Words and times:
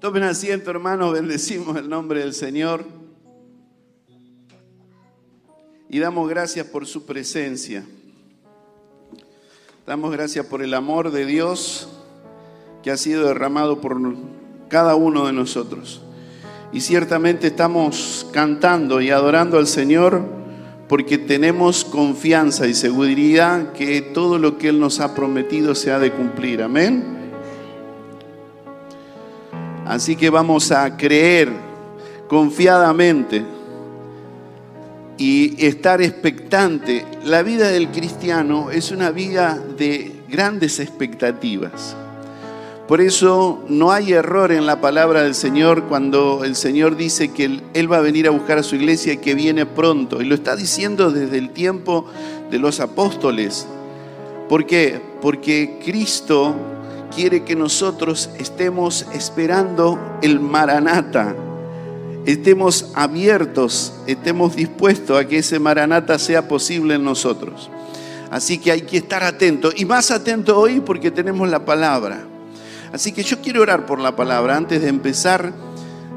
Tomen 0.00 0.22
asiento, 0.22 0.70
hermanos, 0.70 1.12
bendecimos 1.12 1.76
el 1.76 1.90
nombre 1.90 2.20
del 2.20 2.32
Señor. 2.32 2.86
Y 5.90 5.98
damos 5.98 6.26
gracias 6.26 6.66
por 6.66 6.86
su 6.86 7.04
presencia. 7.04 7.84
Damos 9.86 10.10
gracias 10.10 10.46
por 10.46 10.62
el 10.62 10.72
amor 10.72 11.10
de 11.10 11.26
Dios 11.26 11.90
que 12.82 12.90
ha 12.90 12.96
sido 12.96 13.26
derramado 13.26 13.82
por 13.82 14.00
cada 14.68 14.94
uno 14.94 15.26
de 15.26 15.34
nosotros. 15.34 16.00
Y 16.72 16.80
ciertamente 16.80 17.48
estamos 17.48 18.26
cantando 18.32 19.02
y 19.02 19.10
adorando 19.10 19.58
al 19.58 19.66
Señor 19.66 20.24
porque 20.88 21.18
tenemos 21.18 21.84
confianza 21.84 22.66
y 22.66 22.72
seguridad 22.72 23.74
que 23.74 24.00
todo 24.00 24.38
lo 24.38 24.56
que 24.56 24.70
Él 24.70 24.80
nos 24.80 24.98
ha 25.00 25.14
prometido 25.14 25.74
se 25.74 25.90
ha 25.92 25.98
de 25.98 26.10
cumplir. 26.10 26.62
Amén. 26.62 27.19
Así 29.90 30.14
que 30.14 30.30
vamos 30.30 30.70
a 30.70 30.96
creer 30.96 31.50
confiadamente 32.28 33.44
y 35.18 35.66
estar 35.66 36.00
expectante. 36.00 37.04
La 37.24 37.42
vida 37.42 37.70
del 37.70 37.88
cristiano 37.88 38.70
es 38.70 38.92
una 38.92 39.10
vida 39.10 39.60
de 39.76 40.12
grandes 40.28 40.78
expectativas. 40.78 41.96
Por 42.86 43.00
eso 43.00 43.64
no 43.66 43.90
hay 43.90 44.12
error 44.12 44.52
en 44.52 44.64
la 44.64 44.80
palabra 44.80 45.24
del 45.24 45.34
Señor 45.34 45.82
cuando 45.88 46.44
el 46.44 46.54
Señor 46.54 46.96
dice 46.96 47.32
que 47.32 47.60
Él 47.74 47.92
va 47.92 47.96
a 47.96 48.00
venir 48.00 48.28
a 48.28 48.30
buscar 48.30 48.58
a 48.58 48.62
su 48.62 48.76
iglesia 48.76 49.14
y 49.14 49.18
que 49.18 49.34
viene 49.34 49.66
pronto. 49.66 50.22
Y 50.22 50.24
lo 50.24 50.36
está 50.36 50.54
diciendo 50.54 51.10
desde 51.10 51.38
el 51.38 51.50
tiempo 51.50 52.06
de 52.48 52.60
los 52.60 52.78
apóstoles. 52.78 53.66
¿Por 54.48 54.66
qué? 54.66 55.00
Porque 55.20 55.80
Cristo 55.84 56.54
quiere 57.14 57.44
que 57.44 57.56
nosotros 57.56 58.30
estemos 58.38 59.06
esperando 59.12 59.98
el 60.22 60.40
maranata, 60.40 61.34
estemos 62.24 62.90
abiertos, 62.94 63.92
estemos 64.06 64.56
dispuestos 64.56 65.18
a 65.18 65.26
que 65.26 65.38
ese 65.38 65.58
maranata 65.58 66.18
sea 66.18 66.48
posible 66.48 66.94
en 66.94 67.04
nosotros. 67.04 67.70
Así 68.30 68.58
que 68.58 68.70
hay 68.70 68.82
que 68.82 68.98
estar 68.98 69.22
atentos 69.24 69.74
y 69.76 69.84
más 69.84 70.10
atento 70.10 70.58
hoy 70.58 70.80
porque 70.80 71.10
tenemos 71.10 71.48
la 71.48 71.64
palabra. 71.64 72.24
Así 72.92 73.12
que 73.12 73.22
yo 73.22 73.40
quiero 73.40 73.62
orar 73.62 73.86
por 73.86 74.00
la 74.00 74.14
palabra 74.16 74.56
antes 74.56 74.80
de 74.82 74.88
empezar. 74.88 75.52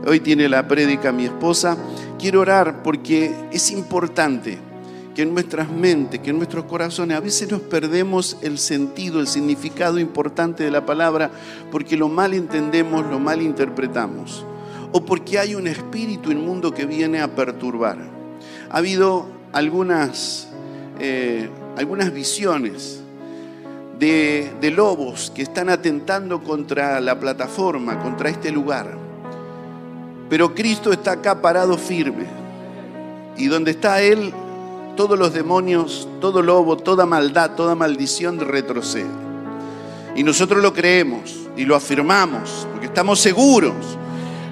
Hoy 0.05 0.19
tiene 0.19 0.47
la 0.49 0.67
prédica 0.67 1.11
mi 1.11 1.25
esposa. 1.25 1.77
Quiero 2.19 2.41
orar 2.41 2.83
porque 2.83 3.33
es 3.51 3.71
importante 3.71 4.72
que 5.15 5.21
en 5.21 5.33
nuestras 5.33 5.69
mentes, 5.69 6.19
que 6.19 6.31
en 6.31 6.37
nuestros 6.37 6.65
corazones, 6.65 7.15
a 7.17 7.19
veces 7.19 7.51
nos 7.51 7.61
perdemos 7.61 8.37
el 8.41 8.57
sentido, 8.57 9.19
el 9.19 9.27
significado 9.27 9.99
importante 9.99 10.63
de 10.63 10.71
la 10.71 10.85
palabra, 10.85 11.29
porque 11.71 11.97
lo 11.97 12.09
mal 12.09 12.33
entendemos, 12.33 13.05
lo 13.05 13.19
mal 13.19 13.41
interpretamos, 13.41 14.45
o 14.91 15.05
porque 15.05 15.39
hay 15.39 15.55
un 15.55 15.67
espíritu 15.67 16.31
inmundo 16.31 16.73
que 16.73 16.85
viene 16.85 17.21
a 17.21 17.35
perturbar. 17.35 17.97
Ha 18.69 18.77
habido 18.77 19.27
algunas, 19.51 20.47
eh, 20.99 21.49
algunas 21.77 22.11
visiones 22.11 23.01
de, 23.99 24.51
de 24.59 24.71
lobos 24.71 25.31
que 25.35 25.43
están 25.43 25.69
atentando 25.69 26.43
contra 26.43 26.99
la 26.99 27.19
plataforma, 27.19 27.99
contra 28.01 28.29
este 28.29 28.51
lugar, 28.51 29.03
pero 30.33 30.55
Cristo 30.55 30.91
está 30.91 31.11
acá 31.11 31.39
parado 31.39 31.77
firme. 31.77 32.25
Y 33.37 33.47
donde 33.47 33.71
está 33.71 34.01
Él, 34.01 34.33
todos 34.95 35.17
los 35.17 35.33
demonios, 35.33 36.07
todo 36.21 36.41
lobo, 36.41 36.77
toda 36.77 37.05
maldad, 37.05 37.51
toda 37.55 37.75
maldición 37.75 38.39
retrocede. 38.39 39.09
Y 40.15 40.23
nosotros 40.23 40.61
lo 40.61 40.73
creemos 40.73 41.35
y 41.57 41.65
lo 41.65 41.75
afirmamos 41.75 42.67
porque 42.71 42.87
estamos 42.87 43.19
seguros. 43.19 43.73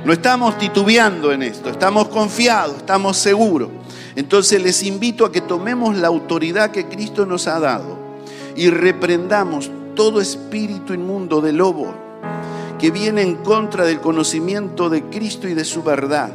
No 0.04 0.14
estamos 0.14 0.58
titubeando 0.58 1.32
en 1.32 1.44
esto, 1.44 1.70
estamos 1.70 2.08
confiados, 2.08 2.78
estamos 2.78 3.18
seguros. 3.18 3.70
Entonces 4.16 4.62
les 4.62 4.82
invito 4.84 5.26
a 5.26 5.32
que 5.32 5.42
tomemos 5.42 5.96
la 5.96 6.08
autoridad 6.08 6.72
que 6.72 6.88
Cristo 6.88 7.26
nos 7.26 7.48
ha 7.48 7.60
dado 7.60 7.98
y 8.56 8.70
reprendamos 8.70 9.70
todo 9.96 10.20
espíritu 10.20 10.94
inmundo 10.94 11.42
de 11.42 11.54
lobo 11.54 11.94
que 12.80 12.90
viene 12.90 13.22
en 13.22 13.36
contra 13.36 13.86
del 13.86 14.02
conocimiento 14.02 14.90
de 14.90 15.04
Cristo 15.04 15.48
y 15.48 15.54
de 15.54 15.66
su 15.66 15.84
verdad. 15.84 16.32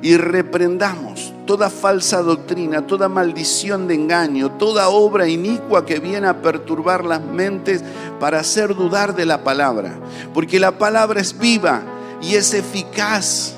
Y 0.00 0.16
reprendamos 0.16 1.29
toda 1.50 1.68
falsa 1.68 2.22
doctrina, 2.22 2.86
toda 2.86 3.08
maldición 3.08 3.88
de 3.88 3.96
engaño, 3.96 4.52
toda 4.52 4.88
obra 4.88 5.26
inicua 5.26 5.84
que 5.84 5.98
viene 5.98 6.28
a 6.28 6.40
perturbar 6.40 7.04
las 7.04 7.20
mentes 7.20 7.82
para 8.20 8.38
hacer 8.38 8.72
dudar 8.76 9.16
de 9.16 9.26
la 9.26 9.42
palabra. 9.42 9.98
Porque 10.32 10.60
la 10.60 10.78
palabra 10.78 11.20
es 11.20 11.36
viva 11.36 11.82
y 12.22 12.36
es 12.36 12.54
eficaz 12.54 13.54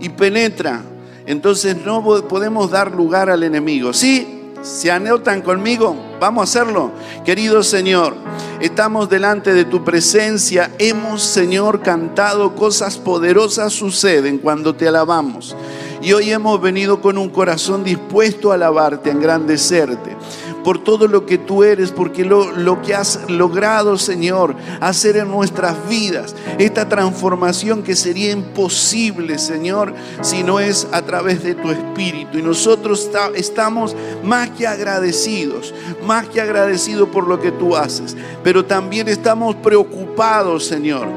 y 0.00 0.08
penetra. 0.08 0.82
Entonces 1.26 1.76
no 1.76 2.02
podemos 2.26 2.72
dar 2.72 2.90
lugar 2.90 3.30
al 3.30 3.44
enemigo. 3.44 3.92
¿Sí? 3.92 4.50
¿Se 4.60 4.90
anotan 4.90 5.40
conmigo? 5.40 5.94
Vamos 6.18 6.40
a 6.40 6.44
hacerlo. 6.60 6.90
Querido 7.24 7.62
Señor, 7.62 8.16
estamos 8.60 9.08
delante 9.08 9.54
de 9.54 9.64
tu 9.64 9.84
presencia. 9.84 10.72
Hemos, 10.80 11.22
Señor, 11.22 11.82
cantado 11.82 12.56
cosas 12.56 12.98
poderosas 12.98 13.72
suceden 13.72 14.38
cuando 14.38 14.74
te 14.74 14.88
alabamos. 14.88 15.54
Y 16.00 16.12
hoy 16.12 16.30
hemos 16.30 16.60
venido 16.60 17.00
con 17.00 17.18
un 17.18 17.28
corazón 17.30 17.82
dispuesto 17.84 18.50
a 18.50 18.54
alabarte, 18.54 19.10
a 19.10 19.12
engrandecerte 19.12 20.16
por 20.64 20.82
todo 20.82 21.08
lo 21.08 21.24
que 21.24 21.38
tú 21.38 21.64
eres, 21.64 21.92
porque 21.92 22.24
lo, 22.24 22.52
lo, 22.52 22.82
que 22.82 22.94
has 22.94 23.20
logrado, 23.30 23.96
Señor, 23.96 24.54
hacer 24.80 25.16
en 25.16 25.30
nuestras 25.30 25.88
vidas, 25.88 26.34
esta 26.58 26.88
transformación 26.88 27.82
que 27.82 27.96
sería 27.96 28.32
imposible, 28.32 29.38
Señor, 29.38 29.94
si 30.20 30.42
no 30.42 30.60
es 30.60 30.86
a 30.92 31.02
través 31.02 31.42
de 31.42 31.54
tu 31.54 31.70
Espíritu. 31.70 32.38
Y 32.38 32.42
nosotros 32.42 33.08
estamos 33.34 33.96
más 34.22 34.50
que 34.50 34.66
agradecidos, 34.66 35.72
más 36.04 36.28
que 36.28 36.40
agradecidos 36.40 37.08
por 37.08 37.26
lo 37.26 37.40
que 37.40 37.52
tú 37.52 37.76
haces, 37.76 38.16
pero 38.42 38.64
también 38.64 39.08
estamos 39.08 39.54
preocupados, 39.56 40.66
Señor 40.66 41.08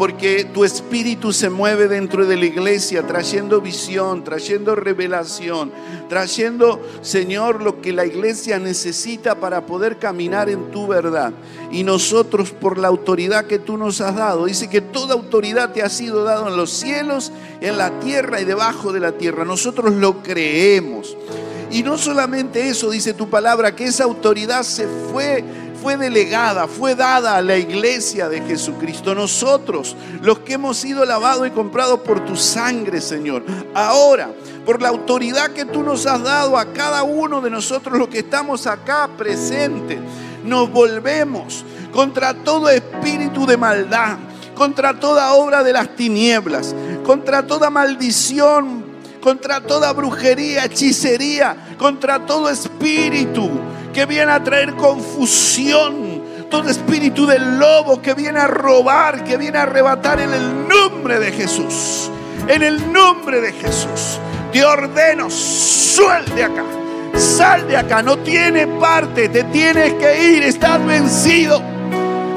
porque 0.00 0.46
tu 0.46 0.64
espíritu 0.64 1.30
se 1.30 1.50
mueve 1.50 1.86
dentro 1.86 2.24
de 2.24 2.34
la 2.38 2.46
iglesia, 2.46 3.06
trayendo 3.06 3.60
visión, 3.60 4.24
trayendo 4.24 4.74
revelación, 4.74 5.70
trayendo, 6.08 6.80
Señor, 7.02 7.62
lo 7.62 7.82
que 7.82 7.92
la 7.92 8.06
iglesia 8.06 8.58
necesita 8.58 9.34
para 9.34 9.66
poder 9.66 9.98
caminar 9.98 10.48
en 10.48 10.70
tu 10.70 10.86
verdad. 10.86 11.34
Y 11.70 11.84
nosotros, 11.84 12.50
por 12.50 12.78
la 12.78 12.88
autoridad 12.88 13.44
que 13.44 13.58
tú 13.58 13.76
nos 13.76 14.00
has 14.00 14.16
dado, 14.16 14.46
dice 14.46 14.70
que 14.70 14.80
toda 14.80 15.12
autoridad 15.12 15.74
te 15.74 15.82
ha 15.82 15.90
sido 15.90 16.24
dada 16.24 16.48
en 16.48 16.56
los 16.56 16.70
cielos, 16.70 17.30
en 17.60 17.76
la 17.76 18.00
tierra 18.00 18.40
y 18.40 18.46
debajo 18.46 18.94
de 18.94 19.00
la 19.00 19.12
tierra. 19.12 19.44
Nosotros 19.44 19.92
lo 19.92 20.22
creemos. 20.22 21.14
Y 21.70 21.82
no 21.82 21.98
solamente 21.98 22.70
eso, 22.70 22.88
dice 22.88 23.12
tu 23.12 23.28
palabra, 23.28 23.76
que 23.76 23.84
esa 23.84 24.04
autoridad 24.04 24.62
se 24.62 24.88
fue 25.12 25.44
fue 25.80 25.96
delegada, 25.96 26.68
fue 26.68 26.94
dada 26.94 27.36
a 27.36 27.42
la 27.42 27.56
iglesia 27.56 28.28
de 28.28 28.40
Jesucristo. 28.42 29.14
Nosotros, 29.14 29.96
los 30.20 30.40
que 30.40 30.54
hemos 30.54 30.76
sido 30.76 31.04
lavados 31.04 31.46
y 31.46 31.50
comprados 31.50 32.00
por 32.00 32.24
tu 32.24 32.36
sangre, 32.36 33.00
Señor. 33.00 33.44
Ahora, 33.74 34.30
por 34.66 34.82
la 34.82 34.88
autoridad 34.88 35.50
que 35.50 35.64
tú 35.64 35.82
nos 35.82 36.06
has 36.06 36.22
dado 36.22 36.58
a 36.58 36.72
cada 36.72 37.02
uno 37.02 37.40
de 37.40 37.50
nosotros, 37.50 37.98
los 37.98 38.08
que 38.08 38.18
estamos 38.20 38.66
acá 38.66 39.08
presentes, 39.16 39.98
nos 40.44 40.70
volvemos 40.70 41.64
contra 41.92 42.34
todo 42.34 42.68
espíritu 42.68 43.46
de 43.46 43.56
maldad, 43.56 44.18
contra 44.54 44.98
toda 44.98 45.32
obra 45.32 45.62
de 45.62 45.72
las 45.72 45.96
tinieblas, 45.96 46.74
contra 47.04 47.46
toda 47.46 47.70
maldición, 47.70 48.84
contra 49.22 49.60
toda 49.60 49.92
brujería, 49.92 50.66
hechicería, 50.66 51.74
contra 51.78 52.24
todo 52.26 52.48
espíritu 52.50 53.50
que 53.92 54.06
viene 54.06 54.32
a 54.32 54.42
traer 54.42 54.74
confusión, 54.74 56.22
todo 56.50 56.68
espíritu 56.68 57.26
del 57.26 57.58
lobo 57.58 58.00
que 58.00 58.14
viene 58.14 58.38
a 58.38 58.46
robar, 58.46 59.24
que 59.24 59.36
viene 59.36 59.58
a 59.58 59.62
arrebatar 59.62 60.20
en 60.20 60.32
el 60.32 60.68
nombre 60.68 61.18
de 61.18 61.32
Jesús. 61.32 62.10
En 62.48 62.62
el 62.62 62.92
nombre 62.92 63.40
de 63.40 63.52
Jesús. 63.52 64.18
Te 64.52 64.64
ordeno, 64.64 65.30
suelte 65.30 66.44
acá. 66.44 66.64
Sal 67.16 67.68
de 67.68 67.76
acá, 67.76 68.02
no 68.02 68.18
tiene 68.18 68.66
parte, 68.66 69.28
te 69.28 69.44
tienes 69.44 69.94
que 69.94 70.32
ir, 70.32 70.42
estás 70.42 70.84
vencido. 70.84 71.62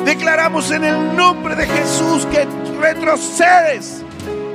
Declaramos 0.06 0.72
en 0.72 0.84
el 0.84 1.16
nombre 1.16 1.56
de 1.56 1.66
Jesús 1.66 2.28
que 2.28 2.46
retrocedes, 2.80 4.04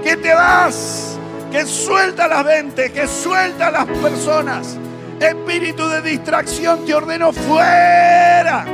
que 0.05 0.17
te 0.17 0.35
vas, 0.35 1.19
que 1.51 1.65
suelta 1.65 2.29
las 2.29 2.45
ventes, 2.45 2.93
que 2.93 3.07
suelta 3.07 3.71
las 3.71 3.87
personas 3.87 4.77
Espíritu 5.21 5.89
de 5.89 6.01
distracción, 6.01 6.85
te 6.87 6.95
ordeno 6.95 7.33
fuera. 7.33 8.65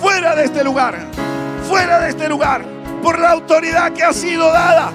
Fuera 0.00 0.34
de 0.34 0.44
este 0.44 0.64
lugar. 0.64 0.96
Fuera 1.68 2.00
de 2.00 2.10
este 2.10 2.28
lugar. 2.28 2.64
Por 3.02 3.18
la 3.18 3.32
autoridad 3.32 3.92
que 3.92 4.02
ha 4.02 4.12
sido 4.12 4.50
dada. 4.50 4.90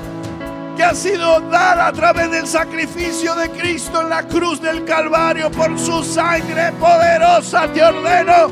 Que 0.75 0.83
ha 0.83 0.95
sido 0.95 1.39
dada 1.41 1.87
a 1.87 1.93
través 1.93 2.31
del 2.31 2.47
sacrificio 2.47 3.35
de 3.35 3.49
Cristo 3.51 4.01
en 4.01 4.09
la 4.09 4.23
cruz 4.23 4.59
del 4.59 4.83
Calvario. 4.85 5.51
Por 5.51 5.77
su 5.77 6.03
sangre 6.03 6.71
poderosa 6.73 7.67
te 7.71 7.83
ordeno. 7.83 8.51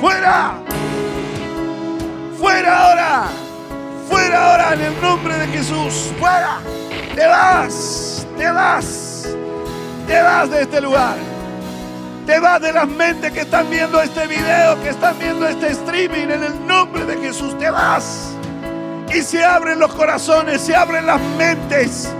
Fuera. 0.00 0.54
Fuera 2.38 2.86
ahora. 2.86 3.24
Fuera 4.08 4.50
ahora 4.50 4.74
en 4.74 4.80
el 4.80 5.00
nombre 5.02 5.36
de 5.36 5.46
Jesús. 5.48 6.10
Fuera. 6.18 6.58
Te 7.14 7.26
vas. 7.26 8.26
Te 8.38 8.50
vas. 8.50 9.28
Te 10.06 10.22
vas 10.22 10.50
de 10.50 10.62
este 10.62 10.80
lugar. 10.80 11.29
Te 12.26 12.38
vas 12.38 12.60
de 12.60 12.72
las 12.72 12.86
mentes 12.86 13.32
que 13.32 13.40
están 13.40 13.68
viendo 13.70 14.00
este 14.00 14.26
video, 14.26 14.80
que 14.82 14.90
están 14.90 15.18
viendo 15.18 15.46
este 15.46 15.68
streaming. 15.68 16.28
En 16.30 16.44
el 16.44 16.66
nombre 16.66 17.04
de 17.04 17.16
Jesús. 17.18 17.58
Te 17.58 17.70
vas. 17.70 18.34
Y 19.12 19.22
se 19.22 19.44
abren 19.44 19.80
los 19.80 19.92
corazones, 19.94 20.60
se 20.60 20.74
abren 20.76 21.06
las 21.06 21.20
mentes. 21.36 22.12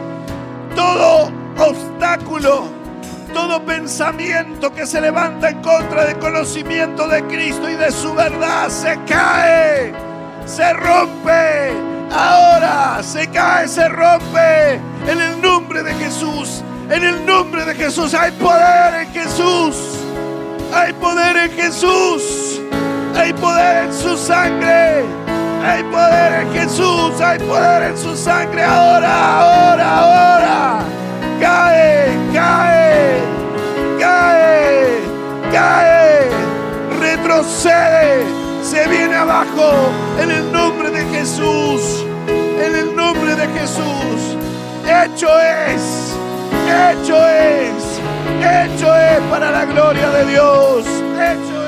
Todo 0.75 1.31
obstáculo, 1.58 2.64
todo 3.32 3.64
pensamiento 3.64 4.73
que 4.73 4.87
se 4.87 5.00
levanta 5.00 5.50
en 5.50 5.62
contra 5.62 6.05
del 6.05 6.19
conocimiento 6.19 7.06
de 7.06 7.23
Cristo 7.25 7.70
y 7.70 7.75
de 7.75 7.93
su 7.93 8.12
verdad 8.14 8.69
se 8.69 8.99
cae, 9.06 9.93
se 10.47 10.73
rompe. 10.73 11.73
Ahora 12.12 13.00
se 13.02 13.29
cae, 13.29 13.69
se 13.69 13.88
rompe. 13.88 14.75
En 15.06 15.20
el 15.20 15.41
nombre 15.41 15.82
de 15.82 15.94
Jesús, 15.94 16.62
en 16.91 17.05
el 17.05 17.27
nombre 17.27 17.65
de 17.65 17.75
Jesús 17.75 18.15
hay 18.15 18.33
poder 18.33 19.03
en 19.03 19.13
Jesús. 19.13 19.77
Hay 20.73 20.93
poder 20.95 21.37
en 21.37 21.51
Jesús. 21.53 22.61
Hay 23.17 23.33
poder 23.33 23.85
en 23.85 23.93
su 23.93 24.17
sangre. 24.17 25.05
Hay 25.63 25.83
poder 25.85 26.41
en 26.43 26.53
Jesús, 26.53 27.21
hay 27.21 27.39
poder 27.39 27.91
en 27.91 27.99
su 27.99 28.17
sangre 28.17 28.65
ahora, 28.65 29.41
ahora, 29.41 29.99
ahora. 29.99 30.79
Cae, 31.39 32.17
cae, 32.33 33.19
cae, 33.99 35.01
cae, 35.53 36.31
retrocede, 36.99 38.25
se 38.63 38.89
viene 38.89 39.15
abajo 39.15 39.91
en 40.19 40.31
el 40.31 40.51
nombre 40.51 40.91
de 40.91 41.05
Jesús, 41.15 42.05
en 42.27 42.75
el 42.75 42.97
nombre 42.97 43.37
de 43.37 43.47
Jesús. 43.49 44.37
Hecho 44.87 45.29
es, 45.39 46.15
hecho 46.69 47.27
es, 47.27 48.01
hecho 48.41 48.95
es 48.95 49.21
para 49.31 49.51
la 49.51 49.65
gloria 49.65 50.11
de 50.11 50.27
Dios. 50.27 50.85
Hecho 51.19 51.60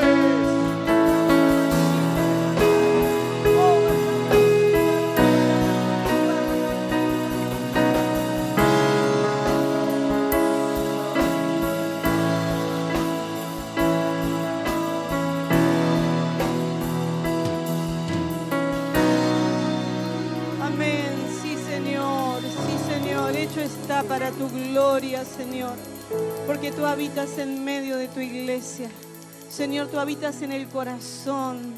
para 23.88 24.30
tu 24.30 24.48
gloria, 24.48 25.24
Señor, 25.24 25.74
porque 26.46 26.70
tú 26.70 26.86
habitas 26.86 27.36
en 27.38 27.64
medio 27.64 27.96
de 27.96 28.06
tu 28.08 28.20
iglesia. 28.20 28.88
Señor, 29.50 29.88
tú 29.88 29.98
habitas 29.98 30.40
en 30.42 30.52
el 30.52 30.68
corazón. 30.68 31.74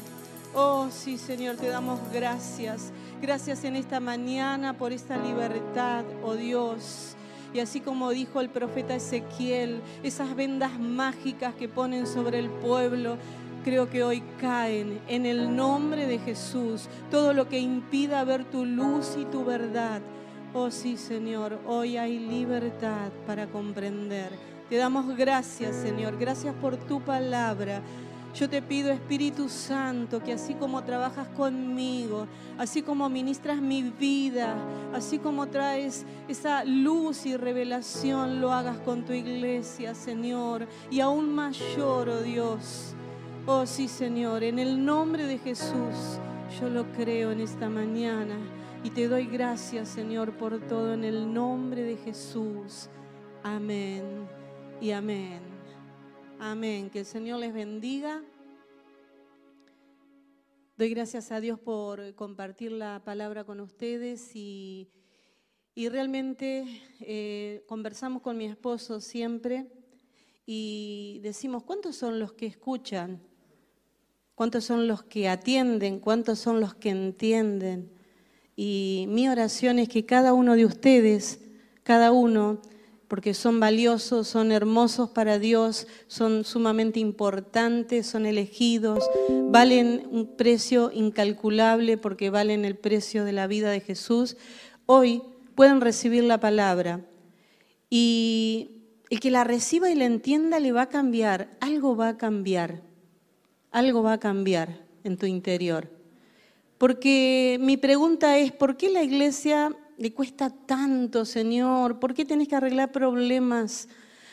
Oh, 0.53 0.87
sí, 0.91 1.17
Señor, 1.17 1.55
te 1.57 1.67
damos 1.67 1.99
gracias. 2.13 2.91
Gracias 3.21 3.63
en 3.63 3.75
esta 3.75 3.99
mañana 3.99 4.77
por 4.77 4.93
esta 4.93 5.17
libertad, 5.17 6.05
oh 6.23 6.35
Dios. 6.35 7.15
Y 7.53 7.59
así 7.59 7.81
como 7.81 8.11
dijo 8.11 8.39
el 8.39 8.49
profeta 8.49 8.95
Ezequiel, 8.95 9.81
esas 10.03 10.35
vendas 10.35 10.79
mágicas 10.79 11.55
que 11.55 11.67
ponen 11.67 12.05
sobre 12.05 12.39
el 12.39 12.49
pueblo, 12.49 13.17
creo 13.63 13.89
que 13.89 14.03
hoy 14.03 14.21
caen 14.39 15.01
en 15.07 15.25
el 15.25 15.55
nombre 15.55 16.05
de 16.05 16.19
Jesús. 16.19 16.87
Todo 17.09 17.33
lo 17.33 17.49
que 17.49 17.59
impida 17.59 18.23
ver 18.23 18.45
tu 18.45 18.63
luz 18.63 19.17
y 19.19 19.25
tu 19.25 19.43
verdad 19.43 20.01
Oh 20.57 20.71
sí, 20.71 20.95
Señor, 20.95 21.59
hoy 21.67 21.97
hay 21.97 22.17
libertad 22.17 23.11
para 23.27 23.45
comprender. 23.45 24.29
Te 24.69 24.77
damos 24.77 25.05
gracias, 25.17 25.75
Señor. 25.75 26.17
Gracias 26.17 26.55
por 26.55 26.77
tu 26.77 27.01
palabra. 27.01 27.81
Yo 28.33 28.49
te 28.49 28.61
pido, 28.61 28.89
Espíritu 28.89 29.49
Santo, 29.49 30.23
que 30.23 30.31
así 30.31 30.53
como 30.53 30.81
trabajas 30.85 31.27
conmigo, 31.35 32.27
así 32.57 32.81
como 32.81 33.09
ministras 33.09 33.59
mi 33.59 33.83
vida, 33.83 34.55
así 34.93 35.19
como 35.19 35.47
traes 35.47 36.05
esa 36.29 36.63
luz 36.63 37.25
y 37.25 37.35
revelación, 37.35 38.39
lo 38.39 38.53
hagas 38.53 38.77
con 38.77 39.03
tu 39.03 39.11
iglesia, 39.11 39.93
Señor, 39.93 40.69
y 40.89 41.01
aún 41.01 41.35
mayor, 41.35 42.07
oh 42.07 42.21
Dios. 42.21 42.95
Oh 43.45 43.65
sí, 43.65 43.89
Señor, 43.89 44.41
en 44.41 44.59
el 44.59 44.85
nombre 44.85 45.27
de 45.27 45.37
Jesús, 45.37 46.17
yo 46.61 46.69
lo 46.69 46.85
creo 46.93 47.33
en 47.33 47.41
esta 47.41 47.67
mañana. 47.67 48.54
Y 48.85 48.91
te 48.91 49.07
doy 49.07 49.25
gracias, 49.25 49.89
Señor, 49.89 50.37
por 50.37 50.67
todo 50.67 50.93
en 50.93 51.03
el 51.03 51.33
nombre 51.33 51.81
de 51.81 51.97
Jesús. 51.97 52.87
Amén 53.41 54.27
y 54.79 54.91
amén. 54.91 55.41
Amén. 56.39 56.91
Que 56.91 56.99
el 56.99 57.05
Señor 57.07 57.39
les 57.39 57.51
bendiga. 57.51 58.21
Doy 60.77 60.91
gracias 60.91 61.31
a 61.31 61.39
Dios 61.39 61.59
por 61.59 62.13
compartir 62.13 62.73
la 62.73 63.01
palabra 63.03 63.43
con 63.43 63.59
ustedes 63.59 64.35
y, 64.35 64.91
realmente 65.75 66.67
eh, 66.99 67.63
conversamos 67.67 68.21
con 68.21 68.37
mi 68.37 68.45
esposo 68.45 69.01
siempre 69.01 69.65
y 70.45 71.21
decimos, 71.23 71.63
¿cuántos 71.63 71.95
son 71.95 72.19
los 72.19 72.33
que 72.33 72.45
escuchan? 72.45 73.19
¿Cuántos 74.35 74.63
son 74.63 74.87
los 74.87 75.01
que 75.01 75.27
atienden? 75.27 75.99
¿Cuántos 75.99 76.37
son 76.37 76.59
los 76.59 76.75
que 76.75 76.91
entienden? 76.91 77.94
Y 78.55 79.05
mi 79.09 79.27
oración 79.27 79.79
es 79.79 79.89
que 79.89 80.05
cada 80.05 80.33
uno 80.33 80.55
de 80.55 80.65
ustedes, 80.65 81.39
cada 81.83 82.11
uno, 82.11 82.61
porque 83.07 83.33
son 83.33 83.59
valiosos, 83.59 84.27
son 84.27 84.51
hermosos 84.51 85.09
para 85.09 85.39
Dios, 85.39 85.87
son 86.07 86.43
sumamente 86.43 86.99
importantes, 86.99 88.07
son 88.07 88.25
elegidos, 88.25 89.07
valen 89.49 90.07
un 90.09 90.35
precio 90.35 90.91
incalculable 90.93 91.97
porque 91.97 92.29
valen 92.29 92.65
el 92.65 92.75
precio 92.75 93.25
de 93.25 93.33
la 93.33 93.47
vida 93.47 93.69
de 93.69 93.81
Jesús, 93.81 94.37
hoy 94.85 95.21
pueden 95.55 95.81
recibir 95.81 96.23
la 96.23 96.39
palabra. 96.39 97.05
Y 97.89 98.71
el 99.09 99.19
que 99.19 99.31
la 99.31 99.43
reciba 99.43 99.89
y 99.89 99.95
la 99.95 100.05
entienda 100.05 100.59
le 100.59 100.71
va 100.71 100.83
a 100.83 100.89
cambiar, 100.89 101.55
algo 101.59 101.95
va 101.95 102.09
a 102.09 102.17
cambiar, 102.17 102.81
algo 103.71 104.01
va 104.01 104.13
a 104.13 104.19
cambiar 104.19 104.85
en 105.03 105.17
tu 105.17 105.25
interior. 105.25 105.94
Porque 106.77 107.57
mi 107.61 107.77
pregunta 107.77 108.37
es, 108.37 108.51
¿por 108.51 108.75
qué 108.75 108.89
la 108.89 109.03
iglesia 109.03 109.75
le 109.97 110.13
cuesta 110.13 110.49
tanto, 110.49 111.23
Señor? 111.23 111.99
¿Por 111.99 112.13
qué 112.13 112.25
tenés 112.25 112.47
que 112.47 112.55
arreglar 112.55 112.91
problemas? 112.91 113.87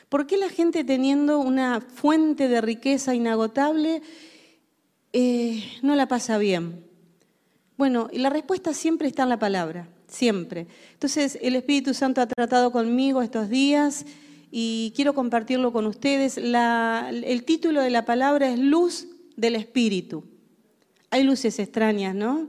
¿Por 0.08 0.26
qué 0.26 0.36
la 0.36 0.48
gente 0.48 0.84
teniendo 0.84 1.38
una 1.38 1.80
fuente 1.80 2.48
de 2.48 2.60
riqueza 2.60 3.14
inagotable 3.14 4.02
eh, 5.12 5.62
no 5.82 5.94
la 5.94 6.08
pasa 6.08 6.36
bien? 6.38 6.84
Bueno, 7.78 8.08
y 8.12 8.18
la 8.18 8.28
respuesta 8.28 8.74
siempre 8.74 9.08
está 9.08 9.22
en 9.22 9.28
la 9.28 9.38
palabra, 9.38 9.88
siempre. 10.08 10.66
Entonces, 10.92 11.38
el 11.40 11.54
Espíritu 11.56 11.94
Santo 11.94 12.20
ha 12.20 12.26
tratado 12.26 12.72
conmigo 12.72 13.22
estos 13.22 13.48
días 13.48 14.04
y 14.50 14.92
quiero 14.94 15.14
compartirlo 15.14 15.72
con 15.72 15.86
ustedes. 15.86 16.36
el 16.36 17.44
título 17.44 17.80
de 17.80 17.90
la 17.90 18.04
palabra 18.04 18.50
es 18.50 18.58
Luz 18.58 19.06
del 19.36 19.54
Espíritu. 19.56 20.24
Hay 21.12 21.24
luces 21.24 21.58
extrañas, 21.58 22.14
¿no? 22.14 22.48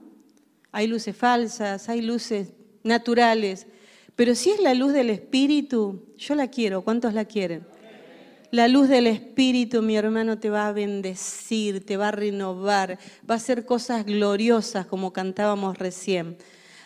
Hay 0.72 0.88
luces 0.88 1.14
falsas, 1.18 1.90
hay 1.90 2.02
luces 2.02 2.54
naturales. 2.82 3.68
Pero 4.16 4.36
si 4.36 4.52
es 4.52 4.62
la 4.62 4.74
luz 4.74 4.94
del 4.94 5.10
Espíritu, 5.10 6.06
yo 6.18 6.34
la 6.34 6.48
quiero. 6.48 6.82
¿Cuántos 6.82 7.14
la 7.14 7.26
quieren? 7.26 7.68
La 8.52 8.70
luz 8.70 8.88
del 8.88 9.08
Espíritu, 9.08 9.82
mi 9.82 9.98
hermano, 9.98 10.40
te 10.40 10.50
va 10.50 10.70
a 10.70 10.72
bendecir, 10.72 11.86
te 11.86 11.98
va 11.98 12.08
a 12.08 12.12
renovar, 12.12 13.00
va 13.30 13.36
a 13.36 13.38
hacer 13.38 13.66
cosas 13.66 14.06
gloriosas 14.06 14.86
como 14.86 15.12
cantábamos 15.12 15.78
recién. 15.78 16.38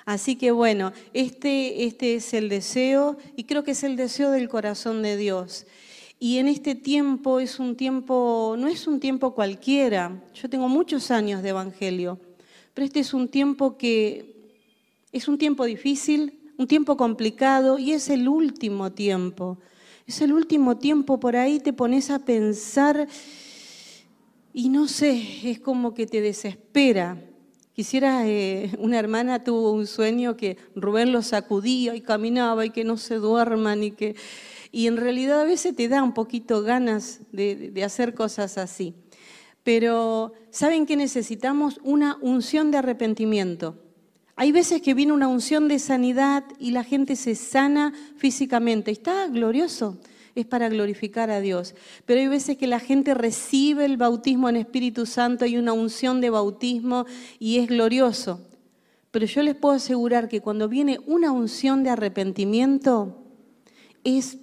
Así 0.04 0.36
que 0.36 0.50
bueno, 0.50 0.94
este, 1.14 1.86
este 1.86 2.16
es 2.16 2.34
el 2.34 2.50
deseo 2.50 3.20
y 3.36 3.44
creo 3.44 3.64
que 3.64 3.72
es 3.72 3.84
el 3.84 3.98
deseo 3.98 4.32
del 4.32 4.50
corazón 4.50 5.04
de 5.04 5.16
Dios. 5.16 5.68
Y 6.20 6.40
en 6.40 6.48
este 6.48 6.74
tiempo 6.74 7.40
es 7.40 7.60
un 7.60 7.76
tiempo, 7.76 8.56
no 8.58 8.68
es 8.68 8.88
un 8.88 9.00
tiempo 9.00 9.36
cualquiera. 9.36 10.24
Yo 10.34 10.50
tengo 10.50 10.68
muchos 10.68 11.12
años 11.12 11.44
de 11.44 11.50
evangelio, 11.50 12.20
pero 12.74 12.86
este 12.86 13.02
es 13.02 13.14
un 13.14 13.28
tiempo 13.28 13.78
que 13.78 14.36
es 15.12 15.28
un 15.28 15.38
tiempo 15.38 15.66
difícil, 15.66 16.40
un 16.58 16.68
tiempo 16.68 16.98
complicado 16.98 17.78
y 17.78 17.94
es 17.94 18.10
el 18.10 18.28
último 18.28 18.92
tiempo. 18.92 19.60
Es 20.08 20.22
el 20.22 20.34
último 20.34 20.78
tiempo, 20.78 21.20
por 21.20 21.36
ahí 21.36 21.60
te 21.60 21.74
pones 21.74 22.10
a 22.10 22.20
pensar 22.20 23.08
y 24.54 24.70
no 24.70 24.88
sé, 24.88 25.24
es 25.44 25.60
como 25.60 25.94
que 25.94 26.08
te 26.08 26.20
desespera. 26.20 27.22
Quisiera, 27.74 28.28
eh, 28.28 28.72
una 28.80 28.98
hermana 28.98 29.44
tuvo 29.44 29.72
un 29.72 29.86
sueño 29.86 30.36
que 30.36 30.58
Rubén 30.76 31.12
lo 31.12 31.22
sacudía 31.22 31.94
y 31.94 32.02
caminaba 32.02 32.66
y 32.66 32.72
que 32.72 32.84
no 32.84 32.98
se 32.98 33.16
duerman 33.16 33.84
y 33.84 33.92
que 33.92 34.16
y 34.78 34.86
en 34.86 34.98
realidad 34.98 35.42
a 35.42 35.46
veces 35.46 35.76
te 35.76 35.88
da 35.88 36.04
un 36.04 36.14
poquito 36.14 36.62
ganas 36.62 37.22
de, 37.32 37.74
hacer 37.84 38.14
cosas 38.14 38.60
así. 38.60 38.94
Pero 39.64 40.34
¿saben 40.52 40.86
que 40.86 40.96
necesitamos? 40.96 41.80
Una 41.84 42.20
unción 42.22 42.70
de 42.70 42.78
arrepentimiento. 42.78 43.82
Hay 44.36 44.52
veces 44.52 44.84
que 44.84 44.94
viene 44.94 45.14
una 45.14 45.30
unción 45.30 45.68
de 45.68 45.80
sanidad 45.80 46.44
y 46.60 46.70
la 46.70 46.84
gente 46.84 47.16
se 47.16 47.34
sana 47.34 47.92
físicamente. 48.18 48.92
Está 48.92 49.26
glorioso, 49.26 49.98
es 50.36 50.46
para 50.46 50.70
glorificar 50.70 51.32
a 51.32 51.42
Dios. 51.42 51.74
Pero 52.06 52.20
hay 52.20 52.28
veces 52.28 52.56
que 52.56 52.68
la 52.68 52.80
gente 52.80 53.16
recibe 53.16 53.84
el 53.84 53.98
bautismo 53.98 54.48
en 54.48 54.58
Espíritu 54.58 55.08
Santo 55.08 55.48
y 55.48 55.58
una 55.58 55.74
unción 55.74 56.22
de 56.22 56.30
bautismo 56.30 57.08
y 57.40 57.58
es 57.58 57.68
glorioso. 57.68 58.48
Pero 59.10 59.26
yo 59.26 59.42
les 59.42 59.56
puedo 59.56 59.74
asegurar 59.74 60.30
que 60.30 60.42
cuando 60.42 60.70
viene 60.70 61.00
una 61.08 61.32
unción 61.32 61.82
de 61.82 61.90
arrepentimiento, 61.90 63.24
es 64.04 64.38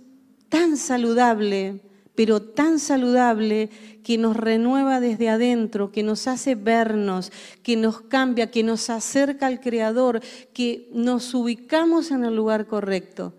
tan 0.54 0.76
saludable, 0.76 1.80
pero 2.14 2.40
tan 2.40 2.78
saludable 2.78 3.70
que 4.04 4.18
nos 4.18 4.36
renueva 4.36 5.00
desde 5.00 5.28
adentro, 5.28 5.90
que 5.90 6.04
nos 6.04 6.28
hace 6.28 6.54
vernos, 6.54 7.32
que 7.64 7.74
nos 7.76 8.02
cambia, 8.02 8.52
que 8.52 8.62
nos 8.62 8.88
acerca 8.88 9.48
al 9.48 9.58
Creador, 9.58 10.20
que 10.52 10.88
nos 10.92 11.34
ubicamos 11.34 12.12
en 12.12 12.24
el 12.24 12.36
lugar 12.36 12.68
correcto. 12.68 13.34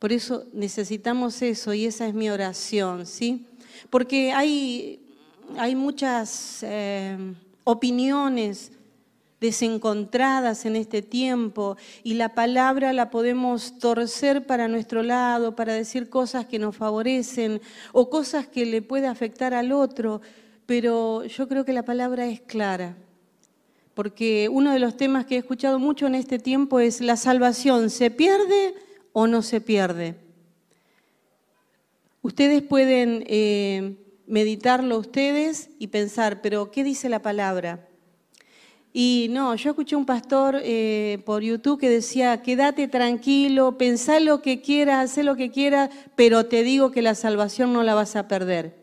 Por 0.00 0.12
eso 0.12 0.42
necesitamos 0.52 1.40
eso 1.40 1.72
y 1.72 1.84
esa 1.84 2.08
es 2.08 2.14
mi 2.14 2.30
oración, 2.30 3.06
¿sí? 3.06 3.46
Porque 3.88 4.32
hay, 4.32 5.06
hay 5.56 5.76
muchas 5.76 6.64
eh, 6.64 7.16
opiniones 7.62 8.72
desencontradas 9.40 10.66
en 10.66 10.76
este 10.76 11.02
tiempo 11.02 11.76
y 12.02 12.14
la 12.14 12.34
palabra 12.34 12.92
la 12.92 13.10
podemos 13.10 13.78
torcer 13.78 14.46
para 14.46 14.68
nuestro 14.68 15.02
lado, 15.02 15.56
para 15.56 15.72
decir 15.72 16.10
cosas 16.10 16.46
que 16.46 16.58
nos 16.58 16.76
favorecen 16.76 17.60
o 17.92 18.10
cosas 18.10 18.46
que 18.46 18.66
le 18.66 18.82
puede 18.82 19.06
afectar 19.06 19.54
al 19.54 19.72
otro, 19.72 20.20
pero 20.66 21.24
yo 21.24 21.48
creo 21.48 21.64
que 21.64 21.72
la 21.72 21.84
palabra 21.84 22.26
es 22.26 22.40
clara, 22.40 22.96
porque 23.94 24.48
uno 24.50 24.72
de 24.72 24.78
los 24.78 24.96
temas 24.96 25.24
que 25.24 25.36
he 25.36 25.38
escuchado 25.38 25.78
mucho 25.78 26.06
en 26.06 26.14
este 26.14 26.38
tiempo 26.38 26.78
es 26.78 27.00
la 27.00 27.16
salvación, 27.16 27.90
¿se 27.90 28.10
pierde 28.10 28.74
o 29.12 29.26
no 29.26 29.42
se 29.42 29.60
pierde? 29.60 30.16
Ustedes 32.22 32.62
pueden 32.62 33.24
eh, 33.26 33.96
meditarlo 34.26 34.98
ustedes 34.98 35.70
y 35.78 35.86
pensar, 35.86 36.42
pero 36.42 36.70
¿qué 36.70 36.84
dice 36.84 37.08
la 37.08 37.22
palabra? 37.22 37.89
Y 38.92 39.28
no, 39.30 39.54
yo 39.54 39.70
escuché 39.70 39.94
un 39.94 40.04
pastor 40.04 40.60
eh, 40.62 41.22
por 41.24 41.42
YouTube 41.42 41.78
que 41.78 41.88
decía, 41.88 42.42
quédate 42.42 42.88
tranquilo, 42.88 43.78
pensá 43.78 44.18
lo 44.18 44.42
que 44.42 44.60
quieras, 44.60 45.16
haz 45.16 45.24
lo 45.24 45.36
que 45.36 45.50
quieras, 45.50 45.90
pero 46.16 46.46
te 46.46 46.64
digo 46.64 46.90
que 46.90 47.00
la 47.00 47.14
salvación 47.14 47.72
no 47.72 47.84
la 47.84 47.94
vas 47.94 48.16
a 48.16 48.26
perder. 48.26 48.74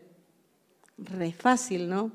Re 0.96 1.32
fácil, 1.32 1.88
¿no? 1.90 2.10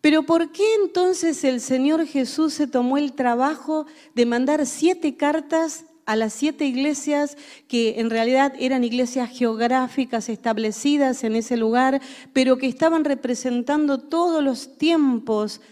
Pero 0.00 0.24
¿por 0.24 0.50
qué 0.50 0.64
entonces 0.82 1.44
el 1.44 1.60
Señor 1.60 2.04
Jesús 2.06 2.52
se 2.52 2.66
tomó 2.66 2.98
el 2.98 3.12
trabajo 3.12 3.86
de 4.14 4.26
mandar 4.26 4.66
siete 4.66 5.16
cartas 5.16 5.86
a 6.04 6.16
las 6.16 6.34
siete 6.34 6.66
iglesias 6.66 7.36
que 7.68 8.00
en 8.00 8.10
realidad 8.10 8.52
eran 8.58 8.84
iglesias 8.84 9.30
geográficas 9.30 10.28
establecidas 10.28 11.24
en 11.24 11.36
ese 11.36 11.56
lugar, 11.56 12.02
pero 12.32 12.58
que 12.58 12.66
estaban 12.66 13.04
representando 13.04 13.98
todos 13.98 14.42
los 14.42 14.76
tiempos 14.76 15.62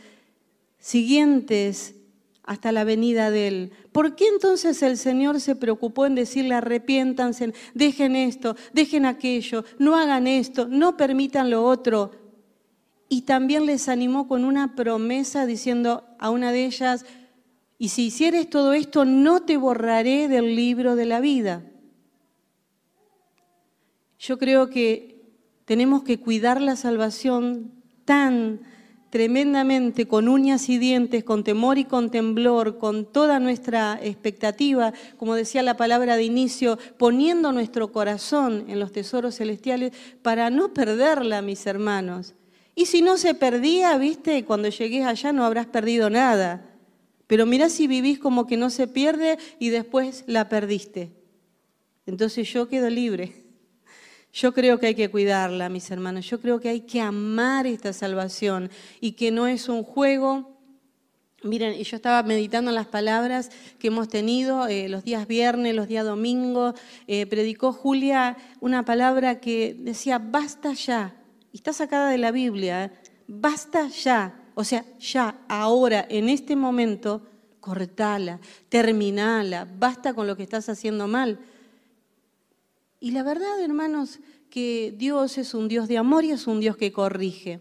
siguientes 0.83 1.95
hasta 2.43 2.73
la 2.73 2.85
venida 2.85 3.31
de 3.31 3.49
Él. 3.49 3.73
¿Por 3.93 4.17
qué 4.17 4.27
entonces 4.27 4.83
el 4.83 4.99
Señor 4.99 5.41
se 5.41 5.55
preocupó 5.55 6.07
en 6.07 6.17
decirle 6.17 6.57
arrepiéntanse, 6.57 7.55
dejen 7.73 8.17
esto, 8.17 8.57
dejen 8.75 9.07
aquello, 9.07 9.65
no 9.79 9.97
hagan 9.97 10.27
esto, 10.27 10.67
no 10.69 10.97
permitan 10.97 11.51
lo 11.51 11.65
otro? 11.65 12.11
Y 13.09 13.23
también 13.23 13.65
les 13.65 13.89
animó 13.89 14.27
con 14.27 14.45
una 14.45 14.75
promesa 14.75 15.47
diciendo 15.47 16.05
a 16.19 16.31
una 16.31 16.51
de 16.51 16.67
ellas, 16.67 17.07
y 17.79 17.89
si 17.89 18.07
hicieres 18.07 18.51
todo 18.51 18.73
esto, 18.73 19.05
no 19.05 19.43
te 19.43 19.57
borraré 19.57 20.29
del 20.29 20.57
libro 20.57 20.97
de 20.97 21.07
la 21.07 21.21
vida. 21.21 21.65
Yo 24.19 24.39
creo 24.39 24.69
que 24.69 25.21
tenemos 25.65 26.03
que 26.03 26.19
cuidar 26.19 26.61
la 26.61 26.77
salvación 26.77 27.73
tan 28.05 28.61
tremendamente 29.13 30.09
con 30.09 30.27
uñas 30.27 30.71
y 30.71 30.79
dientes, 30.79 31.23
con 31.23 31.45
temor 31.45 31.77
y 31.77 31.85
con 31.85 32.11
temblor, 32.11 32.79
con 32.79 33.05
toda 33.05 33.41
nuestra 33.41 34.01
expectativa, 34.03 34.95
como 35.19 35.35
decía 35.35 35.63
la 35.63 35.77
palabra 35.77 36.17
de 36.17 36.25
inicio, 36.25 36.79
poniendo 36.97 37.53
nuestro 37.53 37.93
corazón 37.93 38.65
en 38.69 38.81
los 38.81 38.91
tesoros 38.91 39.37
celestiales 39.37 39.93
para 40.23 40.49
no 40.49 40.73
perderla, 40.73 41.43
mis 41.43 41.67
hermanos. 41.67 42.33
Y 42.75 42.87
si 42.87 43.03
no 43.03 43.19
se 43.19 43.35
perdía, 43.35 43.99
viste, 43.99 44.47
cuando 44.47 44.71
llegues 44.71 45.05
allá 45.05 45.31
no 45.35 45.45
habrás 45.45 45.67
perdido 45.67 46.09
nada. 46.09 46.65
Pero 47.27 47.45
mirá 47.45 47.69
si 47.69 47.87
vivís 47.87 48.19
como 48.19 48.47
que 48.47 48.57
no 48.57 48.71
se 48.71 48.87
pierde 48.87 49.37
y 49.59 49.69
después 49.69 50.25
la 50.27 50.49
perdiste. 50.49 51.13
Entonces 52.07 52.51
yo 52.51 52.67
quedo 52.67 52.89
libre. 52.89 53.42
Yo 54.33 54.55
creo 54.55 54.79
que 54.79 54.87
hay 54.87 54.95
que 54.95 55.11
cuidarla, 55.11 55.69
mis 55.69 55.91
hermanos. 55.91 56.29
Yo 56.29 56.41
creo 56.41 56.59
que 56.59 56.71
hay 56.71 56.81
que 56.81 57.03
amar 57.03 57.67
esta 57.67 57.93
salvación 57.93 58.71
y 59.01 59.13
que 59.13 59.31
no 59.31 59.47
es 59.47 59.69
un 59.69 59.83
juego. 59.83 60.59
Miren, 61.43 61.75
yo 61.83 61.97
estaba 61.97 62.23
meditando 62.23 62.71
en 62.71 62.77
las 62.77 62.87
palabras 62.87 63.51
que 63.79 63.89
hemos 63.89 64.09
tenido 64.09 64.69
eh, 64.69 64.89
los 64.89 65.05
días 65.05 65.27
viernes, 65.29 65.75
los 65.75 65.87
días 65.87 66.07
domingos. 66.07 66.75
Eh, 67.07 67.27
predicó 67.27 67.75
Julia 67.75 68.39
una 68.61 68.87
palabra 68.87 69.39
que 69.39 69.77
decía, 69.79 70.19
basta 70.19 70.73
ya. 70.73 71.15
Y 71.53 71.59
está 71.59 71.75
sacada 71.75 72.09
de 72.09 72.19
la 72.19 72.31
Biblia, 72.31 72.85
¿eh? 72.85 72.91
basta 73.27 73.89
ya. 73.89 74.35
O 74.55 74.65
sea, 74.65 74.85
ya, 74.99 75.41
ahora, 75.49 76.07
en 76.09 76.31
este 76.31 76.57
momento, 76.57 77.23
cortala, 77.61 78.41
terminala, 78.71 79.69
basta 79.79 80.15
con 80.15 80.27
lo 80.27 80.37
que 80.37 80.43
estás 80.43 80.71
haciendo 80.71 81.07
mal. 81.07 81.39
Y 83.03 83.11
la 83.11 83.25
verdad, 83.25 83.61
hermanos, 83.61 84.21
que 84.49 84.95
Dios 84.97 85.37
es 85.37 85.55
un 85.55 85.67
Dios 85.67 85.89
de 85.89 85.99
amor 85.99 86.25
y 86.25 86.31
es 86.31 86.47
un 86.47 86.61
Dios 86.61 86.77
que 86.77 86.93
corrige. 86.93 87.59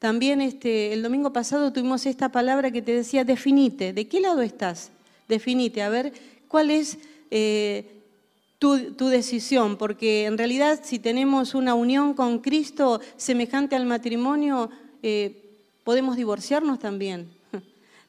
También 0.00 0.40
este, 0.40 0.92
el 0.92 1.04
domingo 1.04 1.32
pasado 1.32 1.72
tuvimos 1.72 2.06
esta 2.06 2.32
palabra 2.32 2.72
que 2.72 2.82
te 2.82 2.92
decía, 2.92 3.22
definite, 3.22 3.92
¿de 3.92 4.08
qué 4.08 4.18
lado 4.18 4.42
estás? 4.42 4.90
Definite, 5.28 5.80
a 5.82 5.90
ver 5.90 6.12
cuál 6.48 6.72
es 6.72 6.98
eh, 7.30 8.00
tu, 8.58 8.74
decisión, 8.98 9.76
porque 9.76 10.24
en 10.24 10.36
realidad 10.36 10.80
si 10.82 10.98
tenemos 10.98 11.54
una 11.54 11.74
unión 11.74 12.12
con 12.12 12.40
Cristo 12.40 13.00
semejante 13.16 13.76
al 13.76 13.86
matrimonio, 13.86 14.70
eh, 15.04 15.52
podemos 15.84 16.16
divorciarnos 16.16 16.80
también 16.80 17.28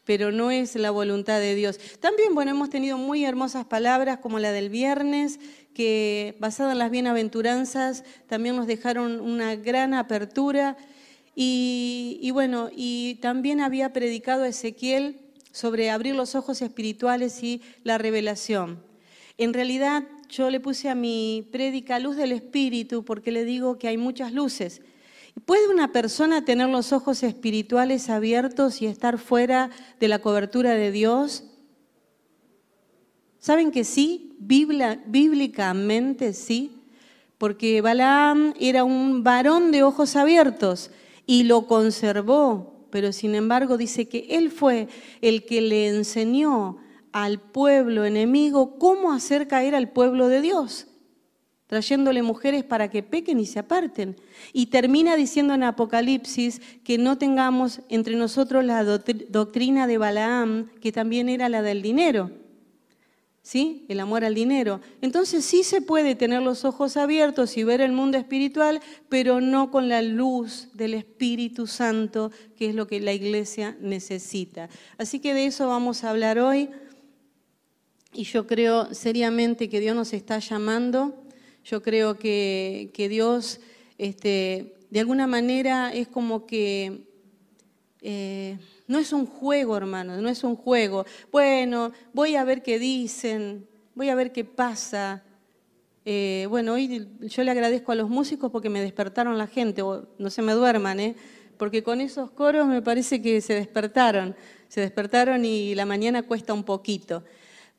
pero 0.05 0.31
no 0.31 0.51
es 0.51 0.75
la 0.75 0.91
voluntad 0.91 1.39
de 1.39 1.55
Dios. 1.55 1.79
También, 1.99 2.33
bueno, 2.33 2.51
hemos 2.51 2.69
tenido 2.69 2.97
muy 2.97 3.23
hermosas 3.23 3.65
palabras 3.65 4.17
como 4.17 4.39
la 4.39 4.51
del 4.51 4.69
viernes, 4.69 5.39
que 5.73 6.35
basada 6.39 6.73
en 6.73 6.79
las 6.79 6.91
bienaventuranzas 6.91 8.03
también 8.27 8.55
nos 8.55 8.67
dejaron 8.67 9.19
una 9.19 9.55
gran 9.55 9.93
apertura. 9.93 10.77
Y, 11.35 12.29
bueno, 12.33 12.69
y 12.75 13.15
también 13.21 13.61
había 13.61 13.93
predicado 13.93 14.45
Ezequiel 14.45 15.19
sobre 15.51 15.89
abrir 15.89 16.15
los 16.15 16.35
ojos 16.35 16.61
espirituales 16.61 17.41
y 17.43 17.61
la 17.83 17.97
revelación. 17.97 18.83
En 19.37 19.53
realidad 19.53 20.03
yo 20.29 20.49
le 20.49 20.59
puse 20.59 20.89
a 20.89 20.95
mi 20.95 21.47
prédica 21.51 21.99
luz 21.99 22.15
del 22.15 22.31
espíritu 22.31 23.03
porque 23.03 23.31
le 23.31 23.45
digo 23.45 23.77
que 23.77 23.87
hay 23.87 23.97
muchas 23.97 24.33
luces. 24.33 24.81
¿Puede 25.45 25.69
una 25.69 25.91
persona 25.91 26.45
tener 26.45 26.69
los 26.69 26.91
ojos 26.93 27.23
espirituales 27.23 28.09
abiertos 28.09 28.81
y 28.81 28.87
estar 28.87 29.17
fuera 29.17 29.69
de 29.99 30.07
la 30.09 30.19
cobertura 30.19 30.75
de 30.75 30.91
Dios? 30.91 31.45
¿Saben 33.41 33.71
que 33.71 33.83
sí? 33.83 34.37
bíblicamente 34.39 36.31
sí. 36.33 36.77
Porque 37.37 37.81
Balaam 37.81 38.53
era 38.59 38.83
un 38.83 39.23
varón 39.23 39.71
de 39.71 39.83
ojos 39.83 40.15
abiertos 40.15 40.91
y 41.25 41.43
lo 41.43 41.65
conservó, 41.65 42.85
pero 42.91 43.11
sin 43.11 43.33
embargo 43.33 43.77
dice 43.77 44.07
que 44.07 44.27
él 44.29 44.51
fue 44.51 44.87
el 45.21 45.43
que 45.45 45.59
le 45.59 45.87
enseñó 45.87 46.77
al 47.11 47.39
pueblo 47.39 48.05
enemigo 48.05 48.77
cómo 48.77 49.11
hacer 49.11 49.47
caer 49.47 49.73
al 49.75 49.89
pueblo 49.89 50.27
de 50.27 50.41
Dios 50.41 50.87
trayéndole 51.65 52.21
mujeres 52.21 52.65
para 52.65 52.89
que 52.89 53.01
pequen 53.01 53.39
y 53.39 53.45
se 53.45 53.59
aparten. 53.59 54.17
Y 54.51 54.65
termina 54.65 55.15
diciendo 55.15 55.53
en 55.53 55.63
Apocalipsis 55.63 56.61
que 56.83 56.97
no 56.97 57.17
tengamos 57.17 57.79
entre 57.87 58.17
nosotros 58.17 58.65
la 58.65 58.83
doctrina 58.83 59.87
de 59.87 59.97
Balaam, 59.97 60.69
que 60.81 60.91
también 60.91 61.29
era 61.29 61.47
la 61.47 61.61
del 61.61 61.81
dinero. 61.81 62.29
¿Sí? 63.43 63.85
El 63.89 63.99
amor 63.99 64.23
al 64.23 64.35
dinero. 64.35 64.81
Entonces 65.01 65.43
sí 65.43 65.63
se 65.63 65.81
puede 65.81 66.15
tener 66.15 66.41
los 66.41 66.63
ojos 66.63 66.95
abiertos 66.95 67.57
y 67.57 67.63
ver 67.63 67.81
el 67.81 67.91
mundo 67.91 68.17
espiritual, 68.17 68.81
pero 69.09 69.41
no 69.41 69.71
con 69.71 69.89
la 69.89 70.01
luz 70.01 70.69
del 70.73 70.93
Espíritu 70.93 71.65
Santo, 71.65 72.31
que 72.55 72.67
es 72.67 72.75
lo 72.75 72.87
que 72.87 72.99
la 72.99 73.13
iglesia 73.13 73.75
necesita. 73.81 74.69
Así 74.97 75.19
que 75.19 75.33
de 75.33 75.47
eso 75.47 75.67
vamos 75.67 76.03
a 76.03 76.11
hablar 76.11 76.37
hoy. 76.37 76.69
Y 78.13 78.25
yo 78.25 78.45
creo 78.45 78.93
seriamente 78.93 79.69
que 79.69 79.79
Dios 79.79 79.95
nos 79.95 80.13
está 80.13 80.37
llamando 80.39 81.21
yo 81.63 81.81
creo 81.81 82.17
que, 82.17 83.07
Dios, 83.09 83.59
este, 83.97 84.75
de 84.89 84.99
alguna 84.99 85.27
manera, 85.27 85.93
es 85.93 86.07
como 86.07 86.45
que, 86.45 87.07
eh, 88.01 88.57
No 88.91 88.99
es 88.99 89.13
un 89.13 89.25
juego, 89.25 89.77
hermanos, 89.77 90.21
no 90.21 90.27
es 90.27 90.43
un 90.43 90.57
juego. 90.57 91.05
Bueno, 91.31 91.93
voy 92.11 92.35
a 92.35 92.43
ver 92.43 92.61
qué 92.61 92.77
dicen, 92.77 93.65
voy 93.95 94.09
a 94.09 94.15
ver 94.15 94.33
qué 94.33 94.43
pasa. 94.43 95.23
Eh, 96.03 96.45
bueno, 96.49 96.73
hoy 96.73 97.07
yo 97.21 97.43
le 97.45 97.51
agradezco 97.51 97.93
a 97.93 97.95
los 97.95 98.09
músicos 98.09 98.51
porque 98.51 98.69
me 98.69 98.81
despertaron 98.81 99.37
la 99.37 99.47
gente, 99.47 99.81
no 99.81 100.29
se 100.29 100.41
me 100.41 100.51
duerman, 100.51 100.99
¿eh? 100.99 101.15
porque 101.55 101.83
con 101.83 102.01
esos 102.01 102.31
coros 102.31 102.67
me 102.67 102.81
parece 102.81 103.21
que 103.21 103.39
se 103.39 103.53
despertaron, 103.53 104.35
se 104.67 104.81
despertaron 104.81 105.45
y 105.45 105.73
la 105.73 105.85
mañana 105.85 106.23
cuesta 106.23 106.51
un 106.51 106.65
poquito. 106.65 107.23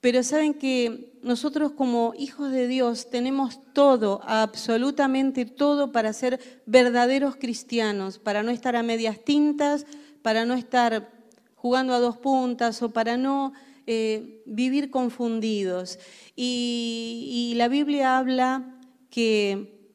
Pero 0.03 0.25
saben 0.25 0.53
que 0.53 1.13
nosotros 1.23 1.71
como 1.71 2.13
hijos 2.19 2.51
de 2.51 2.67
Dios 2.67 3.09
tenemos 3.09 3.61
todo, 3.73 4.21
absolutamente 4.25 5.47
todo 5.47 5.93
para 5.93 6.13
ser 6.13 6.41
verdaderos 6.67 7.37
cristianos, 7.37 8.19
para 8.19 8.43
no 8.43 8.51
estar 8.51 8.75
a 8.75 8.83
medias 8.83 9.25
tintas, 9.25 9.87
para 10.21 10.45
no 10.45 10.55
estar 10.55 11.09
jugando 11.55 11.95
a 11.95 12.01
dos 12.01 12.19
puntas 12.19 12.83
o 12.83 12.93
para 12.93 13.17
no 13.17 13.53
eh, 13.87 14.43
vivir 14.45 14.91
confundidos. 14.91 16.01
Y, 16.35 17.53
la 17.55 17.69
Biblia 17.69 18.19
habla 18.19 18.81
que, 19.09 19.95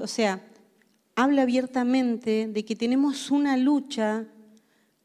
o 0.00 0.06
sea, 0.06 0.40
habla 1.16 1.42
abiertamente 1.42 2.46
de 2.46 2.64
que 2.64 2.76
tenemos 2.76 3.32
una 3.32 3.56
lucha 3.56 4.24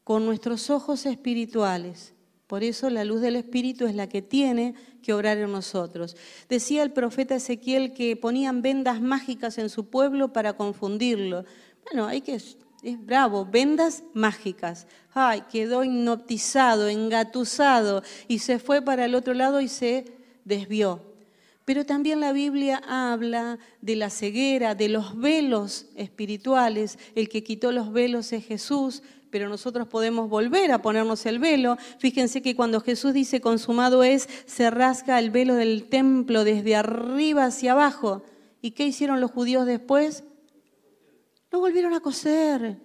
con 0.04 0.24
nuestros 0.24 0.70
ojos 0.70 1.06
espirituales. 1.06 2.14
Por 2.48 2.64
eso 2.64 2.90
la 2.90 3.04
luz 3.04 3.20
del 3.20 3.36
Espíritu 3.36 3.86
es 3.86 3.94
la 3.94 4.08
que 4.08 4.22
tiene 4.22 4.74
que 5.02 5.12
obrar 5.12 5.36
en 5.38 5.52
nosotros. 5.52 6.16
Decía 6.48 6.82
el 6.82 6.92
profeta 6.92 7.36
Ezequiel 7.36 7.92
que 7.92 8.16
ponían 8.16 8.62
vendas 8.62 9.00
mágicas 9.02 9.58
en 9.58 9.68
su 9.68 9.90
pueblo 9.90 10.32
para 10.32 10.54
confundirlo. 10.54 11.44
Bueno, 11.84 12.06
hay 12.06 12.22
que 12.22 12.34
es 12.34 12.56
bravo, 13.04 13.44
vendas 13.44 14.02
mágicas. 14.14 14.86
Ay, 15.12 15.42
quedó 15.52 15.84
hipnotizado, 15.84 16.88
engatusado 16.88 18.02
y 18.28 18.38
se 18.38 18.58
fue 18.58 18.82
para 18.82 19.04
el 19.04 19.14
otro 19.14 19.34
lado 19.34 19.60
y 19.60 19.68
se 19.68 20.06
desvió. 20.44 21.02
Pero 21.68 21.84
también 21.84 22.20
la 22.20 22.32
Biblia 22.32 22.80
habla 22.88 23.58
de 23.82 23.94
la 23.94 24.08
ceguera, 24.08 24.74
de 24.74 24.88
los 24.88 25.18
velos 25.18 25.84
espirituales. 25.96 26.98
El 27.14 27.28
que 27.28 27.44
quitó 27.44 27.72
los 27.72 27.92
velos 27.92 28.32
es 28.32 28.46
Jesús, 28.46 29.02
pero 29.30 29.48
nosotros 29.48 29.88
podemos 29.88 30.28
volver 30.28 30.72
a 30.72 30.82
ponernos 30.82 31.26
el 31.26 31.38
velo. 31.38 31.76
Fíjense 31.98 32.42
que 32.42 32.56
cuando 32.56 32.80
Jesús 32.80 33.12
dice 33.12 33.40
consumado 33.40 34.02
es, 34.02 34.28
se 34.46 34.70
rasga 34.70 35.18
el 35.18 35.30
velo 35.30 35.54
del 35.54 35.88
templo 35.88 36.44
desde 36.44 36.76
arriba 36.76 37.46
hacia 37.46 37.72
abajo. 37.72 38.22
¿Y 38.60 38.72
qué 38.72 38.86
hicieron 38.86 39.20
los 39.20 39.30
judíos 39.30 39.66
después? 39.66 40.24
Lo 41.50 41.60
volvieron 41.60 41.94
a 41.94 42.00
coser. 42.00 42.78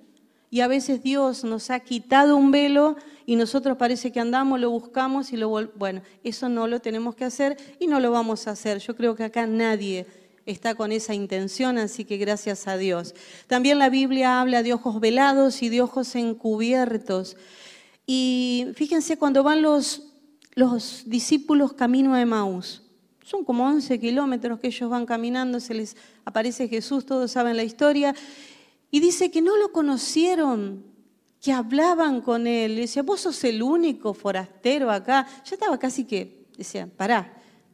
Y 0.50 0.62
a 0.62 0.68
veces 0.68 1.02
Dios 1.02 1.44
nos 1.44 1.72
ha 1.72 1.80
quitado 1.80 2.36
un 2.36 2.52
velo 2.52 2.96
y 3.26 3.36
nosotros 3.36 3.76
parece 3.78 4.12
que 4.12 4.20
andamos, 4.20 4.60
lo 4.60 4.70
buscamos 4.70 5.34
y 5.34 5.38
lo 5.38 5.50
Bueno, 5.76 6.04
eso 6.24 6.48
no 6.48 6.68
lo 6.68 6.80
tenemos 6.80 7.16
que 7.16 7.26
hacer 7.26 7.58
y 7.80 7.88
no 7.88 8.00
lo 8.00 8.12
vamos 8.12 8.48
a 8.48 8.52
hacer. 8.52 8.78
Yo 8.78 8.96
creo 8.96 9.16
que 9.16 9.24
acá 9.24 9.48
nadie 9.48 10.06
está 10.46 10.76
con 10.76 10.92
esa 10.92 11.14
intención, 11.14 11.78
así 11.78 12.06
que 12.06 12.18
gracias 12.18 12.68
a 12.68 12.78
Dios. 12.78 13.16
También 13.48 13.80
la 13.80 13.90
Biblia 13.90 14.42
habla 14.42 14.64
de 14.64 14.74
ojos 14.74 15.00
velados 15.00 15.62
y 15.62 15.70
de 15.70 15.82
ojos 15.82 16.16
encubiertos. 16.16 17.38
Y 18.06 18.68
fíjense 18.76 19.18
cuando 19.18 19.44
van 19.44 19.62
los, 19.62 20.14
los 20.56 21.04
discípulos 21.06 21.74
camino 21.74 22.16
a 22.16 22.26
Maús. 22.26 22.82
Son 23.24 23.46
como 23.46 23.66
11 23.66 24.00
kilómetros 24.00 24.60
que 24.60 24.68
ellos 24.68 24.90
van 24.90 25.06
caminando, 25.06 25.60
se 25.60 25.74
les 25.74 25.96
aparece 26.26 26.68
Jesús, 26.68 27.06
todos 27.06 27.32
saben 27.32 27.56
la 27.56 27.64
historia, 27.64 28.14
y 28.92 29.00
dice 29.00 29.32
que 29.32 29.42
no 29.42 29.56
lo 29.58 29.72
conocieron, 29.72 30.84
que 31.42 31.52
hablaban 31.52 32.22
con 32.22 32.48
él. 32.48 32.76
Le 32.76 32.82
decía, 32.82 33.04
vos 33.04 33.22
sos 33.22 33.44
el 33.44 33.64
único 33.64 34.14
forastero 34.14 34.92
acá. 34.92 35.28
Ya 35.46 35.56
estaba 35.56 35.78
casi 35.78 36.06
que, 36.06 36.46
decía, 36.58 36.88
pará, 36.96 37.34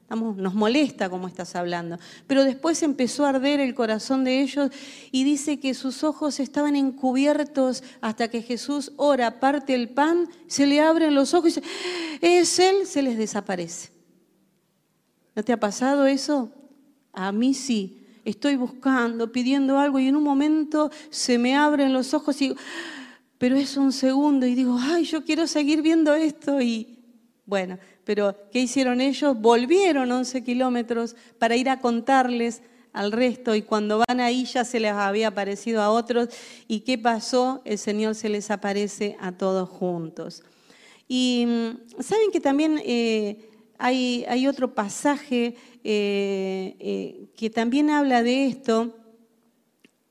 nos 0.10 0.54
molesta 0.54 1.10
cómo 1.10 1.28
estás 1.28 1.56
hablando. 1.56 1.98
Pero 2.28 2.44
después 2.44 2.82
empezó 2.84 3.26
a 3.26 3.30
arder 3.30 3.60
el 3.60 3.74
corazón 3.74 4.24
de 4.24 4.42
ellos 4.42 4.72
y 5.12 5.24
dice 5.24 5.60
que 5.60 5.74
sus 5.74 6.04
ojos 6.04 6.40
estaban 6.40 6.76
encubiertos 6.76 7.84
hasta 8.02 8.28
que 8.30 8.42
Jesús 8.42 8.92
ora, 8.98 9.40
parte 9.40 9.76
el 9.76 9.90
pan, 9.90 10.28
se 10.48 10.66
le 10.66 10.82
abren 10.82 11.16
los 11.16 11.34
ojos 11.34 11.58
y 11.58 11.62
dice, 11.62 11.70
es 12.22 12.60
él, 12.60 12.86
se 12.86 13.02
les 13.02 13.18
desaparece. 13.18 13.92
¿No 15.36 15.44
te 15.44 15.54
ha 15.54 15.60
pasado 15.60 16.06
eso? 16.06 16.52
A 17.14 17.32
mí 17.32 17.54
sí 17.54 18.06
estoy 18.26 18.56
buscando, 18.56 19.32
pidiendo 19.32 19.80
algo 19.80 20.00
y 20.00 20.08
en 20.08 20.16
un 20.16 20.24
momento 20.24 20.92
se 21.10 21.38
me 21.38 21.56
abren 21.56 21.94
los 21.94 22.14
ojos 22.14 22.42
y 22.42 22.56
pero 23.40 23.56
es 23.56 23.78
un 23.78 23.94
segundo 23.94 24.46
y 24.46 24.54
digo, 24.54 24.78
ay, 24.78 25.06
yo 25.06 25.24
quiero 25.24 25.48
seguir 25.48 25.82
viendo 25.82 26.14
esto 26.14 26.62
y 26.62 26.99
bueno, 27.50 27.80
pero 28.04 28.36
¿qué 28.52 28.60
hicieron 28.60 29.02
ellos? 29.02 29.36
Volvieron 29.40 30.12
11 30.12 30.44
kilómetros 30.44 31.16
para 31.40 31.56
ir 31.56 31.68
a 31.68 31.80
contarles 31.80 32.62
al 32.94 33.12
resto 33.12 33.56
y 33.56 33.64
cuando 33.64 34.04
van 34.08 34.20
ahí 34.20 34.46
ya 34.46 34.64
se 34.64 34.80
les 34.80 34.92
había 34.92 35.30
aparecido 35.30 35.82
a 35.82 35.90
otros 35.90 36.30
y 36.68 36.82
¿qué 36.82 36.98
pasó? 36.98 37.62
El 37.66 37.80
Señor 37.80 38.14
se 38.14 38.30
les 38.30 38.52
aparece 38.52 39.18
a 39.20 39.32
todos 39.32 39.68
juntos. 39.68 40.44
Y 41.08 41.46
mm, 41.48 42.02
saben 42.02 42.32
que 42.32 42.40
también 42.40 42.80
eh, 42.86 43.50
hay, 43.80 44.48
otro 44.48 44.76
pasaje 44.76 45.56
eh, 45.84 46.76
eh, 46.80 47.30
que 47.36 47.50
también 47.50 47.90
habla 47.90 48.22
de 48.22 48.46
esto, 48.46 48.96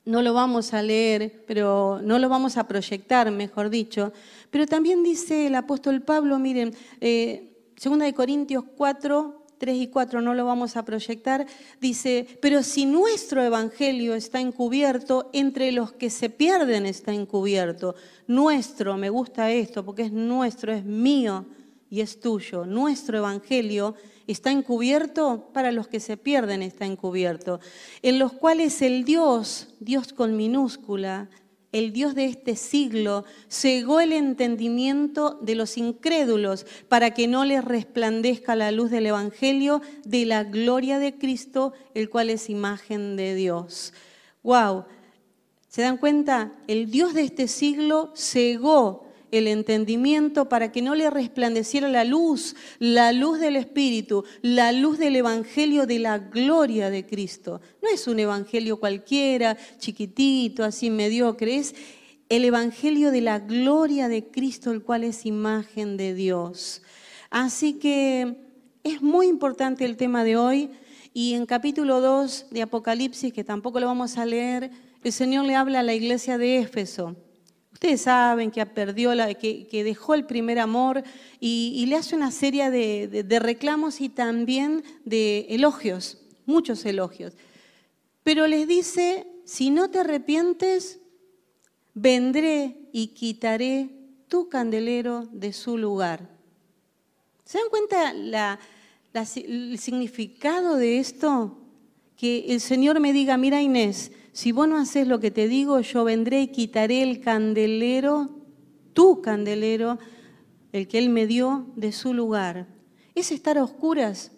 no 0.09 0.23
lo 0.23 0.33
vamos 0.33 0.73
a 0.73 0.83
leer, 0.83 1.45
pero 1.47 2.01
no 2.03 2.19
lo 2.19 2.31
vamos 2.31 2.57
a 2.57 2.67
proyectar, 2.67 3.31
mejor 3.31 3.69
dicho, 3.69 4.15
pero 4.51 4.67
también 4.67 5.03
dice 5.03 5.47
el 5.47 5.55
apóstol 5.55 6.01
Pablo, 6.01 6.39
miren, 6.39 6.75
eh, 7.03 7.53
segunda 7.77 8.07
de 8.07 8.15
Corintios 8.15 8.65
4, 8.75 9.45
3 9.59 9.77
y 9.77 9.89
4 9.89 10.23
no 10.23 10.33
lo 10.33 10.47
vamos 10.47 10.79
a 10.79 10.85
proyectar, 10.87 11.47
dice, 11.79 12.27
pero 12.41 12.63
si 12.63 12.87
nuestro 12.87 13.43
evangelio 13.43 14.15
está 14.15 14.41
encubierto, 14.41 15.29
entre 15.35 15.73
los 15.73 15.93
que 15.93 16.09
se 16.09 16.31
pierden 16.31 16.87
está 16.87 17.13
encubierto. 17.13 17.95
Nuestro, 18.27 18.97
me 18.97 19.11
gusta 19.11 19.51
esto, 19.51 19.85
porque 19.85 20.05
es 20.05 20.13
nuestro, 20.13 20.73
es 20.73 20.87
mío 20.87 21.45
y 21.91 22.01
es 22.01 22.19
tuyo. 22.19 22.65
Nuestro 22.65 23.19
evangelio 23.19 23.95
está 24.33 24.51
encubierto, 24.51 25.49
para 25.53 25.73
los 25.73 25.89
que 25.89 26.01
se 26.01 26.17
pierden 26.17 26.63
está 26.63 26.85
encubierto, 26.85 27.61
en 28.03 28.19
los 28.19 28.33
cuales 28.33 28.83
el 28.83 29.05
Dios, 29.05 29.69
Dios 29.81 30.13
con 30.13 30.37
minúscula, 30.37 31.29
el 31.73 31.93
Dios 31.93 32.15
de 32.15 32.27
este 32.27 32.57
siglo, 32.57 33.25
cegó 33.51 34.01
el 34.01 34.13
entendimiento 34.13 35.39
de 35.43 35.55
los 35.55 35.77
incrédulos 35.77 36.67
para 36.89 37.13
que 37.13 37.27
no 37.27 37.45
les 37.45 37.65
resplandezca 37.65 38.55
la 38.55 38.71
luz 38.71 38.91
del 38.91 39.07
Evangelio 39.07 39.83
de 40.05 40.25
la 40.25 40.45
gloria 40.45 40.99
de 40.99 41.19
Cristo, 41.19 41.73
el 41.95 42.09
cual 42.09 42.31
es 42.31 42.49
imagen 42.49 43.17
de 43.17 43.35
Dios. 43.35 43.93
¡Wow! 44.43 44.85
¿Se 45.69 45.83
dan 45.83 45.99
cuenta? 45.99 46.53
El 46.67 46.91
Dios 46.91 47.13
de 47.13 47.23
este 47.23 47.49
siglo 47.49 48.13
cegó 48.15 49.08
el 49.31 49.47
entendimiento 49.49 50.49
para 50.49 50.73
que 50.73 50.83
no 50.83 50.95
le 50.95 51.11
resplandeciera 51.11 51.89
la 51.89 52.05
luz, 52.05 52.57
la 52.79 53.13
luz 53.13 53.39
del 53.39 53.57
Espíritu, 53.57 54.25
la 54.43 54.73
luz 54.73 54.99
del 54.99 55.17
Evangelio 55.17 55.87
de 55.87 55.99
la 55.99 56.19
gloria 56.19 56.91
de 56.91 57.07
Cristo. 57.07 57.61
No 57.83 57.89
es 57.89 58.07
un 58.07 58.19
Evangelio 58.19 58.81
cualquiera, 58.81 59.57
chiquitito, 59.79 60.65
así 60.65 60.91
mediocre, 60.91 61.57
es 61.57 61.75
el 62.29 62.45
Evangelio 62.45 63.11
de 63.11 63.21
la 63.21 63.39
gloria 63.39 64.09
de 64.09 64.27
Cristo, 64.27 64.71
el 64.71 64.83
cual 64.83 65.05
es 65.05 65.25
imagen 65.27 65.97
de 65.97 66.15
Dios. 66.15 66.83
Así 67.31 67.75
que 67.75 68.37
es 68.83 69.03
muy 69.03 69.27
importante 69.27 69.85
el 69.85 69.97
tema 69.97 70.25
de 70.25 70.37
hoy 70.37 70.71
y 71.13 71.35
en 71.35 71.47
capítulo 71.47 72.01
2 72.01 72.47
de 72.51 72.63
Apocalipsis, 72.63 73.33
que 73.33 73.45
tampoco 73.45 73.81
lo 73.81 73.87
vamos 73.87 74.19
a 74.19 74.27
leer, 74.27 74.71
el 75.03 75.13
Señor 75.13 75.47
le 75.47 75.55
habla 75.55 75.81
a 75.81 75.83
la 75.83 75.95
iglesia 75.95 76.39
de 76.39 76.59
Éfeso. 76.59 77.17
Ustedes 77.79 78.01
saben 78.01 78.51
que 78.51 78.67
perdió, 78.67 79.13
que, 79.39 79.85
dejó 79.85 80.15
el 80.15 80.27
primer 80.27 80.59
amor 80.59 81.05
y, 81.39 81.87
le 81.87 81.95
hace 81.95 82.17
una 82.17 82.33
serie 82.33 82.73
de, 82.73 83.39
reclamos 83.39 84.01
y 84.01 84.09
también 84.09 84.83
de 85.05 85.47
elogios, 85.51 86.19
muchos 86.45 86.85
elogios. 86.85 87.35
Pero 88.25 88.49
les 88.49 88.67
dice, 88.67 89.29
si 89.45 89.71
no 89.71 89.91
te 89.91 90.01
arrepientes, 90.01 90.99
vendré 91.95 92.89
y 92.93 93.15
quitaré 93.15 93.91
tu 94.27 94.49
candelero 94.49 95.29
de 95.31 95.53
su 95.53 95.79
lugar. 95.79 96.29
¿Se 97.45 97.59
dan 97.59 97.69
cuenta 97.71 98.59
el 99.37 99.79
significado 99.79 100.75
de 100.79 100.99
esto? 100.99 101.57
Que 102.17 102.47
el 102.49 102.61
Señor 102.61 102.99
me 102.99 103.13
diga, 103.13 103.37
mira 103.37 103.63
Inés, 103.63 104.11
si 104.39 104.53
vos 104.53 104.69
no 104.69 104.79
haces 104.79 105.09
lo 105.09 105.19
que 105.19 105.33
te 105.33 105.49
digo, 105.49 105.81
yo 105.81 106.05
vendré 106.05 106.43
y 106.43 106.47
quitaré 106.53 107.03
el 107.03 107.19
candelero, 107.19 108.31
tu 108.93 109.21
candelero, 109.21 109.99
el 110.71 110.87
que 110.87 110.99
Él 110.99 111.11
me 111.11 111.27
dio, 111.27 111.67
de 111.75 111.91
su 111.91 112.15
lugar. 112.15 112.69
Es 113.17 113.33
estar 113.33 113.59
a 113.59 113.65
oscuras, 113.65 114.31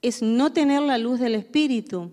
es 0.00 0.22
no 0.22 0.52
tener 0.52 0.80
la 0.80 0.96
luz 0.96 1.18
del 1.18 1.34
Espíritu. 1.34 2.12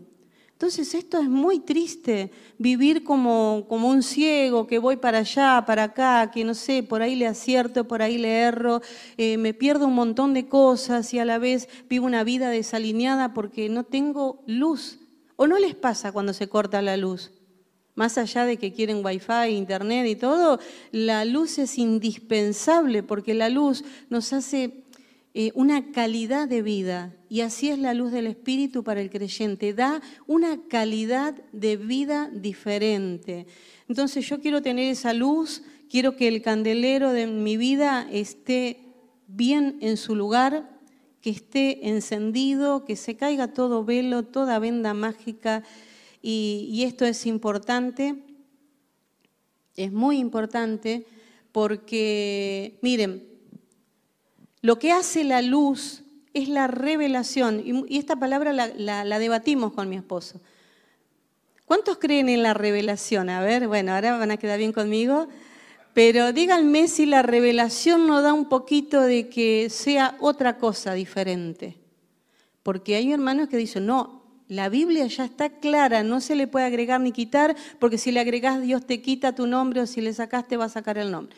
Entonces 0.54 0.96
esto 0.96 1.20
es 1.20 1.30
muy 1.30 1.60
triste, 1.60 2.32
vivir 2.58 3.04
como, 3.04 3.68
como 3.70 3.88
un 3.88 4.02
ciego, 4.02 4.66
que 4.66 4.80
voy 4.80 4.96
para 4.96 5.20
allá, 5.20 5.64
para 5.68 5.84
acá, 5.84 6.32
que 6.32 6.44
no 6.44 6.56
sé, 6.56 6.82
por 6.82 7.04
ahí 7.04 7.16
le 7.16 7.28
acierto, 7.28 7.88
por 7.88 8.02
ahí 8.02 8.18
le 8.18 8.40
erro, 8.40 8.82
eh, 9.18 9.38
me 9.38 9.54
pierdo 9.54 9.86
un 9.86 9.94
montón 9.94 10.34
de 10.34 10.48
cosas 10.48 11.14
y 11.14 11.20
a 11.20 11.26
la 11.26 11.38
vez 11.38 11.70
vivo 11.88 12.08
una 12.08 12.24
vida 12.24 12.50
desalineada 12.50 13.36
porque 13.36 13.70
no 13.70 13.84
tengo 13.84 14.42
luz. 14.48 15.01
¿O 15.42 15.48
no 15.48 15.58
les 15.58 15.74
pasa 15.74 16.12
cuando 16.12 16.34
se 16.34 16.48
corta 16.48 16.84
la 16.84 16.98
luz? 16.98 17.32
Más 17.96 18.20
allá 18.20 18.46
de 18.46 18.58
que 18.58 18.74
quieren 18.74 19.04
wifi, 19.04 19.50
internet 19.50 20.06
y 20.06 20.16
todo, 20.16 20.60
la 20.92 21.26
luz 21.26 21.58
es 21.58 21.80
indispensable 21.80 23.02
porque 23.02 23.34
la 23.34 23.50
luz 23.50 23.84
nos 24.12 24.34
hace 24.34 24.84
eh, 25.34 25.52
una 25.56 25.92
calidad 25.94 26.48
de 26.48 26.62
vida. 26.62 27.16
Y 27.28 27.42
así 27.42 27.72
es 27.72 27.80
la 27.80 27.96
luz 27.96 28.12
del 28.12 28.28
Espíritu 28.28 28.84
para 28.84 29.02
el 29.02 29.10
creyente. 29.10 29.74
Da 29.74 30.00
una 30.28 30.60
calidad 30.68 31.34
de 31.52 31.76
vida 31.76 32.30
diferente. 32.32 33.48
Entonces 33.90 34.30
yo 34.30 34.42
quiero 34.42 34.62
tener 34.62 34.92
esa 34.92 35.12
luz, 35.12 35.64
quiero 35.90 36.16
que 36.16 36.28
el 36.28 36.44
candelero 36.44 37.14
de 37.14 37.26
mi 37.26 37.58
vida 37.58 38.08
esté 38.12 38.94
bien 39.26 39.80
en 39.82 39.98
su 39.98 40.14
lugar, 40.14 40.70
que 41.22 41.30
esté 41.30 41.90
encendido, 41.90 42.86
que 42.86 42.96
se 42.96 43.16
caiga 43.16 43.54
todo 43.54 43.86
velo, 43.86 44.24
toda 44.24 44.60
venda 44.60 44.94
mágica. 44.94 45.64
y, 46.22 46.84
esto 46.86 47.06
es 47.06 47.26
importante, 47.26 48.16
es 49.76 49.92
muy 49.92 50.18
importante, 50.18 51.06
porque, 51.52 52.78
miren, 52.82 53.28
lo 54.62 54.78
que 54.78 54.92
hace 54.92 55.24
la 55.24 55.42
luz 55.42 56.04
es 56.34 56.48
la 56.48 56.68
revelación, 56.68 57.64
y 57.66 57.98
esta 57.98 58.16
palabra 58.16 58.54
la, 58.54 59.20
debatimos 59.20 59.74
con 59.74 59.90
mi 59.90 59.98
esposo. 59.98 60.40
¿Cuántos 61.66 61.98
creen 61.98 62.30
en 62.30 62.44
la 62.44 62.54
revelación? 62.54 63.30
A 63.30 63.42
ver, 63.42 63.68
bueno, 63.68 63.94
ahora 63.94 64.18
van 64.18 64.32
a 64.32 64.38
quedar 64.38 64.60
bien 64.60 64.72
conmigo, 64.72 65.28
pero 65.94 66.32
díganme 66.32 66.88
si 66.88 67.06
la 67.06 67.22
revelación 67.22 68.08
no 68.08 68.22
da 68.22 68.34
un 68.34 68.48
poquito 68.48 69.02
de 69.02 69.30
que 69.30 69.70
sea 69.70 70.16
otra 70.20 70.58
cosa 70.58 70.94
diferente. 70.94 71.78
Porque 72.64 72.96
hay 72.96 73.12
hermanos 73.12 73.50
que 73.50 73.58
dicen, 73.58 73.86
no, 73.86 74.22
la 74.48 74.70
Biblia 74.70 75.08
ya 75.08 75.26
está 75.26 75.50
clara, 75.50 76.04
no 76.04 76.22
se 76.22 76.36
le 76.36 76.48
puede 76.48 76.66
agregar 76.66 77.02
ni 77.02 77.12
quitar, 77.12 77.56
porque 77.80 77.98
si 77.98 78.12
le 78.12 78.20
agregás 78.20 78.62
Dios 78.62 78.86
te 78.86 79.02
quita 79.02 79.34
tu 79.34 79.48
nombre 79.48 79.82
o 79.82 79.88
si 79.88 80.02
le 80.02 80.14
sacaste 80.14 80.58
va 80.58 80.66
a 80.66 80.70
sacar 80.70 80.98
el 80.98 81.12
nombre. 81.12 81.36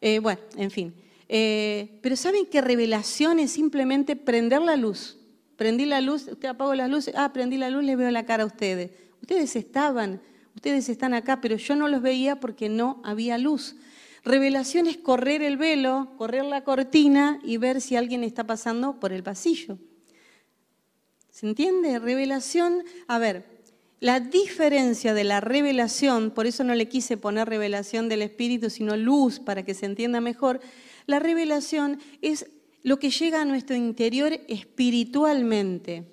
Eh, 0.00 0.18
bueno, 0.18 0.40
en 0.56 0.70
fin. 0.70 0.94
Eh, 1.28 1.98
pero 2.02 2.16
¿saben 2.16 2.46
qué 2.46 2.60
revelación 2.60 3.38
es 3.38 3.52
simplemente 3.52 4.16
prender 4.16 4.62
la 4.62 4.76
luz? 4.76 5.18
Prendí 5.56 5.86
la 5.86 6.00
luz, 6.00 6.28
usted 6.28 6.48
apagó 6.48 6.74
las 6.74 6.88
luces, 6.88 7.14
ah, 7.16 7.32
prendí 7.32 7.56
la 7.56 7.70
luz, 7.70 7.84
le 7.84 7.96
veo 7.96 8.10
la 8.10 8.24
cara 8.24 8.44
a 8.44 8.46
ustedes. 8.46 8.90
Ustedes 9.20 9.56
estaban, 9.56 10.20
ustedes 10.54 10.88
están 10.88 11.14
acá, 11.14 11.40
pero 11.40 11.56
yo 11.56 11.74
no 11.74 11.88
los 11.88 12.00
veía 12.00 12.40
porque 12.40 12.68
no 12.68 13.00
había 13.04 13.38
luz. 13.38 13.76
Revelación 14.28 14.86
es 14.88 14.98
correr 14.98 15.40
el 15.40 15.56
velo, 15.56 16.12
correr 16.18 16.44
la 16.44 16.62
cortina 16.62 17.40
y 17.42 17.56
ver 17.56 17.80
si 17.80 17.96
alguien 17.96 18.22
está 18.22 18.44
pasando 18.44 19.00
por 19.00 19.10
el 19.14 19.22
pasillo. 19.22 19.78
¿Se 21.30 21.46
entiende? 21.46 21.98
Revelación, 21.98 22.84
a 23.06 23.18
ver, 23.18 23.46
la 24.00 24.20
diferencia 24.20 25.14
de 25.14 25.24
la 25.24 25.40
revelación, 25.40 26.30
por 26.30 26.46
eso 26.46 26.62
no 26.62 26.74
le 26.74 26.90
quise 26.90 27.16
poner 27.16 27.48
revelación 27.48 28.10
del 28.10 28.20
Espíritu, 28.20 28.68
sino 28.68 28.98
luz 28.98 29.40
para 29.40 29.64
que 29.64 29.72
se 29.72 29.86
entienda 29.86 30.20
mejor, 30.20 30.60
la 31.06 31.20
revelación 31.20 31.98
es 32.20 32.50
lo 32.82 32.98
que 32.98 33.08
llega 33.08 33.40
a 33.40 33.46
nuestro 33.46 33.76
interior 33.76 34.38
espiritualmente, 34.46 36.04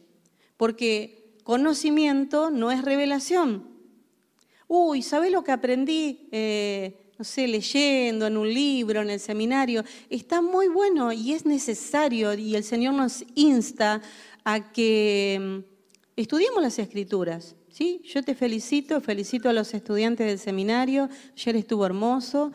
porque 0.56 1.34
conocimiento 1.44 2.50
no 2.50 2.72
es 2.72 2.82
revelación. 2.82 3.68
Uy, 4.70 5.02
¿sabes 5.02 5.34
lo 5.34 5.44
que 5.44 5.52
aprendí? 5.52 6.30
Eh, 6.32 7.02
no 7.18 7.26
sé, 7.26 7.48
leyendo 7.48 8.28
en 8.28 8.38
un 8.38 8.54
libro, 8.54 9.02
en 9.02 9.10
el 9.10 9.20
seminario. 9.20 9.84
Está 10.10 10.42
muy 10.42 10.68
bueno 10.68 11.14
y 11.14 11.34
es 11.34 11.46
necesario 11.46 12.34
y 12.34 12.56
el 12.56 12.64
Señor 12.64 12.94
nos 12.94 13.24
insta 13.36 14.02
a 14.44 14.72
que 14.72 15.40
mm, 15.40 16.20
estudiemos 16.20 16.62
las 16.62 16.78
escrituras. 16.80 17.56
¿sí? 17.70 18.02
Yo 18.04 18.24
te 18.24 18.36
felicito, 18.36 19.00
felicito 19.02 19.50
a 19.50 19.54
los 19.54 19.74
estudiantes 19.74 20.28
del 20.28 20.40
seminario, 20.40 21.10
ayer 21.36 21.56
estuvo 21.56 21.86
hermoso. 21.86 22.52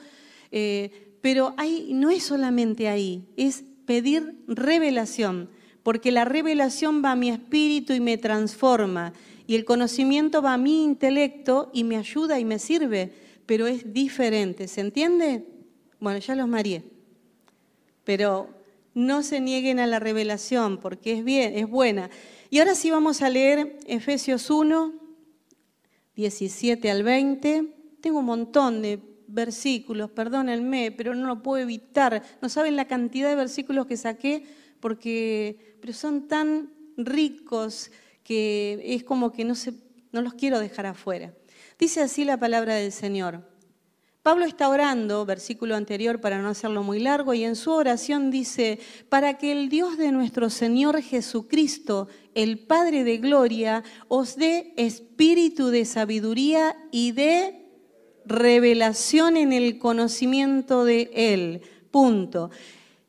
Eh, 0.52 1.10
pero 1.20 1.54
no 1.90 2.10
es 2.10 2.24
solamente 2.24 2.88
ahí, 2.88 3.24
es 3.36 3.62
pedir 3.84 4.42
revelación, 4.46 5.50
porque 5.82 6.12
la 6.12 6.24
revelación 6.24 7.02
va 7.04 7.12
a 7.12 7.16
mi 7.16 7.30
espíritu 7.30 7.92
y 7.92 8.00
me 8.00 8.18
transforma, 8.18 9.12
y 9.46 9.56
el 9.56 9.64
conocimiento 9.64 10.42
va 10.42 10.54
a 10.54 10.58
mi 10.58 10.84
intelecto 10.84 11.70
y 11.74 11.84
me 11.84 11.96
ayuda 11.96 12.38
y 12.38 12.44
me 12.44 12.58
sirve, 12.58 13.12
pero 13.50 13.66
es 13.66 13.92
diferente, 13.92 14.68
¿se 14.68 14.80
entiende? 14.80 15.44
Bueno, 15.98 16.20
ya 16.20 16.36
los 16.36 16.46
mareé, 16.46 16.84
pero 18.04 18.48
no 18.94 19.24
se 19.24 19.40
nieguen 19.40 19.80
a 19.80 19.88
la 19.88 19.98
revelación, 19.98 20.78
porque 20.78 21.14
es 21.14 21.24
bien, 21.24 21.58
es 21.58 21.68
buena. 21.68 22.10
Y 22.48 22.60
ahora 22.60 22.76
sí 22.76 22.92
vamos 22.92 23.22
a 23.22 23.28
leer 23.28 23.76
Efesios 23.88 24.50
1, 24.50 24.92
17 26.14 26.92
al 26.92 27.02
20. 27.02 27.74
Tengo 28.00 28.20
un 28.20 28.26
montón 28.26 28.82
de 28.82 29.00
versículos, 29.26 30.12
perdónenme, 30.12 30.92
pero 30.92 31.16
no 31.16 31.26
lo 31.26 31.42
puedo 31.42 31.60
evitar. 31.60 32.22
No 32.40 32.48
saben 32.48 32.76
la 32.76 32.86
cantidad 32.86 33.30
de 33.30 33.34
versículos 33.34 33.86
que 33.86 33.96
saqué, 33.96 34.44
porque 34.78 35.76
pero 35.80 35.92
son 35.92 36.28
tan 36.28 36.70
ricos 36.96 37.90
que 38.22 38.80
es 38.84 39.02
como 39.02 39.32
que 39.32 39.44
no, 39.44 39.56
se, 39.56 39.74
no 40.12 40.22
los 40.22 40.34
quiero 40.34 40.60
dejar 40.60 40.86
afuera. 40.86 41.34
Dice 41.80 42.02
así 42.02 42.26
la 42.26 42.36
palabra 42.36 42.74
del 42.74 42.92
Señor. 42.92 43.40
Pablo 44.22 44.44
está 44.44 44.68
orando, 44.68 45.24
versículo 45.24 45.74
anterior 45.74 46.20
para 46.20 46.42
no 46.42 46.50
hacerlo 46.50 46.82
muy 46.82 47.00
largo, 47.00 47.32
y 47.32 47.42
en 47.42 47.56
su 47.56 47.70
oración 47.70 48.30
dice, 48.30 48.78
para 49.08 49.38
que 49.38 49.50
el 49.50 49.70
Dios 49.70 49.96
de 49.96 50.12
nuestro 50.12 50.50
Señor 50.50 51.00
Jesucristo, 51.00 52.06
el 52.34 52.58
Padre 52.58 53.02
de 53.02 53.16
Gloria, 53.16 53.82
os 54.08 54.36
dé 54.36 54.74
espíritu 54.76 55.68
de 55.68 55.86
sabiduría 55.86 56.76
y 56.92 57.12
de 57.12 57.64
revelación 58.26 59.38
en 59.38 59.54
el 59.54 59.78
conocimiento 59.78 60.84
de 60.84 61.10
Él. 61.14 61.62
Punto. 61.90 62.50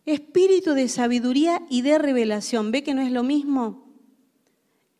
Espíritu 0.05 0.71
de 0.75 0.87
sabiduría 0.87 1.61
y 1.69 1.81
de 1.81 1.97
revelación. 1.97 2.71
¿Ve 2.71 2.83
que 2.83 2.93
no 2.93 3.01
es 3.01 3.11
lo 3.11 3.23
mismo? 3.23 3.91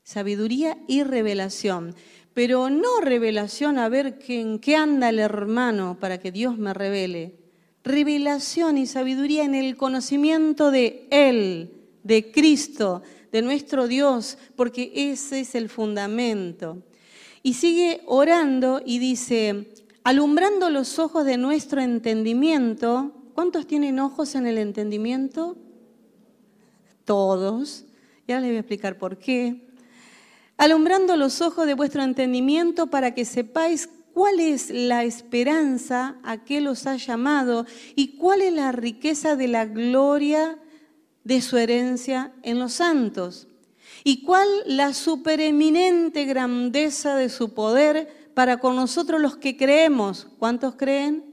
Sabiduría 0.03 0.77
y 0.89 1.03
revelación. 1.03 1.95
Pero 2.33 2.69
no 2.69 3.01
revelación 3.01 3.77
a 3.77 3.89
ver 3.89 4.19
en 4.27 4.59
qué 4.59 4.75
anda 4.75 5.09
el 5.09 5.19
hermano 5.19 5.97
para 5.99 6.19
que 6.19 6.31
Dios 6.31 6.57
me 6.57 6.73
revele. 6.73 7.35
Revelación 7.83 8.77
y 8.77 8.85
sabiduría 8.85 9.43
en 9.43 9.55
el 9.55 9.75
conocimiento 9.75 10.71
de 10.71 11.07
Él, 11.09 11.73
de 12.03 12.31
Cristo, 12.31 13.01
de 13.31 13.41
nuestro 13.41 13.87
Dios, 13.87 14.37
porque 14.55 14.91
ese 14.93 15.41
es 15.41 15.55
el 15.55 15.67
fundamento. 15.67 16.83
Y 17.43 17.55
sigue 17.55 18.01
orando 18.05 18.81
y 18.85 18.99
dice, 18.99 19.73
alumbrando 20.03 20.69
los 20.69 20.99
ojos 20.99 21.25
de 21.25 21.37
nuestro 21.37 21.81
entendimiento. 21.81 23.11
¿Cuántos 23.33 23.65
tienen 23.67 23.99
ojos 23.99 24.35
en 24.35 24.45
el 24.45 24.57
entendimiento? 24.57 25.57
Todos. 27.05 27.85
Y 28.27 28.31
ahora 28.31 28.41
les 28.41 28.51
voy 28.51 28.57
a 28.57 28.59
explicar 28.59 28.97
por 28.97 29.17
qué. 29.17 29.70
Alumbrando 30.61 31.17
los 31.17 31.41
ojos 31.41 31.65
de 31.65 31.73
vuestro 31.73 32.03
entendimiento 32.03 32.85
para 32.85 33.15
que 33.15 33.25
sepáis 33.25 33.89
cuál 34.13 34.39
es 34.39 34.69
la 34.69 35.03
esperanza 35.03 36.19
a 36.21 36.43
que 36.43 36.61
los 36.61 36.85
ha 36.85 36.97
llamado 36.97 37.65
y 37.95 38.15
cuál 38.17 38.43
es 38.43 38.53
la 38.53 38.71
riqueza 38.71 39.35
de 39.35 39.47
la 39.47 39.65
gloria 39.65 40.59
de 41.23 41.41
su 41.41 41.57
herencia 41.57 42.31
en 42.43 42.59
los 42.59 42.73
santos 42.73 43.47
y 44.03 44.23
cuál 44.23 44.47
la 44.67 44.93
supereminente 44.93 46.25
grandeza 46.25 47.15
de 47.15 47.29
su 47.29 47.55
poder 47.55 48.29
para 48.35 48.59
con 48.59 48.75
nosotros 48.75 49.19
los 49.19 49.37
que 49.37 49.57
creemos. 49.57 50.27
¿Cuántos 50.37 50.75
creen? 50.75 51.25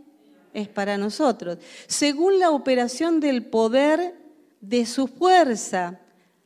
Es 0.54 0.68
para 0.68 0.96
nosotros. 0.96 1.58
Según 1.86 2.38
la 2.38 2.50
operación 2.50 3.20
del 3.20 3.44
poder 3.44 4.14
de 4.62 4.86
su 4.86 5.06
fuerza, 5.06 6.00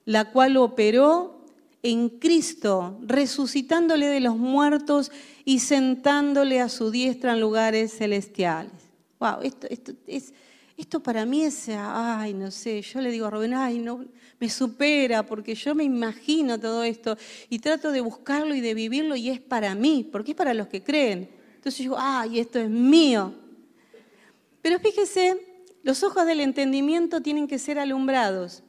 la 0.04 0.32
cual 0.32 0.56
operó 0.56 1.41
en 1.82 2.08
Cristo, 2.08 2.98
resucitándole 3.02 4.06
de 4.06 4.20
los 4.20 4.36
muertos 4.36 5.10
y 5.44 5.58
sentándole 5.58 6.60
a 6.60 6.68
su 6.68 6.90
diestra 6.90 7.32
en 7.32 7.40
lugares 7.40 7.96
celestiales. 7.96 8.72
Wow, 9.18 9.42
esto, 9.42 9.66
esto, 9.68 9.92
es, 10.06 10.32
esto 10.76 11.02
para 11.02 11.26
mí 11.26 11.42
es, 11.42 11.68
ay, 11.68 12.34
no 12.34 12.50
sé, 12.50 12.82
yo 12.82 13.00
le 13.00 13.10
digo 13.10 13.26
a 13.26 13.30
Rubén, 13.30 13.54
ay, 13.54 13.78
no, 13.78 14.04
me 14.38 14.48
supera, 14.48 15.24
porque 15.24 15.54
yo 15.54 15.74
me 15.74 15.84
imagino 15.84 16.58
todo 16.58 16.82
esto 16.82 17.16
y 17.48 17.58
trato 17.58 17.92
de 17.92 18.00
buscarlo 18.00 18.54
y 18.54 18.60
de 18.60 18.74
vivirlo 18.74 19.16
y 19.16 19.28
es 19.28 19.40
para 19.40 19.74
mí, 19.74 20.08
porque 20.10 20.32
es 20.32 20.36
para 20.36 20.54
los 20.54 20.68
que 20.68 20.82
creen. 20.82 21.30
Entonces 21.54 21.78
yo 21.78 21.82
digo, 21.84 21.96
ay, 21.98 22.40
esto 22.40 22.58
es 22.58 22.68
mío. 22.68 23.32
Pero 24.60 24.78
fíjese, 24.78 25.36
los 25.82 26.02
ojos 26.02 26.26
del 26.26 26.40
entendimiento 26.40 27.20
tienen 27.20 27.46
que 27.46 27.58
ser 27.58 27.78
alumbrados. 27.78 28.62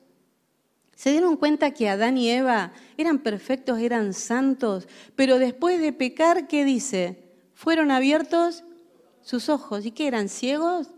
Se 0.95 1.11
dieron 1.11 1.37
cuenta 1.37 1.71
que 1.71 1.89
Adán 1.89 2.17
y 2.17 2.29
Eva 2.29 2.71
eran 2.97 3.19
perfectos, 3.19 3.79
eran 3.79 4.13
santos, 4.13 4.87
pero 5.15 5.39
después 5.39 5.79
de 5.81 5.91
pecar, 5.93 6.47
¿qué 6.47 6.65
dice? 6.65 7.23
Fueron 7.53 7.91
abiertos 7.91 8.63
sus 9.21 9.49
ojos. 9.49 9.85
¿Y 9.85 9.91
qué 9.91 10.07
eran 10.07 10.29
ciegos? 10.29 10.89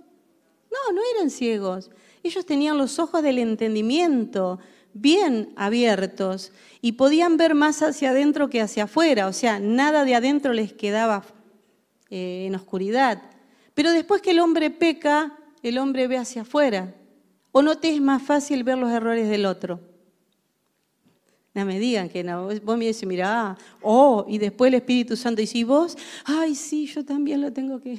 No, 0.72 0.94
no 0.94 1.02
eran 1.16 1.30
ciegos. 1.30 1.92
Ellos 2.24 2.46
tenían 2.46 2.78
los 2.78 3.00
ojos 3.00 3.24
del 3.24 3.40
entendimiento 3.40 4.60
bien 4.94 5.54
abiertos 5.58 6.52
y 6.82 6.94
podían 6.94 7.38
ver 7.38 7.54
más 7.54 7.82
hacia 7.82 8.12
adentro 8.12 8.50
que 8.50 8.62
hacia 8.62 8.86
afuera, 8.86 9.28
o 9.28 9.34
sea, 9.34 9.60
nada 9.60 10.06
de 10.06 10.16
adentro 10.16 10.54
les 10.54 10.72
quedaba 10.72 11.24
eh, 12.10 12.46
en 12.48 12.56
oscuridad. 12.56 13.22
Pero 13.74 13.92
después 13.92 14.22
que 14.22 14.32
el 14.32 14.40
hombre 14.40 14.72
peca, 14.72 15.38
el 15.62 15.78
hombre 15.78 16.08
ve 16.08 16.18
hacia 16.18 16.44
afuera. 16.44 16.96
¿O 17.58 17.62
no 17.62 17.78
te 17.78 17.90
es 17.96 18.02
más 18.02 18.22
fácil 18.22 18.66
ver 18.66 18.78
los 18.78 18.92
errores 18.92 19.30
del 19.30 19.46
otro? 19.46 19.80
No 21.54 21.64
me 21.64 21.80
digan 21.80 22.10
que. 22.10 22.22
Vos 22.62 22.78
me 22.78 22.86
dices, 22.86 23.08
mira, 23.08 23.58
oh, 23.82 24.26
y 24.28 24.40
después 24.40 24.68
el 24.68 24.74
Espíritu 24.74 25.16
Santo. 25.16 25.42
Y 25.42 25.48
si 25.48 25.64
vos, 25.64 25.98
ay, 26.26 26.54
sí, 26.54 26.86
yo 26.86 27.06
también 27.06 27.40
lo 27.40 27.54
tengo 27.54 27.80
que. 27.80 27.98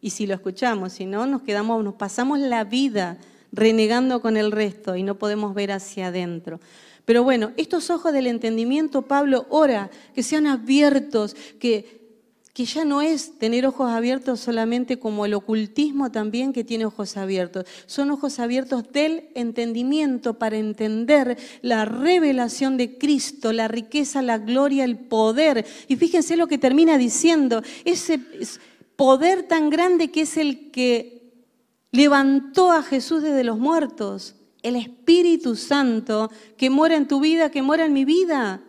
Y 0.00 0.10
si 0.10 0.26
lo 0.26 0.34
escuchamos, 0.34 0.94
si 0.94 1.06
no, 1.06 1.24
nos 1.24 1.42
quedamos, 1.42 1.84
nos 1.84 1.94
pasamos 1.94 2.40
la 2.40 2.64
vida 2.64 3.16
renegando 3.52 4.20
con 4.20 4.36
el 4.36 4.50
resto 4.50 4.96
y 4.96 5.04
no 5.04 5.20
podemos 5.20 5.54
ver 5.54 5.70
hacia 5.70 6.08
adentro. 6.08 6.58
Pero 7.04 7.22
bueno, 7.22 7.52
estos 7.56 7.90
ojos 7.90 8.12
del 8.12 8.26
entendimiento, 8.26 9.02
Pablo 9.02 9.46
ora 9.50 9.88
que 10.16 10.24
sean 10.24 10.48
abiertos, 10.48 11.36
que, 11.60 12.03
que 12.54 12.66
ya 12.66 12.84
no 12.84 13.02
es 13.02 13.36
tener 13.36 13.66
ojos 13.66 13.90
abiertos 13.90 14.38
solamente 14.38 15.00
como 15.00 15.26
el 15.26 15.34
ocultismo 15.34 16.12
también 16.12 16.52
que 16.52 16.62
tiene 16.62 16.86
ojos 16.86 17.16
abiertos. 17.16 17.66
Son 17.86 18.12
ojos 18.12 18.38
abiertos 18.38 18.84
del 18.92 19.28
entendimiento 19.34 20.38
para 20.38 20.56
entender 20.56 21.36
la 21.62 21.84
revelación 21.84 22.76
de 22.76 22.96
Cristo, 22.96 23.52
la 23.52 23.66
riqueza, 23.66 24.22
la 24.22 24.38
gloria, 24.38 24.84
el 24.84 24.96
poder. 24.96 25.66
Y 25.88 25.96
fíjense 25.96 26.36
lo 26.36 26.46
que 26.46 26.56
termina 26.56 26.96
diciendo, 26.96 27.60
ese 27.84 28.20
poder 28.94 29.42
tan 29.42 29.68
grande 29.68 30.12
que 30.12 30.20
es 30.20 30.36
el 30.36 30.70
que 30.70 31.32
levantó 31.90 32.70
a 32.70 32.84
Jesús 32.84 33.24
desde 33.24 33.42
los 33.42 33.58
muertos. 33.58 34.36
El 34.62 34.76
Espíritu 34.76 35.56
Santo 35.56 36.30
que 36.56 36.70
mora 36.70 36.94
en 36.94 37.08
tu 37.08 37.18
vida, 37.18 37.50
que 37.50 37.62
mora 37.62 37.84
en 37.84 37.92
mi 37.92 38.04
vida. 38.04 38.62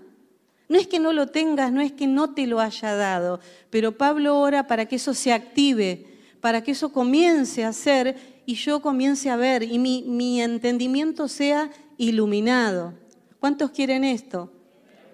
No 0.67 0.79
es 0.79 0.87
que 0.87 0.99
no 0.99 1.13
lo 1.13 1.27
tengas, 1.27 1.71
no 1.71 1.81
es 1.81 1.91
que 1.91 2.07
no 2.07 2.33
te 2.33 2.47
lo 2.47 2.59
haya 2.59 2.95
dado, 2.95 3.39
pero 3.69 3.97
Pablo 3.97 4.39
ora 4.39 4.67
para 4.67 4.87
que 4.87 4.95
eso 4.95 5.13
se 5.13 5.31
active, 5.31 6.05
para 6.41 6.63
que 6.63 6.71
eso 6.71 6.91
comience 6.91 7.63
a 7.63 7.73
ser 7.73 8.15
y 8.45 8.55
yo 8.55 8.81
comience 8.81 9.29
a 9.29 9.35
ver 9.35 9.63
y 9.63 9.77
mi, 9.77 10.03
mi 10.07 10.41
entendimiento 10.41 11.27
sea 11.27 11.69
iluminado. 11.97 12.93
¿Cuántos 13.39 13.71
quieren 13.71 14.03
esto? 14.03 14.51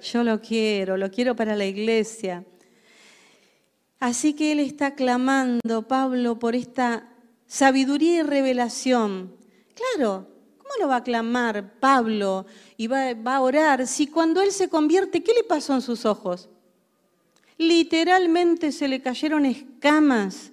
Yo 0.01 0.23
lo 0.23 0.41
quiero, 0.41 0.97
lo 0.97 1.11
quiero 1.11 1.35
para 1.35 1.55
la 1.55 1.65
iglesia. 1.65 2.45
Así 3.99 4.33
que 4.33 4.53
él 4.53 4.59
está 4.59 4.95
clamando, 4.95 5.87
Pablo, 5.87 6.39
por 6.39 6.55
esta 6.55 7.07
sabiduría 7.45 8.21
y 8.21 8.23
revelación. 8.23 9.35
Claro, 9.75 10.27
¿cómo 10.71 10.83
lo 10.83 10.89
va 10.89 10.97
a 10.97 11.03
clamar 11.03 11.79
Pablo 11.79 12.45
y 12.77 12.87
va, 12.87 13.13
va, 13.13 13.37
a 13.37 13.41
orar 13.41 13.87
si 13.87 14.07
cuando 14.07 14.41
él 14.41 14.51
se 14.51 14.69
convierte, 14.69 15.23
¿qué 15.23 15.33
le 15.33 15.43
pasó 15.43 15.73
en 15.73 15.81
sus 15.81 16.05
ojos? 16.05 16.49
Literalmente 17.57 18.71
se 18.71 18.87
le 18.87 19.01
cayeron 19.01 19.45
escamas 19.45 20.51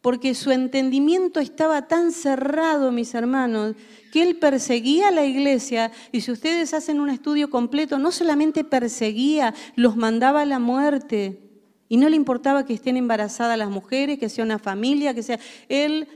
porque 0.00 0.34
su 0.34 0.50
entendimiento 0.50 1.40
estaba 1.40 1.88
tan 1.88 2.12
cerrado, 2.12 2.92
mis 2.92 3.14
hermanos, 3.14 3.74
que 4.12 4.22
él 4.22 4.36
perseguía 4.36 5.08
a 5.08 5.12
la 5.12 5.24
iglesia 5.24 5.90
y 6.12 6.20
si 6.20 6.30
ustedes 6.30 6.74
hacen 6.74 7.00
un 7.00 7.08
estudio 7.08 7.48
completo, 7.48 7.98
no 7.98 8.12
solamente 8.12 8.64
perseguía, 8.64 9.54
los 9.76 9.96
mandaba 9.96 10.42
a 10.42 10.46
la 10.46 10.58
muerte. 10.58 11.40
Y 11.88 11.96
no 11.96 12.08
le 12.08 12.16
importaba 12.16 12.66
que 12.66 12.74
estén 12.74 12.96
embarazadas 12.96 13.56
las 13.56 13.70
mujeres, 13.70 14.18
que 14.18 14.28
sea 14.28 14.44
una 14.44 14.58
familia, 14.58 15.14
que 15.14 15.22
sea 15.22 15.38
él, 15.68 16.08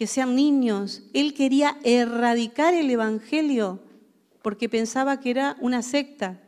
que 0.00 0.06
sean 0.06 0.34
niños. 0.34 1.02
Él 1.12 1.34
quería 1.34 1.76
erradicar 1.84 2.72
el 2.72 2.88
evangelio 2.88 3.80
porque 4.40 4.66
pensaba 4.66 5.20
que 5.20 5.28
era 5.28 5.58
una 5.60 5.82
secta. 5.82 6.40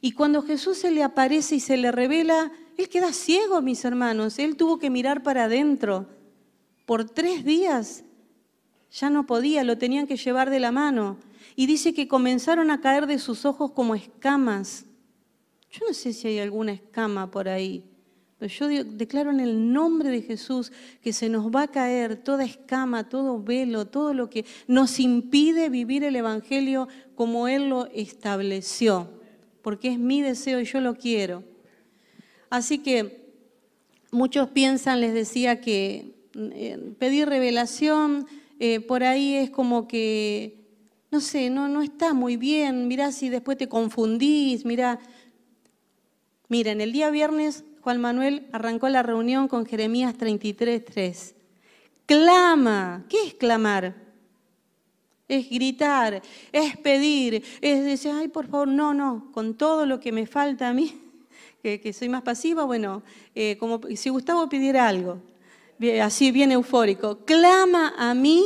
Y 0.00 0.10
cuando 0.10 0.42
Jesús 0.42 0.78
se 0.78 0.90
le 0.90 1.04
aparece 1.04 1.54
y 1.54 1.60
se 1.60 1.76
le 1.76 1.92
revela, 1.92 2.50
él 2.76 2.88
queda 2.88 3.12
ciego, 3.12 3.62
mis 3.62 3.84
hermanos. 3.84 4.40
Él 4.40 4.56
tuvo 4.56 4.80
que 4.80 4.90
mirar 4.90 5.22
para 5.22 5.44
adentro. 5.44 6.08
Por 6.84 7.08
tres 7.08 7.44
días 7.44 8.02
ya 8.90 9.10
no 9.10 9.26
podía, 9.26 9.62
lo 9.62 9.78
tenían 9.78 10.08
que 10.08 10.16
llevar 10.16 10.50
de 10.50 10.58
la 10.58 10.72
mano. 10.72 11.18
Y 11.54 11.66
dice 11.66 11.94
que 11.94 12.08
comenzaron 12.08 12.72
a 12.72 12.80
caer 12.80 13.06
de 13.06 13.20
sus 13.20 13.44
ojos 13.44 13.70
como 13.70 13.94
escamas. 13.94 14.86
Yo 15.70 15.86
no 15.86 15.94
sé 15.94 16.12
si 16.12 16.26
hay 16.26 16.40
alguna 16.40 16.72
escama 16.72 17.30
por 17.30 17.48
ahí. 17.48 17.91
Yo 18.46 18.68
declaro 18.68 19.30
en 19.30 19.40
el 19.40 19.72
nombre 19.72 20.10
de 20.10 20.22
Jesús 20.22 20.72
que 21.02 21.12
se 21.12 21.28
nos 21.28 21.46
va 21.50 21.62
a 21.62 21.68
caer 21.68 22.16
toda 22.16 22.44
escama, 22.44 23.08
todo 23.08 23.42
velo, 23.42 23.86
todo 23.86 24.14
lo 24.14 24.28
que 24.30 24.44
nos 24.66 24.98
impide 24.98 25.68
vivir 25.68 26.04
el 26.04 26.16
Evangelio 26.16 26.88
como 27.14 27.48
Él 27.48 27.68
lo 27.68 27.86
estableció. 27.86 29.10
Porque 29.62 29.88
es 29.92 29.98
mi 29.98 30.22
deseo 30.22 30.60
y 30.60 30.64
yo 30.64 30.80
lo 30.80 30.94
quiero. 30.94 31.44
Así 32.50 32.78
que 32.78 33.30
muchos 34.10 34.48
piensan, 34.50 35.00
les 35.00 35.14
decía, 35.14 35.60
que 35.60 36.14
eh, 36.34 36.94
pedir 36.98 37.28
revelación 37.28 38.26
eh, 38.58 38.80
por 38.80 39.04
ahí 39.04 39.34
es 39.34 39.50
como 39.50 39.88
que, 39.88 40.66
no 41.10 41.20
sé, 41.20 41.50
no, 41.50 41.68
no 41.68 41.82
está 41.82 42.14
muy 42.14 42.36
bien. 42.36 42.88
Mirá 42.88 43.12
si 43.12 43.28
después 43.28 43.58
te 43.58 43.68
confundís, 43.68 44.64
mirá. 44.64 44.98
Miren, 46.48 46.80
el 46.80 46.92
día 46.92 47.10
viernes 47.10 47.64
Juan 47.82 48.00
Manuel 48.00 48.46
arrancó 48.52 48.88
la 48.88 49.02
reunión 49.02 49.48
con 49.48 49.66
Jeremías 49.66 50.14
33.3. 50.16 51.34
Clama. 52.06 53.04
¿Qué 53.08 53.26
es 53.26 53.34
clamar? 53.34 53.96
Es 55.26 55.50
gritar, 55.50 56.22
es 56.52 56.76
pedir, 56.76 57.42
es 57.60 57.84
decir, 57.84 58.12
ay, 58.14 58.28
por 58.28 58.48
favor, 58.48 58.68
no, 58.68 58.92
no, 58.92 59.32
con 59.32 59.54
todo 59.54 59.86
lo 59.86 59.98
que 59.98 60.12
me 60.12 60.26
falta 60.26 60.68
a 60.68 60.74
mí, 60.74 61.00
que, 61.62 61.92
soy 61.92 62.08
más 62.08 62.22
pasiva, 62.22 62.64
bueno, 62.64 63.02
eh, 63.34 63.56
como 63.56 63.80
si 63.96 64.10
Gustavo 64.10 64.48
pidiera 64.48 64.86
algo, 64.86 65.22
así 66.02 66.32
bien 66.32 66.52
eufórico, 66.52 67.24
clama 67.24 67.94
a 67.96 68.12
mí 68.12 68.42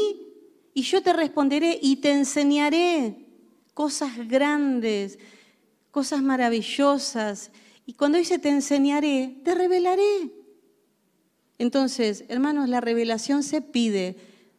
y 0.75 0.83
yo 0.83 1.03
te 1.03 1.13
responderé 1.13 1.77
y 1.83 1.97
te 1.97 2.13
enseñaré 2.13 3.27
cosas 3.75 4.29
grandes, 4.29 5.19
cosas 5.91 6.23
maravillosas 6.23 7.51
y 7.87 7.95
cuando 7.95 8.19
dice 8.19 8.41
te 8.41 8.49
enseñaré, 8.49 9.37
te 9.45 9.55
revelaré. 9.55 10.33
Entonces, 11.59 12.25
hermanos, 12.29 12.69
la 12.69 12.81
revelación 12.81 13.43
se 13.45 13.63
pide, 13.63 14.17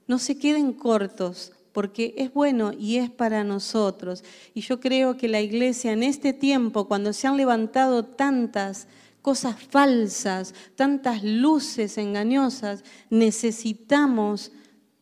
no 0.08 0.18
se 0.18 0.40
queden 0.40 0.74
cortos, 0.74 1.52
porque 1.74 2.16
es 2.18 2.34
bueno 2.34 2.72
y 2.74 2.96
es 2.98 3.12
para 3.12 3.44
nosotros. 3.44 4.24
Y 4.56 4.62
yo 4.62 4.80
creo 4.80 5.18
que 5.18 5.28
la 5.28 5.42
iglesia 5.42 5.92
en 5.92 6.02
este 6.02 6.34
tiempo, 6.34 6.88
cuando 6.88 7.14
se 7.14 7.28
han 7.28 7.38
levantado 7.38 8.04
tantas 8.04 8.88
cosas 9.22 9.62
falsas, 9.62 10.56
tantas 10.76 11.24
luces 11.24 11.98
engañosas, 11.98 12.84
necesitamos 13.10 14.52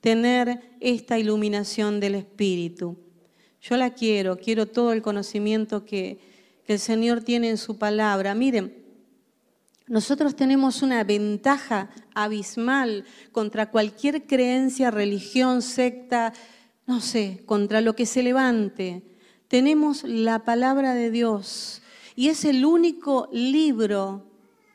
tener 0.02 0.78
esta 0.80 1.18
iluminación 1.18 2.00
del 2.00 2.16
Espíritu. 2.16 2.98
Yo 3.62 3.78
la 3.78 3.94
quiero, 3.94 4.38
quiero 4.38 4.66
todo 4.66 4.92
el 4.92 5.02
conocimiento 5.02 5.86
que, 5.86 6.20
que 6.66 6.74
el 6.74 6.80
Señor 6.80 7.22
tiene 7.22 7.50
en 7.50 7.58
su 7.58 7.78
palabra. 7.78 8.34
Miren, 8.36 8.86
nosotros 9.88 10.36
tenemos 10.36 10.82
una 10.82 11.04
ventaja 11.04 11.90
abismal 12.16 13.06
contra 13.32 13.70
cualquier 13.70 14.26
creencia, 14.26 14.90
religión, 14.90 15.62
secta, 15.62 16.34
no 16.88 17.02
sé, 17.02 17.44
contra 17.46 17.82
lo 17.82 17.96
que 17.96 18.08
se 18.08 18.24
levante. 18.24 19.04
Tenemos 19.48 20.04
la 20.04 20.44
palabra 20.44 20.96
de 20.96 21.12
Dios 21.12 21.84
y 22.16 22.30
es 22.30 22.46
el 22.46 22.66
único 22.66 23.30
libro 23.32 24.26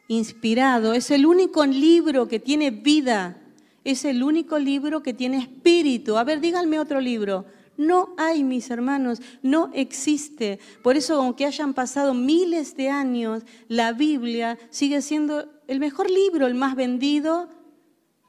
inspirado, 0.07 0.95
es 0.95 1.11
el 1.11 1.27
único 1.27 1.67
libro 1.67 2.29
que 2.29 2.39
tiene 2.39 2.71
vida, 2.71 3.37
es 3.83 4.05
el 4.05 4.23
único 4.23 4.59
libro 4.59 5.03
que 5.03 5.15
tiene 5.15 5.39
espíritu. 5.39 6.19
A 6.19 6.25
ver, 6.25 6.41
díganme 6.41 6.79
otro 6.79 7.01
libro. 7.01 7.47
No 7.81 8.11
hay, 8.19 8.45
mis 8.45 8.69
hermanos, 8.69 9.23
no 9.41 9.71
existe. 9.73 10.59
Por 10.83 10.99
eso, 10.99 11.15
aunque 11.15 11.47
hayan 11.47 11.73
pasado 11.73 12.13
miles 12.13 12.77
de 12.77 12.91
años, 12.91 13.43
la 13.69 13.95
Biblia 13.95 14.59
sigue 14.69 15.01
siendo 15.01 15.51
el 15.67 15.81
mejor 15.81 16.11
libro, 16.11 16.47
el 16.47 16.55
más 16.55 16.77
vendido, 16.77 17.49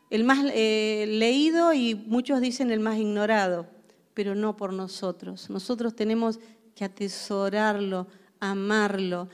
el 0.09 0.23
más 0.23 0.45
eh, 0.53 1.03
leído 1.05 1.73
y 1.73 1.95
muchos 1.95 2.39
dicen 2.39 2.71
el 2.71 2.79
más 2.79 2.97
ignorado, 2.97 3.67
pero 4.13 4.35
no 4.35 4.55
por 4.55 4.71
nosotros. 4.71 5.49
Nosotros 5.49 5.97
tenemos 5.97 6.39
que 6.73 6.85
atesorarlo, 6.85 8.07
amarlo. 8.39 9.27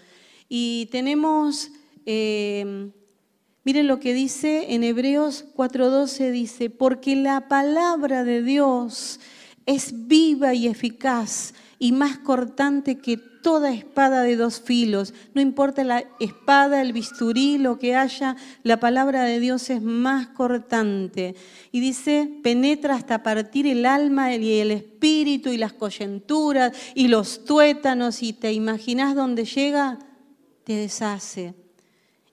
Y 0.50 0.88
tenemos, 0.92 1.70
eh, 2.08 2.90
miren 3.64 3.86
lo 3.86 4.00
que 4.00 4.16
dice 4.16 4.74
en 4.74 4.84
Hebreos 4.84 5.46
4:12, 5.56 6.32
dice, 6.32 6.72
porque 6.72 7.16
la 7.16 7.48
palabra 7.48 8.24
de 8.24 8.42
Dios 8.42 9.20
es 9.68 10.08
viva 10.08 10.56
y 10.56 10.66
eficaz 10.66 11.54
y 11.78 11.92
más 11.92 12.18
cortante 12.18 12.98
que 12.98 13.18
toda 13.18 13.72
espada 13.72 14.24
de 14.24 14.36
dos 14.36 14.62
filos. 14.62 15.14
No 15.34 15.42
importa 15.42 15.84
la 15.84 16.06
espada, 16.20 16.82
el 16.82 16.94
bisturí, 16.94 17.58
lo 17.58 17.78
que 17.78 17.96
haya, 17.96 18.36
la 18.64 18.80
palabra 18.80 19.24
de 19.24 19.40
Dios 19.40 19.70
es 19.70 19.82
más 19.82 20.30
cortante. 20.30 21.36
Y 21.72 21.82
dice, 21.82 22.30
penetra 22.42 22.96
hasta 22.96 23.24
partir 23.24 23.68
el 23.68 23.86
alma 23.86 24.34
y 24.34 24.60
el 24.60 24.72
espíritu 24.72 25.50
y 25.50 25.58
las 25.58 25.74
coyunturas 25.74 26.76
y 26.96 27.10
los 27.10 27.46
tuétanos 27.46 28.24
y 28.24 28.34
te 28.34 28.54
imaginas 28.54 29.16
dónde 29.16 29.46
llega, 29.46 30.00
te 30.64 30.74
deshace. 30.74 31.54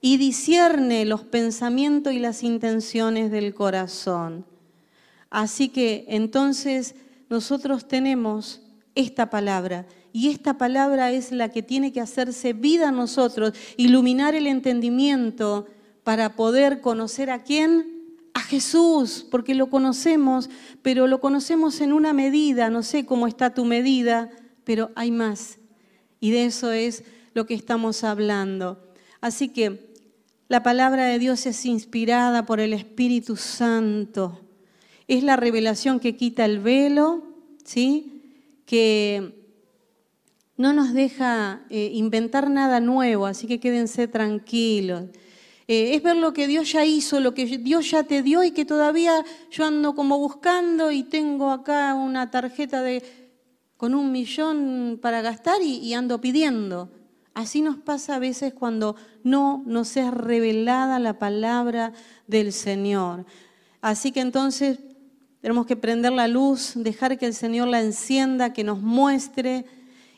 Y 0.00 0.18
discierne 0.18 1.04
los 1.04 1.22
pensamientos 1.22 2.12
y 2.12 2.20
las 2.20 2.42
intenciones 2.42 3.30
del 3.30 3.54
corazón. 3.54 4.46
Así 5.30 5.68
que 5.68 6.04
entonces 6.08 6.94
nosotros 7.34 7.88
tenemos 7.88 8.62
esta 8.94 9.28
palabra. 9.28 9.86
Y 10.12 10.28
esta 10.28 10.56
palabra 10.56 11.10
es 11.10 11.32
la 11.32 11.48
que 11.48 11.64
tiene 11.64 11.92
que 11.92 12.00
hacerse 12.00 12.52
vida 12.52 12.90
a 12.90 12.92
nosotros, 12.92 13.54
iluminar 13.76 14.36
el 14.36 14.46
entendimiento 14.46 15.66
para 16.04 16.36
poder 16.36 16.80
conocer 16.80 17.30
a 17.30 17.42
quién, 17.42 18.04
a 18.34 18.40
Jesús, 18.40 19.26
porque 19.28 19.56
lo 19.56 19.68
conocemos, 19.68 20.48
pero 20.80 21.08
lo 21.08 21.18
conocemos 21.18 21.80
en 21.80 21.92
una 21.92 22.12
medida, 22.12 22.70
no 22.70 22.84
sé 22.84 23.04
cómo 23.04 23.26
está 23.26 23.52
tu 23.52 23.64
medida, 23.64 24.30
pero 24.62 24.92
hay 24.94 25.10
más. 25.10 25.58
Y 26.20 26.30
de 26.30 26.44
eso 26.44 26.70
es 26.70 27.02
lo 27.32 27.46
que 27.46 27.54
estamos 27.54 28.04
hablando. 28.04 28.94
Así 29.20 29.48
que 29.48 29.92
la 30.46 30.62
palabra 30.62 31.06
de 31.06 31.18
Dios 31.18 31.46
es 31.46 31.66
inspirada 31.66 32.46
por 32.46 32.60
el 32.60 32.74
Espíritu 32.74 33.34
Santo. 33.34 34.43
Es 35.06 35.22
la 35.22 35.36
revelación 35.36 36.00
que 36.00 36.16
quita 36.16 36.44
el 36.44 36.60
velo, 36.60 37.22
¿sí? 37.64 38.14
que 38.66 39.44
no 40.56 40.72
nos 40.72 40.92
deja 40.92 41.62
eh, 41.68 41.90
inventar 41.92 42.48
nada 42.50 42.80
nuevo, 42.80 43.26
así 43.26 43.46
que 43.46 43.60
quédense 43.60 44.08
tranquilos. 44.08 45.04
Eh, 45.66 45.94
es 45.94 46.02
ver 46.02 46.16
lo 46.16 46.32
que 46.32 46.46
Dios 46.46 46.72
ya 46.72 46.84
hizo, 46.84 47.20
lo 47.20 47.34
que 47.34 47.46
Dios 47.46 47.90
ya 47.90 48.04
te 48.04 48.22
dio 48.22 48.44
y 48.44 48.50
que 48.50 48.64
todavía 48.64 49.24
yo 49.50 49.64
ando 49.64 49.94
como 49.94 50.18
buscando 50.18 50.90
y 50.90 51.02
tengo 51.02 51.50
acá 51.50 51.94
una 51.94 52.30
tarjeta 52.30 52.82
de, 52.82 53.02
con 53.76 53.94
un 53.94 54.12
millón 54.12 54.98
para 55.00 55.22
gastar 55.22 55.62
y, 55.62 55.78
y 55.78 55.94
ando 55.94 56.20
pidiendo. 56.20 56.90
Así 57.32 57.62
nos 57.62 57.78
pasa 57.78 58.14
a 58.14 58.18
veces 58.20 58.52
cuando 58.52 58.94
no 59.24 59.64
nos 59.66 59.96
es 59.96 60.12
revelada 60.12 60.98
la 61.00 61.18
palabra 61.18 61.92
del 62.28 62.52
Señor. 62.52 63.24
Así 63.80 64.12
que 64.12 64.20
entonces 64.20 64.78
tenemos 65.44 65.66
que 65.66 65.76
prender 65.76 66.10
la 66.14 66.26
luz, 66.26 66.72
dejar 66.74 67.18
que 67.18 67.26
el 67.26 67.34
Señor 67.34 67.68
la 67.68 67.82
encienda, 67.82 68.54
que 68.54 68.64
nos 68.64 68.80
muestre 68.80 69.66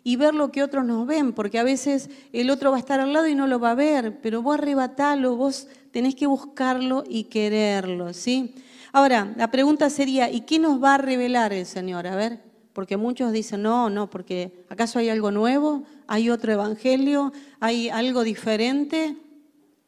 y 0.04 0.14
ver 0.14 0.36
lo 0.36 0.52
que 0.52 0.62
otros 0.62 0.84
nos 0.84 1.04
ven, 1.04 1.32
porque 1.32 1.58
a 1.58 1.64
veces 1.64 2.10
el 2.32 2.48
otro 2.48 2.70
va 2.70 2.76
a 2.76 2.78
estar 2.78 3.00
al 3.00 3.12
lado 3.12 3.26
y 3.26 3.34
no 3.34 3.48
lo 3.48 3.58
va 3.58 3.72
a 3.72 3.74
ver, 3.74 4.20
pero 4.20 4.40
vos 4.40 4.56
arrebatalo, 4.56 5.34
vos 5.34 5.66
tenés 5.90 6.14
que 6.14 6.28
buscarlo 6.28 7.02
y 7.08 7.24
quererlo, 7.24 8.12
¿sí? 8.12 8.54
Ahora, 8.92 9.34
la 9.36 9.50
pregunta 9.50 9.90
sería, 9.90 10.30
¿y 10.30 10.42
qué 10.42 10.60
nos 10.60 10.80
va 10.80 10.94
a 10.94 10.98
revelar 10.98 11.52
el 11.52 11.66
Señor? 11.66 12.06
A 12.06 12.14
ver, 12.14 12.38
porque 12.72 12.96
muchos 12.96 13.32
dicen, 13.32 13.62
no, 13.62 13.90
no, 13.90 14.08
porque 14.08 14.64
¿acaso 14.68 15.00
hay 15.00 15.08
algo 15.08 15.32
nuevo? 15.32 15.82
¿Hay 16.06 16.30
otro 16.30 16.52
evangelio? 16.52 17.32
¿Hay 17.58 17.88
algo 17.88 18.22
diferente? 18.22 19.16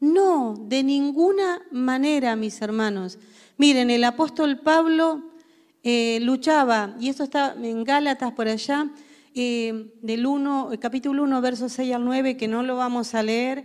No, 0.01 0.57
de 0.66 0.83
ninguna 0.83 1.62
manera, 1.70 2.35
mis 2.35 2.61
hermanos. 2.61 3.20
Miren, 3.57 3.90
el 3.90 4.03
apóstol 4.03 4.59
Pablo 4.59 5.28
eh, 5.90 6.20
luchaba, 6.20 6.94
y 7.01 7.09
esto 7.09 7.24
está 7.24 7.57
en 7.59 7.83
Gálatas 7.83 8.33
por 8.33 8.46
allá, 8.46 8.90
eh, 9.35 9.90
del 10.03 10.27
1, 10.27 10.72
capítulo 10.79 11.22
1, 11.22 11.40
versos 11.40 11.72
6 11.72 11.94
al 11.94 12.05
9, 12.05 12.37
que 12.37 12.46
no 12.46 12.62
lo 12.62 12.77
vamos 12.77 13.14
a 13.14 13.22
leer, 13.22 13.64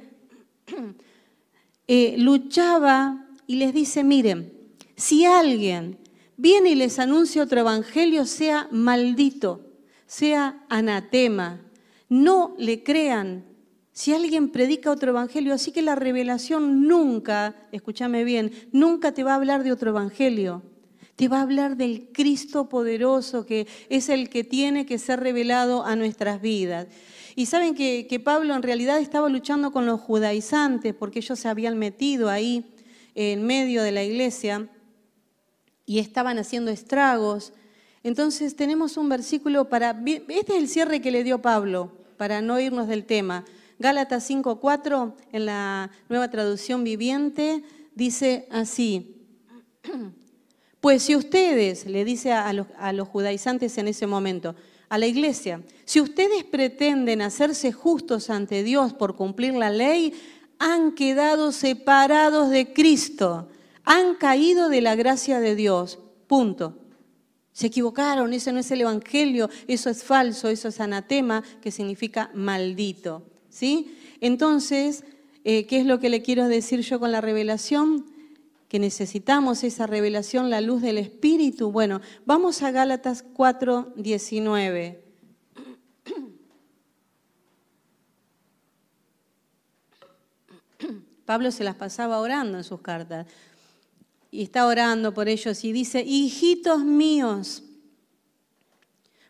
eh, 1.89 2.15
luchaba 2.17 3.27
y 3.45 3.57
les 3.57 3.73
dice, 3.73 4.05
miren, 4.05 4.53
si 4.95 5.25
alguien 5.25 5.97
viene 6.37 6.69
y 6.69 6.75
les 6.75 6.97
anuncia 6.97 7.43
otro 7.43 7.59
evangelio, 7.59 8.25
sea 8.25 8.69
maldito, 8.71 9.59
sea 10.05 10.63
anatema, 10.69 11.59
no 12.07 12.55
le 12.57 12.83
crean. 12.83 13.43
Si 13.91 14.13
alguien 14.13 14.47
predica 14.47 14.91
otro 14.91 15.11
evangelio, 15.11 15.53
así 15.53 15.73
que 15.73 15.81
la 15.81 15.95
revelación 15.95 16.87
nunca, 16.87 17.53
escúchame 17.73 18.23
bien, 18.23 18.53
nunca 18.71 19.11
te 19.11 19.23
va 19.23 19.33
a 19.33 19.35
hablar 19.35 19.65
de 19.65 19.73
otro 19.73 19.89
evangelio. 19.89 20.63
Va 21.27 21.39
a 21.39 21.41
hablar 21.41 21.77
del 21.77 22.09
Cristo 22.11 22.69
poderoso 22.69 23.45
que 23.45 23.67
es 23.89 24.09
el 24.09 24.29
que 24.29 24.43
tiene 24.43 24.85
que 24.85 24.97
ser 24.97 25.19
revelado 25.19 25.85
a 25.85 25.95
nuestras 25.95 26.41
vidas. 26.41 26.87
Y 27.35 27.47
saben 27.47 27.73
que, 27.75 28.21
Pablo 28.23 28.55
en 28.55 28.63
realidad 28.63 28.99
estaba 28.99 29.29
luchando 29.29 29.71
con 29.71 29.85
los 29.85 29.99
judaizantes 29.99 30.93
porque 30.93 31.19
ellos 31.19 31.39
se 31.39 31.47
habían 31.47 31.77
metido 31.77 32.29
ahí 32.29 32.65
en 33.15 33.43
medio 33.45 33.83
de 33.83 33.91
la 33.91 34.03
iglesia 34.03 34.69
y 35.85 35.99
estaban 35.99 36.37
haciendo 36.37 36.71
estragos. 36.71 37.53
Entonces 38.03 38.55
tenemos 38.55 38.97
un 38.97 39.09
versículo 39.09 39.69
para... 39.69 39.99
Este 40.05 40.53
es 40.53 40.61
el 40.61 40.67
cierre 40.67 41.01
que 41.01 41.11
le 41.11 41.23
dio 41.23 41.41
Pablo, 41.41 41.91
para 42.17 42.41
no 42.41 42.59
irnos 42.59 42.87
del 42.87 43.05
tema. 43.05 43.45
Gálatas 43.79 44.29
5.4, 44.29 45.13
en 45.31 45.45
la 45.45 45.89
nueva 46.09 46.29
traducción 46.29 46.83
viviente, 46.83 47.63
dice 47.95 48.47
así. 48.51 49.15
Pues 50.83 51.03
si 51.03 51.15
ustedes, 51.15 51.85
le 51.85 52.03
dice 52.03 52.33
a 52.33 52.51
los, 52.51 53.07
judaizantes 53.07 53.77
en 53.77 53.87
ese 53.87 54.05
momento, 54.05 54.53
a 54.89 54.97
la 54.97 55.07
iglesia, 55.07 55.61
si 55.85 56.01
ustedes 56.01 56.43
pretenden 56.43 57.21
hacerse 57.21 57.71
justos 57.71 58.29
ante 58.29 58.63
Dios 58.63 58.91
por 58.91 59.15
cumplir 59.15 59.53
la 59.53 59.69
ley, 59.69 60.13
han 60.59 60.91
quedado 60.91 61.53
separados 61.53 62.49
de 62.49 62.73
Cristo, 62.73 63.47
han 63.85 64.15
caído 64.15 64.67
de 64.67 64.81
la 64.81 64.95
gracia 64.95 65.39
de 65.39 65.55
Dios. 65.55 65.99
Punto. 66.27 66.77
Se 67.53 67.67
equivocaron, 67.67 68.33
ese 68.33 68.51
no 68.51 68.59
es 68.59 68.69
el 68.69 68.81
Evangelio, 68.81 69.49
eso 69.69 69.89
es 69.89 70.03
falso, 70.03 70.49
eso 70.49 70.67
es 70.67 70.81
anatema, 70.81 71.45
que 71.61 71.71
significa 71.71 72.29
maldito. 72.33 73.23
¿sí? 73.47 73.95
Entonces, 74.19 75.05
eh, 75.45 75.65
¿qué 75.65 75.79
es 75.79 75.85
lo 75.85 76.01
que 76.01 76.09
le 76.09 76.21
quiero 76.21 76.49
decir 76.49 76.81
yo 76.81 76.99
con 76.99 77.13
la 77.13 77.21
revelación? 77.21 78.12
Que 78.73 78.79
necesitamos 78.79 79.63
esa 79.63 79.85
revelación, 79.85 80.49
la 80.49 80.59
luz 80.59 80.81
del 80.81 80.97
Espíritu. 80.97 81.71
Bueno, 81.71 82.01
vamos 82.25 82.63
a 82.63 82.71
Gálatas 82.71 83.21
4, 83.21 83.93
19. 83.97 85.03
Pablo 91.23 91.51
se 91.51 91.63
las 91.63 91.75
pasaba 91.75 92.17
orando 92.17 92.57
en 92.57 92.63
sus 92.63 92.81
cartas 92.81 93.27
y 94.31 94.41
está 94.41 94.65
orando 94.65 95.13
por 95.13 95.29
ellos 95.29 95.63
y 95.63 95.71
dice, 95.71 96.01
hijitos 96.01 96.83
míos, 96.83 97.61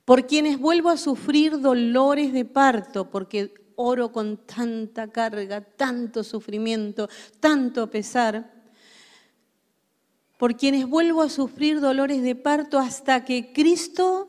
por 0.06 0.25
quienes 0.25 0.58
vuelvo 0.58 0.89
a 0.89 0.95
sufrir 0.95 1.60
dolores 1.60 2.32
de 2.32 2.45
parto, 2.45 3.10
porque 3.10 3.53
oro 3.75 4.13
con 4.13 4.38
tanta 4.38 5.10
carga, 5.10 5.60
tanto 5.60 6.23
sufrimiento, 6.23 7.10
tanto 7.41 7.89
pesar, 7.89 8.53
por 10.43 10.58
quienes 10.58 10.89
vuelvo 10.89 11.21
a 11.21 11.29
sufrir 11.29 11.79
dolores 11.79 12.21
de 12.21 12.36
parto 12.36 12.77
hasta 12.77 13.23
que 13.23 13.53
Cristo 13.53 14.27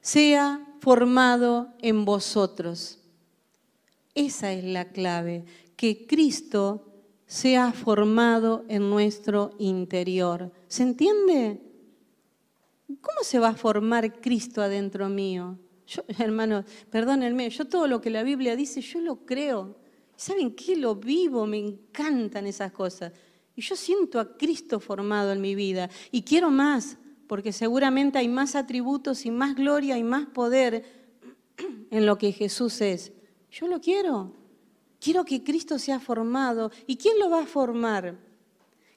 sea 0.00 0.66
formado 0.80 1.68
en 1.80 2.04
vosotros. 2.04 2.98
Esa 4.12 4.52
es 4.52 4.64
la 4.64 4.88
clave, 4.88 5.44
que 5.76 6.08
Cristo 6.08 7.04
sea 7.26 7.70
formado 7.70 8.64
en 8.66 8.90
nuestro 8.90 9.54
interior. 9.60 10.50
¿Se 10.66 10.82
entiende? 10.82 11.60
¿Cómo 13.00 13.22
se 13.22 13.38
va 13.38 13.50
a 13.50 13.54
formar 13.54 14.20
Cristo 14.20 14.62
adentro 14.62 15.08
mío? 15.08 15.60
Yo, 15.86 16.02
hermanos, 16.18 16.64
perdónenme, 16.90 17.48
yo 17.50 17.68
todo 17.68 17.86
lo 17.86 18.00
que 18.00 18.10
la 18.10 18.24
Biblia 18.24 18.56
dice, 18.56 18.80
yo 18.80 19.00
lo 19.00 19.24
creo. 19.24 19.76
¿Saben 20.16 20.56
qué? 20.56 20.74
Lo 20.74 20.96
vivo, 20.96 21.46
me 21.46 21.58
encantan 21.58 22.48
esas 22.48 22.72
cosas. 22.72 23.12
Y 23.54 23.62
yo 23.62 23.76
siento 23.76 24.18
a 24.18 24.36
Cristo 24.36 24.80
formado 24.80 25.32
en 25.32 25.40
mi 25.40 25.54
vida 25.54 25.90
y 26.10 26.22
quiero 26.22 26.50
más, 26.50 26.96
porque 27.26 27.52
seguramente 27.52 28.18
hay 28.18 28.28
más 28.28 28.54
atributos 28.54 29.26
y 29.26 29.30
más 29.30 29.54
gloria 29.54 29.98
y 29.98 30.02
más 30.02 30.26
poder 30.26 30.84
en 31.90 32.06
lo 32.06 32.18
que 32.18 32.32
Jesús 32.32 32.80
es. 32.80 33.12
Yo 33.50 33.66
lo 33.66 33.80
quiero. 33.80 34.32
Quiero 35.00 35.24
que 35.24 35.42
Cristo 35.42 35.78
sea 35.78 35.98
formado. 35.98 36.70
¿Y 36.86 36.96
quién 36.96 37.18
lo 37.18 37.28
va 37.28 37.42
a 37.42 37.46
formar? 37.46 38.16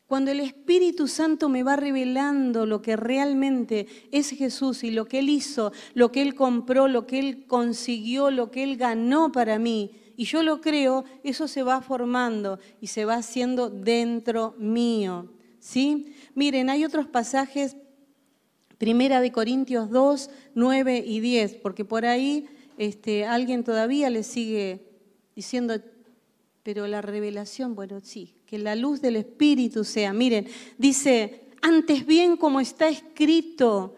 Cuando 0.07 0.29
el 0.29 0.39
Espíritu 0.39 1.07
Santo 1.07 1.49
me 1.49 1.63
va 1.63 1.75
revelando 1.75 2.67
lo 2.67 2.81
que 2.81 2.95
realmente 2.95 3.87
es 4.11 4.29
Jesús 4.29 4.83
y 4.83 4.91
lo 4.91 5.05
que 5.05 5.19
Él 5.19 5.29
hizo, 5.29 5.71
lo 5.95 6.11
que 6.11 6.21
Él 6.21 6.35
compró, 6.35 6.87
lo 6.87 7.07
que 7.07 7.17
Él 7.17 7.47
consiguió, 7.47 8.29
lo 8.29 8.51
que 8.51 8.63
Él 8.63 8.77
ganó 8.77 9.31
para 9.31 9.57
mí, 9.57 9.91
y 10.17 10.25
yo 10.25 10.43
lo 10.43 10.61
creo, 10.61 11.05
eso 11.23 11.47
se 11.47 11.63
va 11.63 11.81
formando 11.81 12.59
y 12.81 12.87
se 12.87 13.05
va 13.05 13.15
haciendo 13.15 13.69
dentro 13.69 14.55
mío. 14.57 15.29
¿sí? 15.59 16.13
Miren, 16.33 16.69
hay 16.69 16.85
otros 16.85 17.07
pasajes 17.07 17.75
Primera 18.77 19.21
de 19.21 19.31
Corintios 19.31 19.89
2, 19.89 20.29
9 20.53 21.03
y 21.05 21.19
10, 21.21 21.55
porque 21.55 21.85
por 21.85 22.05
ahí 22.05 22.47
este, 22.77 23.25
alguien 23.25 23.63
todavía 23.63 24.09
le 24.09 24.23
sigue 24.23 24.81
diciendo, 25.35 25.75
pero 26.61 26.85
la 26.87 27.01
revelación, 27.01 27.73
bueno, 27.73 28.01
sí, 28.03 28.35
que 28.45 28.57
la 28.59 28.75
luz 28.75 29.01
del 29.01 29.15
Espíritu 29.15 29.85
sea. 29.85 30.13
Miren, 30.13 30.47
dice, 30.77 31.45
antes 31.61 32.05
bien 32.05 32.35
como 32.35 32.59
está 32.59 32.89
escrito, 32.89 33.95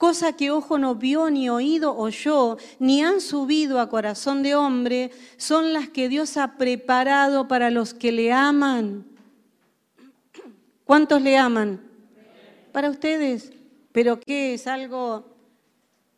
cosa 0.00 0.32
que 0.32 0.50
ojo 0.50 0.78
no 0.78 0.94
vio, 0.94 1.28
ni 1.28 1.50
oído 1.50 1.94
oyó, 1.94 2.56
ni 2.78 3.02
han 3.02 3.20
subido 3.20 3.78
a 3.78 3.90
corazón 3.90 4.42
de 4.42 4.54
hombre, 4.54 5.10
son 5.36 5.74
las 5.74 5.90
que 5.90 6.08
Dios 6.08 6.38
ha 6.38 6.56
preparado 6.56 7.48
para 7.48 7.68
los 7.68 7.92
que 7.92 8.10
le 8.10 8.32
aman. 8.32 9.04
¿Cuántos 10.86 11.20
le 11.20 11.36
aman? 11.36 11.82
Para 12.72 12.88
ustedes. 12.88 13.52
Pero 13.92 14.18
¿qué 14.18 14.54
es 14.54 14.66
algo, 14.66 15.26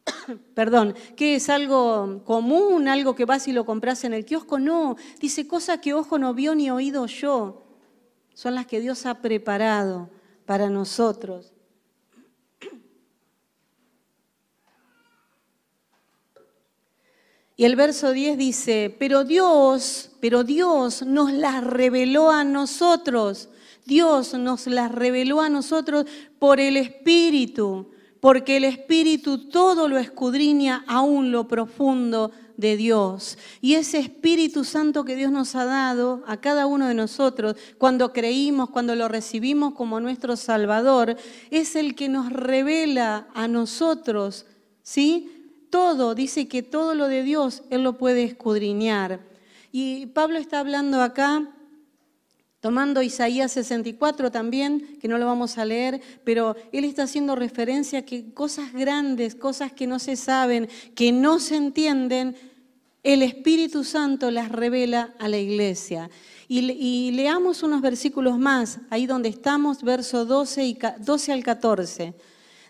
perdón, 0.55 0.95
qué 1.17 1.35
es 1.35 1.49
algo 1.49 2.23
común, 2.25 2.87
algo 2.87 3.17
que 3.17 3.25
vas 3.25 3.49
y 3.49 3.53
lo 3.53 3.67
compras 3.67 4.05
en 4.05 4.15
el 4.15 4.25
kiosco? 4.25 4.61
No, 4.61 4.95
dice 5.19 5.49
cosas 5.49 5.79
que 5.79 5.93
ojo 5.93 6.21
no 6.21 6.35
vio 6.35 6.55
ni 6.55 6.71
oído 6.71 7.07
yo. 7.07 7.65
Son 8.33 8.55
las 8.55 8.67
que 8.67 8.79
Dios 8.79 9.07
ha 9.07 9.21
preparado 9.21 10.09
para 10.47 10.71
nosotros. 10.71 11.52
Y 17.63 17.65
el 17.65 17.77
verso 17.77 18.11
10 18.11 18.39
dice, 18.39 18.93
pero 18.99 19.23
Dios, 19.23 20.11
pero 20.19 20.43
Dios 20.43 21.05
nos 21.07 21.33
las 21.33 21.63
reveló 21.63 22.29
a 22.29 22.43
nosotros. 22.43 23.51
Dios 23.87 24.35
nos 24.35 24.67
las 24.67 24.91
reveló 24.91 25.41
a 25.41 25.49
nosotros 25.49 26.07
por 26.41 26.59
el 26.59 26.77
Espíritu, 26.77 27.89
porque 28.19 28.57
el 28.57 28.65
Espíritu 28.65 29.49
todo 29.49 29.87
lo 29.87 29.97
escudriña 29.97 30.85
aún 30.89 31.31
lo 31.31 31.47
profundo 31.47 32.33
de 32.57 32.77
Dios. 32.77 33.39
Y 33.61 33.75
ese 33.75 34.01
Espíritu 34.01 34.65
Santo 34.65 35.05
que 35.05 35.15
Dios 35.15 35.31
nos 35.31 35.55
ha 35.55 35.65
dado 35.65 36.25
a 36.27 36.39
cada 36.39 36.67
uno 36.67 36.89
de 36.89 36.95
nosotros, 36.95 37.55
cuando 37.79 38.13
creímos, 38.13 38.71
cuando 38.71 38.97
lo 38.97 39.07
recibimos 39.07 39.75
como 39.75 40.01
nuestro 40.01 40.35
Salvador, 40.35 41.17
es 41.53 41.77
el 41.77 41.95
que 41.95 42.09
nos 42.09 42.33
revela 42.33 43.29
a 43.35 43.47
nosotros, 43.47 44.47
¿sí? 44.83 45.42
Todo, 45.73 46.15
dice 46.15 46.47
que 46.47 46.63
todo 46.63 46.95
lo 46.95 47.09
de 47.09 47.23
Dios 47.23 47.63
Él 47.71 47.83
lo 47.83 47.97
puede 47.97 48.25
escudriñar. 48.25 49.21
Y 49.73 50.07
Pablo 50.07 50.39
está 50.39 50.61
hablando 50.61 51.01
acá 51.01 51.49
Tomando 52.63 53.03
Isaías 53.03 53.51
64 53.51 54.31
también, 54.31 54.97
que 55.01 55.09
no 55.09 55.19
lo 55.19 55.27
vamos 55.27 55.59
a 55.59 55.65
leer, 55.65 56.01
pero 56.23 56.55
él 56.71 56.85
está 56.85 57.03
haciendo 57.03 57.35
referencia 57.35 57.99
a 57.99 58.03
que 58.03 58.33
cosas 58.33 58.73
grandes, 58.73 59.35
cosas 59.35 59.73
que 59.73 59.89
no 59.89 59.99
se 59.99 60.15
saben, 60.15 60.69
que 60.95 61.11
no 61.11 61.41
se 61.41 61.57
entienden, 61.57 62.37
el 63.03 63.23
Espíritu 63.23 63.83
Santo 63.83 64.31
las 64.31 64.53
revela 64.53 65.13
a 65.19 65.29
la 65.29 65.39
iglesia. 65.39 66.09
Y, 66.47 67.11
leamos 67.11 67.65
unos 67.65 67.81
versículos 67.81 68.39
más, 68.39 68.79
ahí 68.91 69.07
donde 69.07 69.29
estamos, 69.29 69.83
verso 69.83 70.25
12, 70.25 70.65
y, 70.65 70.79
12 71.01 71.33
al 71.33 71.43
14. 71.43 72.15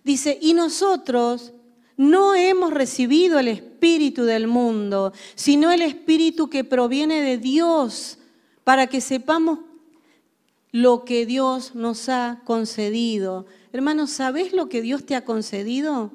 Dice, 0.04 0.38
y 0.40 0.54
nosotros 0.54 1.52
no 1.96 2.34
hemos 2.34 2.72
recibido 2.72 3.38
el 3.38 3.48
Espíritu 3.48 4.24
del 4.24 4.46
mundo, 4.46 5.12
sino 5.34 5.70
el 5.70 5.82
Espíritu 5.82 6.48
que 6.48 6.64
proviene 6.64 7.20
de 7.22 7.38
Dios, 7.38 8.18
para 8.64 8.86
que 8.86 9.00
sepamos 9.00 9.60
lo 10.70 11.04
que 11.04 11.26
Dios 11.26 11.74
nos 11.74 12.08
ha 12.08 12.40
concedido. 12.44 13.46
Hermanos, 13.72 14.10
¿sabés 14.10 14.52
lo 14.52 14.68
que 14.68 14.82
Dios 14.82 15.04
te 15.04 15.14
ha 15.14 15.24
concedido? 15.24 16.12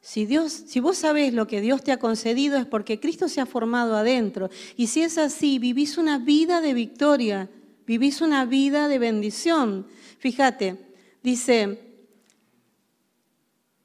Si, 0.00 0.26
Dios, 0.26 0.52
si 0.66 0.80
vos 0.80 0.98
sabés 0.98 1.32
lo 1.32 1.46
que 1.46 1.62
Dios 1.62 1.82
te 1.82 1.90
ha 1.90 1.98
concedido 1.98 2.58
es 2.58 2.66
porque 2.66 3.00
Cristo 3.00 3.26
se 3.26 3.40
ha 3.40 3.46
formado 3.46 3.96
adentro. 3.96 4.50
Y 4.76 4.88
si 4.88 5.02
es 5.02 5.16
así, 5.16 5.58
vivís 5.58 5.96
una 5.96 6.18
vida 6.18 6.60
de 6.60 6.74
victoria, 6.74 7.48
vivís 7.86 8.20
una 8.20 8.44
vida 8.44 8.86
de 8.86 8.98
bendición. 8.98 9.86
Fíjate, 10.18 10.76
dice, 11.22 11.93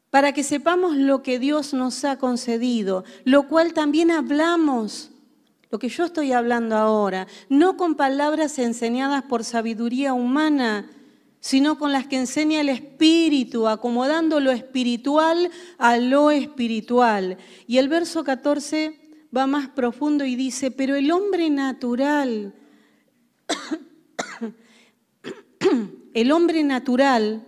para 0.10 0.34
que 0.34 0.43
sepamos 0.43 0.95
lo 0.95 1.22
que 1.22 1.39
Dios 1.39 1.74
nos 1.74 2.03
ha 2.03 2.18
concedido, 2.18 3.03
lo 3.26 3.47
cual 3.47 3.74
también 3.74 4.12
hablamos 4.12 5.12
lo 5.72 5.78
que 5.78 5.89
yo 5.89 6.05
estoy 6.05 6.32
hablando 6.32 6.76
ahora, 6.76 7.28
no 7.47 7.78
con 7.78 7.95
palabras 7.95 8.57
enseñadas 8.57 9.24
por 9.24 9.43
sabiduría 9.43 10.14
humana, 10.14 10.89
sino 11.39 11.78
con 11.78 11.91
las 11.91 12.07
que 12.07 12.18
enseña 12.18 12.62
el 12.62 12.70
Espíritu, 12.70 13.68
acomodando 13.68 14.39
lo 14.39 14.51
espiritual 14.51 15.51
a 15.78 15.97
lo 15.97 16.32
espiritual. 16.32 17.38
Y 17.68 17.78
el 17.78 17.88
verso 17.88 18.24
14 18.24 18.99
va 19.36 19.45
más 19.45 19.70
profundo 19.70 20.26
y 20.26 20.36
dice, 20.36 20.72
pero 20.72 20.95
el 20.95 21.12
hombre 21.12 21.51
natural, 21.51 22.55
el 26.14 26.32
hombre 26.32 26.64
natural, 26.64 27.45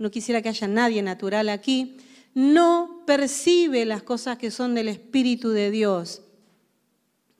no, 0.00 0.10
quisiera 0.10 0.42
que 0.42 0.48
haya 0.48 0.66
nadie 0.66 1.00
natural 1.02 1.48
aquí, 1.48 1.96
no 2.34 3.04
percibe 3.06 3.84
las 3.84 4.02
cosas 4.02 4.36
que 4.38 4.50
son 4.50 4.74
del 4.74 4.88
Espíritu 4.88 5.50
de 5.50 5.70
Dios 5.70 6.22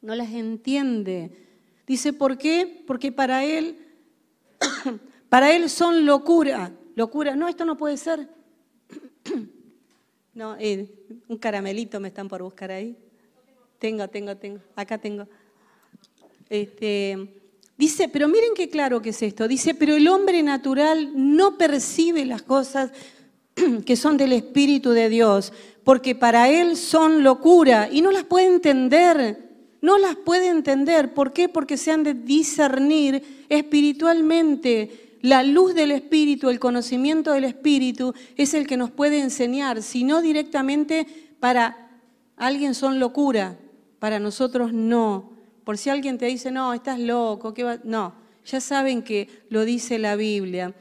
no 0.03 0.15
las 0.15 0.31
entiende. 0.31 1.31
Dice, 1.87 2.13
¿por 2.13 2.39
qué? 2.39 2.83
Porque 2.87 3.13
para 3.13 3.45
él, 3.45 3.79
para 5.29 5.55
él 5.55 5.69
son 5.69 6.07
locura, 6.07 6.73
locura. 6.95 7.37
No, 7.37 7.49
esto 7.49 7.65
no 7.65 7.77
puede 7.77 7.97
ser. 7.97 8.29
No, 10.33 10.57
eh, 10.61 10.89
un 11.27 11.37
caramelito 11.39 11.99
me 11.99 12.07
están 12.07 12.29
por 12.29 12.41
buscar 12.41 12.71
ahí. 12.71 12.97
Tengo, 13.81 14.07
tengo, 14.09 14.37
tengo. 14.37 14.61
Acá 14.77 14.97
tengo. 14.97 15.27
Este, 16.49 17.39
dice, 17.81 18.09
pero 18.09 18.28
miren 18.28 18.51
qué 18.55 18.68
claro 18.68 19.03
que 19.03 19.09
es 19.09 19.22
esto. 19.22 19.49
Dice, 19.49 19.74
pero 19.74 19.97
el 19.97 20.07
hombre 20.07 20.43
natural 20.45 21.11
no 21.16 21.59
percibe 21.59 22.24
las 22.24 22.43
cosas 22.43 22.93
que 23.85 23.97
son 23.97 24.16
del 24.16 24.33
Espíritu 24.33 24.91
de 24.91 25.09
Dios, 25.09 25.53
porque 25.83 26.14
para 26.14 26.49
él 26.49 26.76
son 26.76 27.24
locura 27.24 27.89
y 27.91 28.03
no 28.03 28.12
las 28.12 28.24
puede 28.24 28.47
entender 28.47 29.51
no 29.83 29.99
las 29.99 30.16
puede 30.16 30.49
entender. 30.49 31.14
¿Por 31.14 31.33
qué? 31.33 31.49
Porque 31.49 31.76
se 31.76 31.91
han 31.91 32.03
de 32.03 32.14
discernir 32.14 33.47
espiritualmente. 33.49 35.16
La 35.22 35.43
luz 35.43 35.74
del 35.74 35.91
Espíritu, 35.91 36.49
el 36.49 36.59
conocimiento 36.59 37.33
del 37.33 37.45
Espíritu 37.45 38.14
es 38.37 38.55
el 38.55 38.66
que 38.66 38.76
nos 38.76 38.91
puede 38.91 39.20
enseñar, 39.20 39.83
si 39.83 40.05
no 40.05 40.22
directamente 40.22 41.07
para 41.41 41.91
alguien 42.37 42.74
son 42.74 42.99
locura, 42.99 43.59
para 43.99 44.18
nosotros 44.18 44.72
no. 44.72 45.39
Por 45.71 45.79
si 45.79 45.89
alguien 45.89 46.18
te 46.18 46.27
dice, 46.27 46.51
no, 46.51 46.75
estás 46.75 46.99
loco, 46.99 47.55
¿qué 47.55 47.62
va? 47.62 47.79
no, 47.85 48.12
ya 48.45 48.61
saben 48.61 49.05
que 49.05 49.45
lo 49.51 49.64
dice 49.64 50.01
la 50.01 50.16
Biblia. 50.16 50.75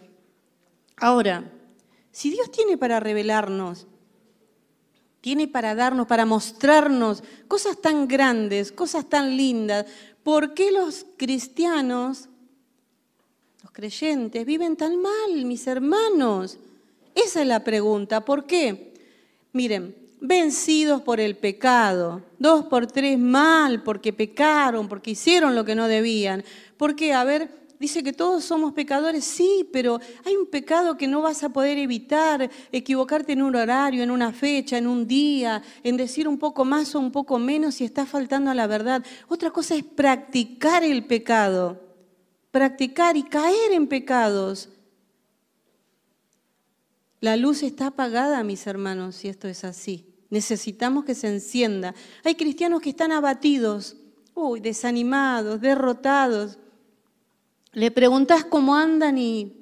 Ahora, 0.97 1.47
si 2.11 2.31
Dios 2.31 2.49
tiene 2.49 2.75
para 2.75 2.99
revelarnos 2.99 3.85
tiene 5.21 5.47
para 5.47 5.75
darnos, 5.75 6.07
para 6.07 6.25
mostrarnos 6.25 7.23
cosas 7.47 7.79
tan 7.79 8.07
grandes, 8.07 8.71
cosas 8.71 9.07
tan 9.07 9.37
lindas. 9.37 9.85
¿Por 10.23 10.55
qué 10.55 10.71
los 10.71 11.05
cristianos, 11.17 12.27
los 13.61 13.71
creyentes, 13.71 14.43
viven 14.43 14.75
tan 14.75 14.99
mal, 14.99 15.45
mis 15.45 15.67
hermanos? 15.67 16.57
Esa 17.13 17.41
es 17.41 17.47
la 17.47 17.63
pregunta. 17.63 18.25
¿Por 18.25 18.47
qué? 18.47 18.95
Miren, 19.53 19.95
vencidos 20.21 21.01
por 21.01 21.19
el 21.19 21.37
pecado, 21.37 22.21
dos 22.37 22.65
por 22.65 22.87
tres 22.87 23.17
mal 23.17 23.83
porque 23.83 24.13
pecaron, 24.13 24.87
porque 24.87 25.11
hicieron 25.11 25.55
lo 25.55 25.65
que 25.65 25.75
no 25.75 25.87
debían. 25.87 26.43
¿Por 26.77 26.95
qué? 26.95 27.13
A 27.13 27.23
ver, 27.23 27.49
dice 27.79 28.03
que 28.03 28.13
todos 28.13 28.43
somos 28.43 28.73
pecadores, 28.73 29.23
sí, 29.23 29.67
pero 29.71 29.99
hay 30.25 30.35
un 30.35 30.47
pecado 30.47 30.97
que 30.97 31.07
no 31.07 31.21
vas 31.21 31.43
a 31.43 31.49
poder 31.49 31.77
evitar, 31.77 32.49
equivocarte 32.71 33.33
en 33.33 33.41
un 33.41 33.55
horario, 33.55 34.03
en 34.03 34.11
una 34.11 34.33
fecha, 34.33 34.77
en 34.77 34.87
un 34.87 35.07
día, 35.07 35.63
en 35.83 35.95
decir 35.97 36.27
un 36.27 36.37
poco 36.37 36.65
más 36.65 36.93
o 36.95 36.99
un 36.99 37.11
poco 37.11 37.39
menos 37.39 37.75
si 37.75 37.85
estás 37.85 38.09
faltando 38.09 38.51
a 38.51 38.55
la 38.55 38.67
verdad. 38.67 39.03
Otra 39.27 39.51
cosa 39.51 39.75
es 39.75 39.83
practicar 39.83 40.83
el 40.83 41.05
pecado, 41.05 41.81
practicar 42.51 43.15
y 43.15 43.23
caer 43.23 43.71
en 43.71 43.87
pecados. 43.87 44.69
La 47.21 47.35
luz 47.35 47.63
está 47.63 47.87
apagada, 47.87 48.43
mis 48.43 48.65
hermanos, 48.67 49.15
si 49.15 49.29
esto 49.29 49.47
es 49.47 49.63
así. 49.63 50.08
Necesitamos 50.29 51.05
que 51.05 51.15
se 51.15 51.27
encienda. 51.27 51.95
Hay 52.23 52.35
cristianos 52.35 52.81
que 52.81 52.89
están 52.89 53.11
abatidos, 53.11 53.97
desanimados, 54.61 55.59
derrotados 55.59 56.57
le 57.73 57.91
preguntás 57.91 58.45
cómo 58.45 58.75
andan 58.75 59.17
y 59.17 59.53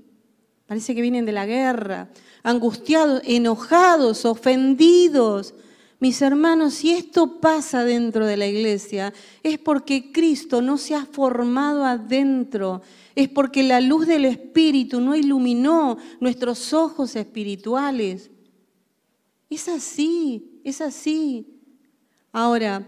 parece 0.65 0.95
que 0.95 1.01
vienen 1.01 1.25
de 1.25 1.33
la 1.33 1.45
guerra, 1.45 2.09
angustiados, 2.41 3.21
enojados, 3.25 4.25
ofendidos. 4.25 5.53
Mis 5.99 6.21
hermanos, 6.21 6.75
si 6.75 6.91
esto 6.91 7.41
pasa 7.41 7.83
dentro 7.83 8.25
de 8.25 8.37
la 8.37 8.47
iglesia, 8.47 9.13
es 9.43 9.57
porque 9.57 10.11
Cristo 10.11 10.61
no 10.61 10.77
se 10.77 10.95
ha 10.95 11.05
formado 11.05 11.83
adentro, 11.83 12.81
es 13.15 13.29
porque 13.29 13.63
la 13.63 13.81
luz 13.81 14.07
del 14.07 14.25
Espíritu 14.25 15.01
no 15.01 15.15
iluminó 15.15 15.97
nuestros 16.21 16.73
ojos 16.73 17.15
espirituales. 17.15 18.29
Es 19.49 19.67
así, 19.67 20.56
es 20.69 20.81
así. 20.81 21.47
Ahora, 22.33 22.85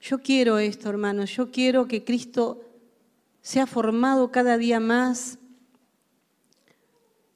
yo 0.00 0.18
quiero 0.18 0.58
esto, 0.58 0.90
hermanos, 0.90 1.34
yo 1.34 1.50
quiero 1.50 1.88
que 1.88 2.04
Cristo 2.04 2.62
sea 3.40 3.66
formado 3.66 4.30
cada 4.30 4.58
día 4.58 4.80
más. 4.80 5.38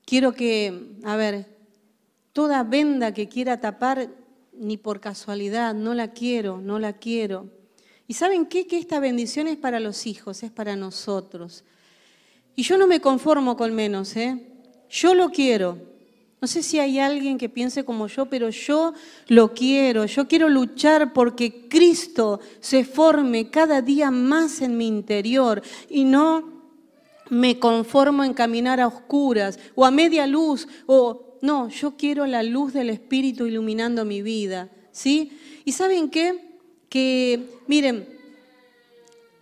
Quiero 0.04 0.32
que, 0.34 0.98
a 1.02 1.16
ver, 1.16 1.46
toda 2.34 2.62
venda 2.62 3.14
que 3.14 3.28
quiera 3.28 3.58
tapar 3.58 4.10
ni 4.52 4.76
por 4.76 5.00
casualidad, 5.00 5.74
no 5.74 5.94
la 5.94 6.12
quiero, 6.12 6.60
no 6.60 6.78
la 6.78 6.92
quiero. 6.92 7.48
¿Y 8.06 8.14
saben 8.14 8.44
qué? 8.44 8.66
Que 8.66 8.78
esta 8.78 9.00
bendición 9.00 9.48
es 9.48 9.56
para 9.56 9.80
los 9.80 10.06
hijos, 10.06 10.42
es 10.42 10.50
para 10.50 10.76
nosotros. 10.76 11.64
Y 12.54 12.64
yo 12.64 12.76
no 12.76 12.86
me 12.86 13.00
conformo 13.00 13.56
con 13.56 13.74
menos, 13.74 14.14
¿eh? 14.16 14.46
Yo 14.90 15.14
lo 15.14 15.30
quiero. 15.30 15.93
No 16.44 16.48
sé 16.48 16.62
si 16.62 16.78
hay 16.78 16.98
alguien 16.98 17.38
que 17.38 17.48
piense 17.48 17.86
como 17.86 18.06
yo, 18.06 18.26
pero 18.26 18.50
yo 18.50 18.92
lo 19.28 19.54
quiero. 19.54 20.04
Yo 20.04 20.28
quiero 20.28 20.50
luchar 20.50 21.14
porque 21.14 21.70
Cristo 21.70 22.38
se 22.60 22.84
forme 22.84 23.48
cada 23.48 23.80
día 23.80 24.10
más 24.10 24.60
en 24.60 24.76
mi 24.76 24.86
interior 24.86 25.62
y 25.88 26.04
no 26.04 26.52
me 27.30 27.58
conformo 27.58 28.24
en 28.24 28.34
caminar 28.34 28.78
a 28.78 28.88
oscuras 28.88 29.58
o 29.74 29.86
a 29.86 29.90
media 29.90 30.26
luz 30.26 30.68
o 30.84 31.38
no, 31.40 31.70
yo 31.70 31.96
quiero 31.96 32.26
la 32.26 32.42
luz 32.42 32.74
del 32.74 32.90
Espíritu 32.90 33.46
iluminando 33.46 34.04
mi 34.04 34.20
vida, 34.20 34.68
¿sí? 34.92 35.32
¿Y 35.64 35.72
saben 35.72 36.10
qué? 36.10 36.58
Que, 36.90 37.42
miren, 37.68 38.06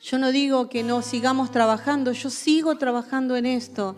yo 0.00 0.18
no 0.20 0.30
digo 0.30 0.68
que 0.68 0.84
no 0.84 1.02
sigamos 1.02 1.50
trabajando, 1.50 2.12
yo 2.12 2.30
sigo 2.30 2.78
trabajando 2.78 3.34
en 3.34 3.46
esto, 3.46 3.96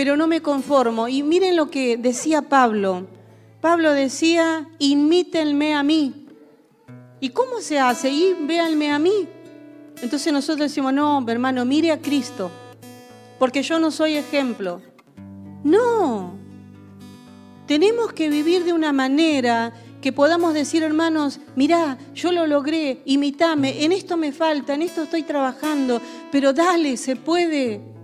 pero 0.00 0.16
no 0.16 0.26
me 0.26 0.40
conformo. 0.40 1.08
Y 1.08 1.22
miren 1.22 1.56
lo 1.56 1.70
que 1.70 1.98
decía 1.98 2.40
Pablo. 2.40 3.06
Pablo 3.60 3.92
decía, 3.92 4.66
imítenme 4.78 5.74
a 5.74 5.82
mí. 5.82 6.26
¿Y 7.20 7.28
cómo 7.28 7.60
se 7.60 7.78
hace? 7.78 8.08
Y 8.08 8.32
véanme 8.46 8.90
a 8.92 8.98
mí. 8.98 9.28
Entonces 10.00 10.32
nosotros 10.32 10.70
decimos, 10.70 10.94
no, 10.94 11.22
hermano, 11.28 11.66
mire 11.66 11.92
a 11.92 12.00
Cristo, 12.00 12.50
porque 13.38 13.62
yo 13.62 13.78
no 13.78 13.90
soy 13.90 14.16
ejemplo. 14.16 14.80
No, 15.64 16.32
tenemos 17.66 18.14
que 18.14 18.30
vivir 18.30 18.64
de 18.64 18.72
una 18.72 18.94
manera 18.94 19.74
que 20.00 20.14
podamos 20.14 20.54
decir, 20.54 20.82
hermanos, 20.82 21.40
mirá, 21.56 21.98
yo 22.14 22.32
lo 22.32 22.46
logré, 22.46 23.02
imitame, 23.04 23.84
en 23.84 23.92
esto 23.92 24.16
me 24.16 24.32
falta, 24.32 24.72
en 24.72 24.80
esto 24.80 25.02
estoy 25.02 25.24
trabajando, 25.24 26.00
pero 26.32 26.54
dale, 26.54 26.96
se 26.96 27.16
puede. 27.16 27.99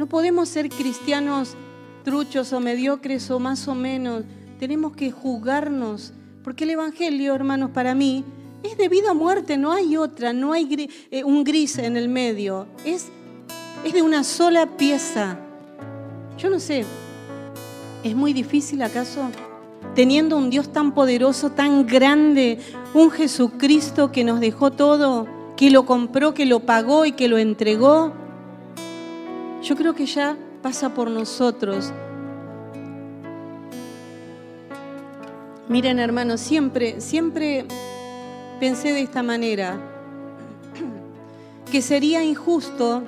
No 0.00 0.06
podemos 0.06 0.48
ser 0.48 0.70
cristianos 0.70 1.56
truchos 2.04 2.54
o 2.54 2.60
mediocres 2.60 3.30
o 3.30 3.38
más 3.38 3.68
o 3.68 3.74
menos. 3.74 4.24
Tenemos 4.58 4.96
que 4.96 5.10
jugarnos, 5.10 6.14
porque 6.42 6.64
el 6.64 6.70
Evangelio, 6.70 7.34
hermanos, 7.34 7.72
para 7.74 7.94
mí 7.94 8.24
es 8.62 8.78
de 8.78 8.88
vida 8.88 9.12
o 9.12 9.14
muerte, 9.14 9.58
no 9.58 9.72
hay 9.72 9.98
otra, 9.98 10.32
no 10.32 10.54
hay 10.54 10.88
eh, 11.10 11.22
un 11.22 11.44
gris 11.44 11.76
en 11.76 11.98
el 11.98 12.08
medio, 12.08 12.66
es, 12.82 13.08
es 13.84 13.92
de 13.92 14.00
una 14.00 14.24
sola 14.24 14.64
pieza. 14.78 15.38
Yo 16.38 16.48
no 16.48 16.60
sé, 16.60 16.86
¿Es 18.02 18.16
muy 18.16 18.32
difícil 18.32 18.80
acaso? 18.80 19.28
Teniendo 19.94 20.38
un 20.38 20.48
Dios 20.48 20.72
tan 20.72 20.94
poderoso, 20.94 21.50
tan 21.50 21.86
grande, 21.86 22.58
un 22.94 23.10
Jesucristo 23.10 24.10
que 24.10 24.24
nos 24.24 24.40
dejó 24.40 24.70
todo, 24.70 25.26
que 25.58 25.70
lo 25.70 25.84
compró, 25.84 26.32
que 26.32 26.46
lo 26.46 26.60
pagó 26.60 27.04
y 27.04 27.12
que 27.12 27.28
lo 27.28 27.36
entregó, 27.36 28.14
yo 29.62 29.76
creo 29.76 29.94
que 29.94 30.06
ya 30.06 30.36
pasa 30.62 30.94
por 30.94 31.10
nosotros. 31.10 31.92
Miren 35.68 35.98
hermanos, 35.98 36.40
siempre, 36.40 37.00
siempre 37.00 37.66
pensé 38.58 38.92
de 38.92 39.02
esta 39.02 39.22
manera, 39.22 39.78
que 41.70 41.80
sería 41.80 42.24
injusto 42.24 43.02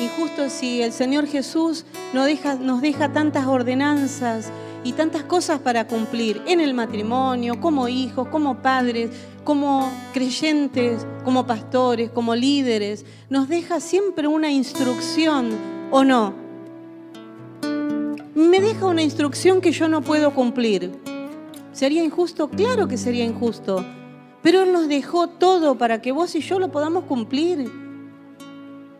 injusto 0.00 0.48
si 0.48 0.82
el 0.82 0.92
Señor 0.92 1.26
Jesús 1.26 1.84
nos 2.12 2.26
deja, 2.26 2.54
nos 2.54 2.80
deja 2.80 3.12
tantas 3.12 3.46
ordenanzas 3.46 4.50
y 4.84 4.92
tantas 4.92 5.24
cosas 5.24 5.60
para 5.60 5.86
cumplir 5.86 6.42
en 6.46 6.60
el 6.60 6.74
matrimonio, 6.74 7.60
como 7.60 7.88
hijos, 7.88 8.28
como 8.28 8.62
padres, 8.62 9.10
como 9.44 9.90
creyentes, 10.12 11.06
como 11.24 11.46
pastores, 11.46 12.10
como 12.10 12.34
líderes. 12.34 13.04
Nos 13.28 13.48
deja 13.48 13.80
siempre 13.80 14.26
una 14.26 14.50
instrucción, 14.50 15.50
¿o 15.90 16.04
no? 16.04 16.34
Me 18.34 18.60
deja 18.60 18.86
una 18.86 19.02
instrucción 19.02 19.60
que 19.60 19.72
yo 19.72 19.88
no 19.88 20.00
puedo 20.00 20.32
cumplir. 20.34 20.92
¿Sería 21.72 22.02
injusto? 22.02 22.48
Claro 22.48 22.88
que 22.88 22.96
sería 22.96 23.24
injusto. 23.24 23.84
Pero 24.42 24.62
Él 24.62 24.72
nos 24.72 24.88
dejó 24.88 25.28
todo 25.28 25.76
para 25.76 26.00
que 26.00 26.12
vos 26.12 26.34
y 26.34 26.40
yo 26.40 26.58
lo 26.58 26.70
podamos 26.70 27.04
cumplir. 27.04 27.70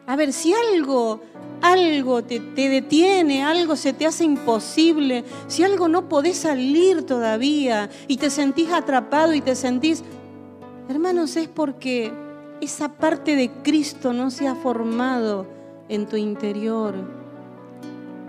A 0.06 0.16
ver, 0.16 0.32
si 0.32 0.52
algo, 0.52 1.20
algo 1.62 2.22
te, 2.22 2.40
detiene, 2.40 3.44
algo 3.44 3.76
se 3.76 3.92
te 3.92 4.06
hace 4.06 4.24
imposible, 4.24 5.24
si 5.46 5.62
algo 5.62 5.88
no 5.88 6.08
podés 6.08 6.38
salir 6.38 7.04
todavía 7.04 7.90
y 8.08 8.16
te 8.16 8.30
sentís 8.30 8.70
atrapado 8.70 9.34
y 9.34 9.40
te 9.40 9.54
sentís, 9.54 10.02
hermanos, 10.88 11.36
es 11.36 11.48
porque 11.48 12.12
esa 12.60 12.88
parte 12.88 13.36
de 13.36 13.50
Cristo 13.62 14.12
no 14.12 14.30
se 14.30 14.46
ha 14.46 14.54
formado 14.54 15.46
en 15.88 16.06
tu 16.06 16.16
interior. 16.16 16.94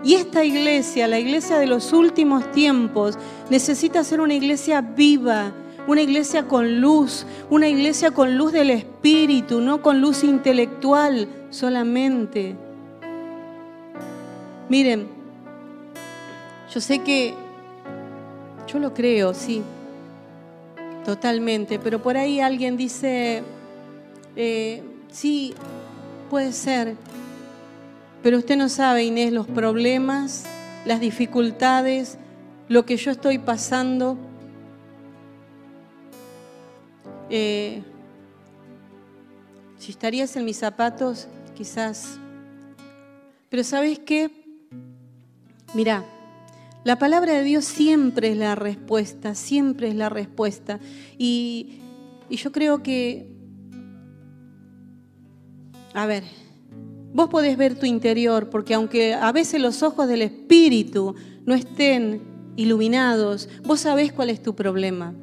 Y 0.04 0.14
esta 0.14 0.44
iglesia, 0.44 1.06
la 1.06 1.20
iglesia 1.20 1.58
de 1.58 1.66
los 1.66 1.92
últimos 1.92 2.50
tiempos, 2.50 3.16
necesita 3.50 4.02
ser 4.02 4.20
una 4.20 4.34
iglesia 4.34 4.80
viva, 4.80 5.52
una 5.86 6.02
iglesia 6.02 6.48
con 6.48 6.80
luz, 6.80 7.24
una 7.50 7.68
iglesia 7.68 8.10
con 8.10 8.36
luz 8.36 8.52
del 8.52 8.70
Espíritu, 8.70 9.60
no 9.60 9.80
con 9.80 10.00
luz 10.00 10.24
intelectual 10.24 11.28
solamente. 11.50 12.56
Miren, 14.68 15.06
yo 16.72 16.80
sé 16.80 17.00
que, 17.00 17.34
yo 18.66 18.78
lo 18.78 18.94
creo, 18.94 19.34
sí, 19.34 19.62
totalmente, 21.04 21.78
pero 21.78 22.00
por 22.00 22.16
ahí 22.16 22.40
alguien 22.40 22.76
dice, 22.76 23.42
eh, 24.36 24.82
sí, 25.10 25.54
puede 26.30 26.52
ser, 26.52 26.96
pero 28.22 28.38
usted 28.38 28.56
no 28.56 28.68
sabe, 28.68 29.04
Inés, 29.04 29.32
los 29.32 29.46
problemas, 29.46 30.44
las 30.84 31.00
dificultades, 31.00 32.18
lo 32.68 32.86
que 32.86 32.96
yo 32.96 33.10
estoy 33.10 33.38
pasando 33.38 34.16
eh, 37.34 37.82
si 39.78 39.90
estarías 39.90 40.36
en 40.36 40.44
mis 40.44 40.58
zapatos, 40.58 41.28
quizás. 41.56 42.18
Pero 43.48 43.64
¿sabes 43.64 43.98
qué? 43.98 44.41
Mira, 45.74 46.04
la 46.84 46.98
palabra 46.98 47.32
de 47.34 47.44
Dios 47.44 47.64
siempre 47.64 48.32
es 48.32 48.36
la 48.36 48.54
respuesta, 48.54 49.34
siempre 49.34 49.88
es 49.88 49.94
la 49.94 50.08
respuesta. 50.08 50.80
Y, 51.16 51.80
y 52.28 52.36
yo 52.36 52.52
creo 52.52 52.82
que, 52.82 53.26
a 55.94 56.04
ver, 56.06 56.24
vos 57.14 57.28
podés 57.28 57.56
ver 57.56 57.78
tu 57.78 57.86
interior, 57.86 58.50
porque 58.50 58.74
aunque 58.74 59.14
a 59.14 59.32
veces 59.32 59.60
los 59.60 59.82
ojos 59.82 60.08
del 60.08 60.22
Espíritu 60.22 61.14
no 61.46 61.54
estén 61.54 62.20
iluminados, 62.56 63.48
vos 63.64 63.80
sabés 63.80 64.12
cuál 64.12 64.28
es 64.28 64.42
tu 64.42 64.54
problema. 64.54 65.14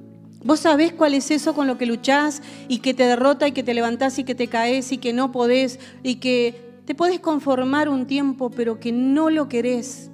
Vos 0.44 0.62
sabés 0.62 0.94
cuál 0.94 1.14
es 1.14 1.30
eso 1.32 1.54
con 1.54 1.68
lo 1.68 1.78
que 1.78 1.86
luchás 1.86 2.42
y 2.70 2.80
que 2.80 2.94
te 2.94 3.04
derrota 3.04 3.48
y 3.48 3.52
que 3.52 3.64
te 3.64 3.74
levantás 3.74 4.18
y 4.20 4.24
que 4.24 4.36
te 4.36 4.48
caes 4.48 4.92
y 4.92 4.98
que 4.98 5.12
no 5.12 5.32
podés 5.32 5.80
y 6.02 6.16
que 6.16 6.82
te 6.86 6.96
podés 6.96 7.20
conformar 7.20 7.90
un 7.90 8.08
tiempo 8.08 8.50
pero 8.50 8.80
que 8.80 8.94
no 8.94 9.30
lo 9.30 9.50
querés. 9.50 10.10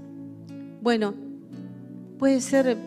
Bueno, 0.86 1.16
puede 2.20 2.42
ser 2.42 2.78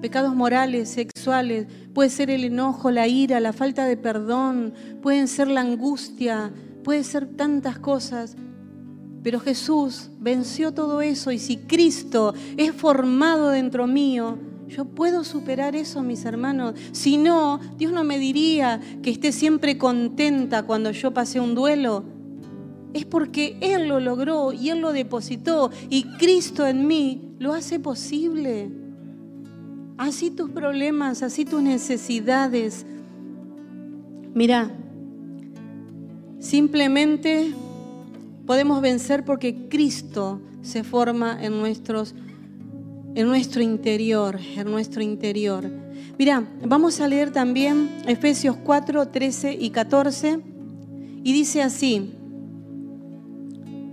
pecados 0.00 0.36
morales, 0.36 0.88
sexuales, 0.88 1.66
puede 1.92 2.08
ser 2.08 2.30
el 2.30 2.44
enojo, 2.44 2.92
la 2.92 3.08
ira, 3.08 3.40
la 3.40 3.52
falta 3.52 3.86
de 3.86 3.96
perdón, 3.96 4.72
pueden 5.02 5.26
ser 5.26 5.48
la 5.48 5.62
angustia, 5.62 6.52
puede 6.84 7.02
ser 7.02 7.26
tantas 7.26 7.80
cosas. 7.80 8.36
Pero 9.24 9.40
Jesús 9.40 10.10
venció 10.20 10.74
todo 10.74 11.02
eso 11.02 11.32
y 11.32 11.40
si 11.40 11.56
Cristo 11.56 12.34
es 12.56 12.70
formado 12.70 13.48
dentro 13.48 13.88
mío, 13.88 14.38
yo 14.68 14.84
puedo 14.84 15.24
superar 15.24 15.74
eso, 15.74 16.04
mis 16.04 16.24
hermanos. 16.24 16.74
Si 16.92 17.16
no, 17.16 17.58
Dios 17.76 17.92
no 17.92 18.04
me 18.04 18.20
diría 18.20 18.80
que 19.02 19.10
esté 19.10 19.32
siempre 19.32 19.76
contenta 19.76 20.62
cuando 20.62 20.92
yo 20.92 21.12
pasé 21.12 21.40
un 21.40 21.56
duelo. 21.56 22.13
Es 22.94 23.04
porque 23.04 23.58
Él 23.60 23.88
lo 23.88 24.00
logró 24.00 24.52
y 24.52 24.70
Él 24.70 24.80
lo 24.80 24.92
depositó 24.92 25.70
y 25.90 26.04
Cristo 26.16 26.66
en 26.66 26.86
mí 26.86 27.34
lo 27.38 27.52
hace 27.52 27.78
posible. 27.78 28.70
así 29.98 30.30
tus 30.30 30.50
problemas, 30.50 31.22
así 31.22 31.44
tus 31.44 31.62
necesidades. 31.62 32.86
Mira, 34.34 34.70
simplemente 36.38 37.52
podemos 38.46 38.80
vencer 38.80 39.24
porque 39.24 39.68
Cristo 39.68 40.40
se 40.62 40.82
forma 40.82 41.44
en 41.44 41.58
nuestros 41.58 42.14
en 43.14 43.28
nuestro 43.28 43.62
interior, 43.62 44.38
en 44.56 44.70
nuestro 44.70 45.02
interior. 45.02 45.70
Mira, 46.18 46.44
vamos 46.64 47.00
a 47.00 47.08
leer 47.08 47.30
también 47.30 47.88
Efesios 48.06 48.56
4, 48.56 49.08
13 49.08 49.56
y 49.58 49.70
14 49.70 50.40
y 51.22 51.32
dice 51.32 51.62
así, 51.62 52.12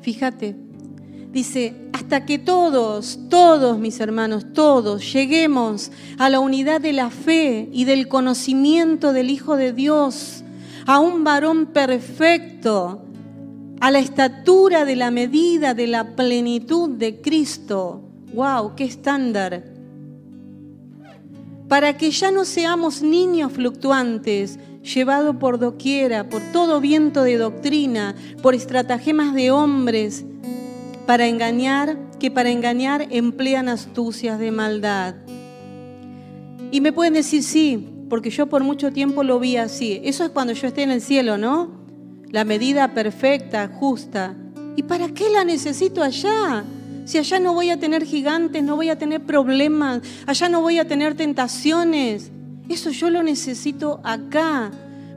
fíjate, 0.01 0.55
dice, 1.31 1.89
hasta 1.93 2.25
que 2.25 2.39
todos, 2.39 3.19
todos 3.29 3.79
mis 3.79 3.99
hermanos, 3.99 4.53
todos 4.53 5.13
lleguemos 5.13 5.91
a 6.17 6.29
la 6.29 6.39
unidad 6.39 6.81
de 6.81 6.93
la 6.93 7.09
fe 7.09 7.69
y 7.71 7.85
del 7.85 8.07
conocimiento 8.07 9.13
del 9.13 9.29
Hijo 9.29 9.55
de 9.55 9.73
Dios, 9.73 10.43
a 10.85 10.99
un 10.99 11.23
varón 11.23 11.67
perfecto, 11.67 13.03
a 13.79 13.91
la 13.91 13.99
estatura 13.99 14.85
de 14.85 14.95
la 14.95 15.11
medida 15.11 15.73
de 15.73 15.87
la 15.87 16.15
plenitud 16.15 16.89
de 16.89 17.21
Cristo. 17.21 18.01
¡Wow! 18.33 18.75
¡Qué 18.75 18.83
estándar! 18.83 19.63
Para 21.67 21.97
que 21.97 22.11
ya 22.11 22.31
no 22.31 22.45
seamos 22.45 23.01
niños 23.01 23.53
fluctuantes, 23.53 24.59
llevados 24.83 25.35
por 25.37 25.59
doquiera, 25.59 26.29
por 26.29 26.41
todo 26.51 26.81
viento 26.81 27.23
de 27.23 27.37
doctrina, 27.37 28.15
por 28.41 28.55
estratagemas 28.55 29.33
de 29.33 29.51
hombres, 29.51 30.25
para 31.05 31.27
engañar, 31.27 31.97
que 32.19 32.31
para 32.31 32.49
engañar 32.49 33.07
emplean 33.09 33.69
astucias 33.69 34.39
de 34.39 34.51
maldad. 34.51 35.15
Y 36.71 36.81
me 36.81 36.93
pueden 36.93 37.13
decir 37.13 37.43
sí, 37.43 37.87
porque 38.09 38.29
yo 38.29 38.47
por 38.47 38.63
mucho 38.63 38.91
tiempo 38.91 39.23
lo 39.23 39.39
vi 39.39 39.57
así. 39.57 40.01
Eso 40.03 40.23
es 40.23 40.29
cuando 40.29 40.53
yo 40.53 40.67
esté 40.67 40.83
en 40.83 40.91
el 40.91 41.01
cielo, 41.01 41.37
¿no? 41.37 41.71
La 42.29 42.45
medida 42.45 42.93
perfecta, 42.93 43.67
justa. 43.67 44.35
¿Y 44.75 44.83
para 44.83 45.09
qué 45.09 45.29
la 45.29 45.43
necesito 45.43 46.01
allá? 46.01 46.63
Si 47.05 47.17
allá 47.17 47.39
no 47.39 47.53
voy 47.53 47.71
a 47.71 47.79
tener 47.79 48.05
gigantes, 48.05 48.63
no 48.63 48.75
voy 48.75 48.89
a 48.89 48.97
tener 48.97 49.21
problemas, 49.21 50.01
allá 50.25 50.47
no 50.47 50.61
voy 50.61 50.79
a 50.79 50.87
tener 50.87 51.15
tentaciones. 51.15 52.31
Eso 52.71 52.89
yo 52.91 53.09
lo 53.09 53.21
necesito 53.21 53.99
acá. 54.03 54.71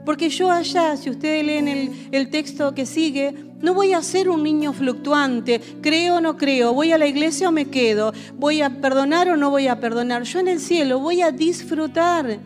Porque 0.05 0.29
yo 0.29 0.51
allá, 0.51 0.95
si 0.97 1.09
ustedes 1.09 1.43
leen 1.43 1.67
el, 1.67 2.09
el 2.11 2.29
texto 2.29 2.75
que 2.75 2.85
sigue, 2.85 3.33
no 3.61 3.73
voy 3.73 3.93
a 3.93 4.03
ser 4.03 4.29
un 4.29 4.43
niño 4.43 4.71
fluctuante, 4.73 5.59
creo 5.81 6.17
o 6.17 6.21
no 6.21 6.37
creo, 6.37 6.73
voy 6.73 6.91
a 6.91 6.97
la 6.99 7.07
iglesia 7.07 7.49
o 7.49 7.51
me 7.51 7.65
quedo, 7.69 8.13
voy 8.35 8.61
a 8.61 8.81
perdonar 8.81 9.29
o 9.29 9.37
no 9.37 9.49
voy 9.49 9.67
a 9.67 9.79
perdonar. 9.79 10.23
Yo 10.23 10.39
en 10.39 10.49
el 10.49 10.59
cielo 10.59 10.99
voy 10.99 11.21
a 11.21 11.31
disfrutar. 11.31 12.39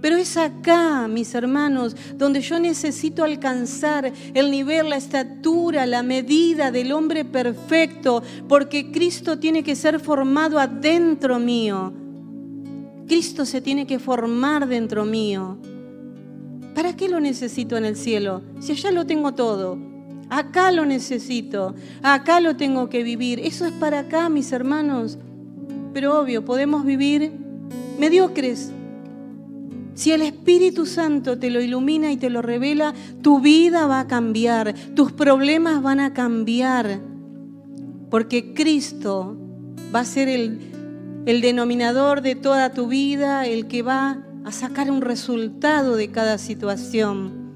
Pero 0.00 0.16
es 0.16 0.36
acá, 0.36 1.08
mis 1.08 1.34
hermanos, 1.34 1.96
donde 2.14 2.40
yo 2.40 2.60
necesito 2.60 3.24
alcanzar 3.24 4.12
el 4.34 4.50
nivel, 4.50 4.90
la 4.90 4.96
estatura, 4.96 5.86
la 5.86 6.02
medida 6.02 6.70
del 6.70 6.92
hombre 6.92 7.24
perfecto, 7.24 8.22
porque 8.48 8.92
Cristo 8.92 9.38
tiene 9.38 9.64
que 9.64 9.74
ser 9.74 9.98
formado 9.98 10.58
adentro 10.58 11.38
mío. 11.38 12.07
Cristo 13.08 13.46
se 13.46 13.60
tiene 13.62 13.86
que 13.86 13.98
formar 13.98 14.68
dentro 14.68 15.04
mío. 15.04 15.56
¿Para 16.74 16.94
qué 16.94 17.08
lo 17.08 17.18
necesito 17.18 17.76
en 17.76 17.86
el 17.86 17.96
cielo? 17.96 18.42
Si 18.60 18.72
allá 18.72 18.90
lo 18.92 19.06
tengo 19.06 19.32
todo. 19.34 19.78
Acá 20.30 20.70
lo 20.72 20.84
necesito, 20.84 21.74
acá 22.02 22.40
lo 22.40 22.56
tengo 22.56 22.90
que 22.90 23.02
vivir. 23.02 23.40
Eso 23.40 23.64
es 23.64 23.72
para 23.72 24.00
acá, 24.00 24.28
mis 24.28 24.52
hermanos. 24.52 25.16
Pero 25.94 26.20
obvio, 26.20 26.44
podemos 26.44 26.84
vivir 26.84 27.32
mediocres. 27.98 28.70
Si 29.94 30.12
el 30.12 30.20
Espíritu 30.20 30.84
Santo 30.84 31.38
te 31.38 31.50
lo 31.50 31.62
ilumina 31.62 32.12
y 32.12 32.18
te 32.18 32.28
lo 32.28 32.42
revela, 32.42 32.92
tu 33.22 33.40
vida 33.40 33.86
va 33.86 34.00
a 34.00 34.06
cambiar, 34.06 34.74
tus 34.94 35.12
problemas 35.12 35.82
van 35.82 35.98
a 35.98 36.12
cambiar. 36.12 37.00
Porque 38.10 38.52
Cristo 38.52 39.34
va 39.94 40.00
a 40.00 40.04
ser 40.04 40.28
el, 40.28 40.77
el 41.28 41.42
denominador 41.42 42.22
de 42.22 42.36
toda 42.36 42.72
tu 42.72 42.88
vida, 42.88 43.44
el 43.44 43.68
que 43.68 43.82
va 43.82 44.16
a 44.46 44.50
sacar 44.50 44.90
un 44.90 45.02
resultado 45.02 45.94
de 45.94 46.10
cada 46.10 46.38
situación. 46.38 47.50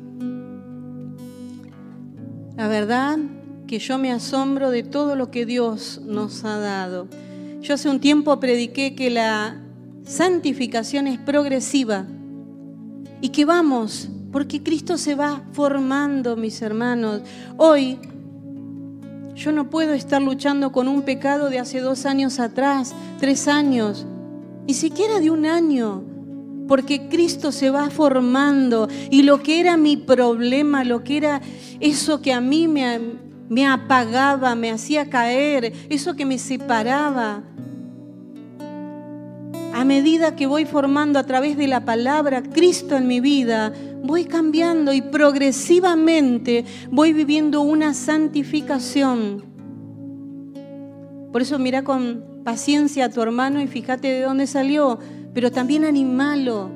La 2.55 2.69
verdad 2.69 3.19
que 3.67 3.79
yo 3.79 3.97
me 3.97 4.13
asombro 4.13 4.71
de 4.71 4.83
todo 4.83 5.17
lo 5.17 5.31
que 5.31 5.47
Dios 5.47 6.03
nos 6.05 6.45
ha 6.45 6.59
dado. 6.59 7.09
Yo 7.63 7.73
hace 7.73 7.89
un 7.89 7.99
tiempo 7.99 8.39
prediqué 8.39 8.95
que 8.95 9.09
la 9.09 9.57
santificación 10.05 11.07
es 11.07 11.19
progresiva 11.19 12.05
y 13.23 13.31
que 13.31 13.47
vamos, 13.47 14.11
porque 14.33 14.63
Cristo 14.63 14.99
se 14.99 15.15
va 15.15 15.45
formando, 15.53 16.37
mis 16.37 16.61
hermanos. 16.61 17.23
Hoy 17.57 17.99
yo 19.35 19.53
no 19.53 19.71
puedo 19.71 19.95
estar 19.95 20.21
luchando 20.21 20.73
con 20.73 20.89
un 20.89 21.03
pecado 21.03 21.51
de 21.51 21.59
hace 21.59 21.81
dos 21.81 22.07
años 22.07 22.39
atrás, 22.39 22.95
tres 23.19 23.49
años, 23.49 24.07
ni 24.67 24.75
siquiera 24.75 25.21
de 25.21 25.31
un 25.31 25.47
año 25.47 26.05
porque 26.69 27.09
Cristo 27.09 27.53
se 27.53 27.71
va 27.71 27.91
formando 27.91 28.89
y 29.11 29.25
lo 29.25 29.43
que 29.43 29.61
era 29.61 29.77
mi 29.77 29.97
problema, 29.97 30.85
lo 30.85 31.05
que 31.05 31.17
era 31.17 31.41
eso 31.81 32.23
que 32.23 32.33
a 32.33 32.41
mí 32.41 32.69
me, 32.69 32.99
me 33.49 33.67
apagaba, 33.67 34.55
me 34.55 34.71
hacía 34.71 35.11
caer, 35.11 35.73
eso 35.91 36.17
que 36.17 36.25
me 36.25 36.39
separaba, 36.39 37.43
a 39.75 39.85
medida 39.85 40.37
que 40.37 40.47
voy 40.47 40.65
formando 40.65 41.19
a 41.19 41.25
través 41.25 41.57
de 41.57 41.67
la 41.67 41.85
palabra 41.85 42.43
Cristo 42.43 42.97
en 42.97 43.07
mi 43.07 43.21
vida, 43.21 43.73
voy 44.03 44.25
cambiando 44.25 44.93
y 44.93 45.01
progresivamente 45.01 46.65
voy 46.91 47.13
viviendo 47.13 47.61
una 47.63 47.95
santificación. 47.95 49.45
Por 51.33 51.43
eso 51.43 51.59
mira 51.59 51.83
con 51.83 52.43
paciencia 52.45 53.07
a 53.07 53.09
tu 53.09 53.23
hermano 53.23 53.63
y 53.63 53.67
fíjate 53.67 54.09
de 54.09 54.23
dónde 54.23 54.47
salió 54.47 54.99
pero 55.35 55.51
también 55.51 55.85
animalo. 55.85 56.71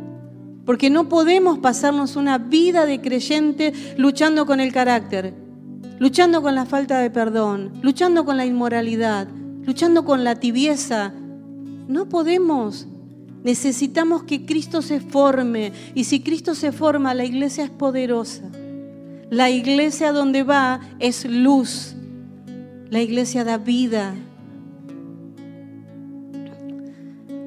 Porque 0.65 0.91
no 0.91 1.09
podemos 1.09 1.59
pasarnos 1.59 2.17
una 2.17 2.39
vida 2.39 2.87
de 2.87 3.01
creyente 3.01 3.73
luchando 3.97 4.47
con 4.47 4.59
el 4.61 4.73
carácter, 4.73 5.35
luchando 5.99 6.43
con 6.43 6.55
la 6.55 6.67
falta 6.67 6.99
de 6.99 7.11
perdón, 7.11 7.73
luchando 7.83 8.25
con 8.25 8.37
la 8.37 8.47
inmoralidad, 8.47 9.29
luchando 9.65 10.05
con 10.05 10.25
la 10.25 10.37
tibieza. 10.37 11.13
No 11.87 12.09
podemos. 12.09 12.89
Necesitamos 13.45 14.25
que 14.25 14.45
Cristo 14.45 14.83
se 14.83 15.01
forme. 15.01 15.73
Y 15.95 16.05
si 16.05 16.21
Cristo 16.21 16.55
se 16.55 16.73
forma, 16.73 17.15
la 17.15 17.25
iglesia 17.25 17.65
es 17.65 17.71
poderosa. 17.71 18.51
La 19.31 19.51
iglesia 19.51 20.13
donde 20.13 20.43
va 20.43 20.81
es 20.99 21.25
luz. 21.25 21.95
La 22.91 23.01
iglesia 23.01 23.45
da 23.45 23.59
vida. 23.59 24.15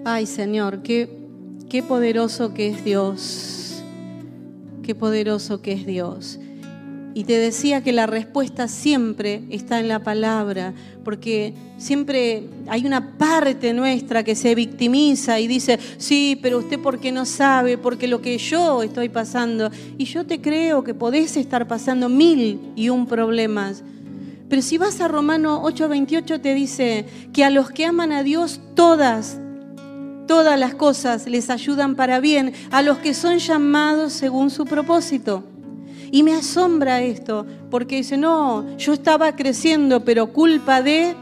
Ay 0.06 0.26
Señor, 0.26 0.82
qué, 0.82 1.10
qué 1.70 1.84
poderoso 1.84 2.54
que 2.54 2.70
es 2.70 2.84
Dios. 2.84 3.84
Qué 4.84 4.96
poderoso 4.96 5.62
que 5.62 5.74
es 5.74 5.86
Dios. 5.86 6.40
Y 7.14 7.24
te 7.24 7.38
decía 7.38 7.82
que 7.84 7.92
la 7.92 8.06
respuesta 8.06 8.68
siempre 8.68 9.44
está 9.50 9.80
en 9.80 9.88
la 9.88 10.00
palabra, 10.00 10.74
porque 11.04 11.54
siempre 11.78 12.44
hay 12.68 12.86
una 12.86 13.18
parte 13.18 13.74
nuestra 13.74 14.24
que 14.24 14.36
se 14.36 14.54
victimiza 14.54 15.40
y 15.40 15.48
dice, 15.48 15.80
sí, 15.98 16.38
pero 16.42 16.60
usted 16.60 16.80
porque 16.80 17.12
no 17.12 17.26
sabe, 17.26 17.78
porque 17.78 18.08
lo 18.08 18.22
que 18.22 18.38
yo 18.38 18.84
estoy 18.84 19.10
pasando, 19.10 19.72
y 19.98 20.06
yo 20.06 20.26
te 20.26 20.40
creo 20.40 20.84
que 20.84 20.94
podés 20.94 21.36
estar 21.36 21.68
pasando 21.68 22.10
mil 22.10 22.60
y 22.76 22.90
un 22.90 23.08
problemas. 23.08 23.84
Pero 24.48 24.62
si 24.62 24.78
vas 24.78 25.00
a 25.00 25.08
Romano 25.08 25.62
8:28 25.64 26.42
te 26.42 26.54
dice 26.56 27.06
que 27.34 27.44
a 27.44 27.50
los 27.50 27.70
que 27.70 27.86
aman 27.86 28.12
a 28.12 28.24
Dios 28.24 28.60
todas 28.76 29.40
todas 30.30 30.60
las 30.60 30.76
cosas 30.76 31.28
les 31.28 31.50
ayudan 31.50 31.96
para 31.96 32.20
bien 32.20 32.54
a 32.70 32.84
los 32.84 33.00
que 33.00 33.16
son 33.16 33.40
llamados 33.40 34.14
según 34.14 34.52
su 34.52 34.64
propósito. 34.66 35.44
Y 36.12 36.24
me 36.24 36.34
asombra 36.34 37.02
esto, 37.02 37.46
porque 37.70 37.98
dice, 37.98 38.18
no, 38.18 38.78
yo 38.78 38.94
estaba 38.94 39.36
creciendo, 39.36 40.04
pero 40.04 40.34
culpa 40.34 40.82
de, 40.82 41.16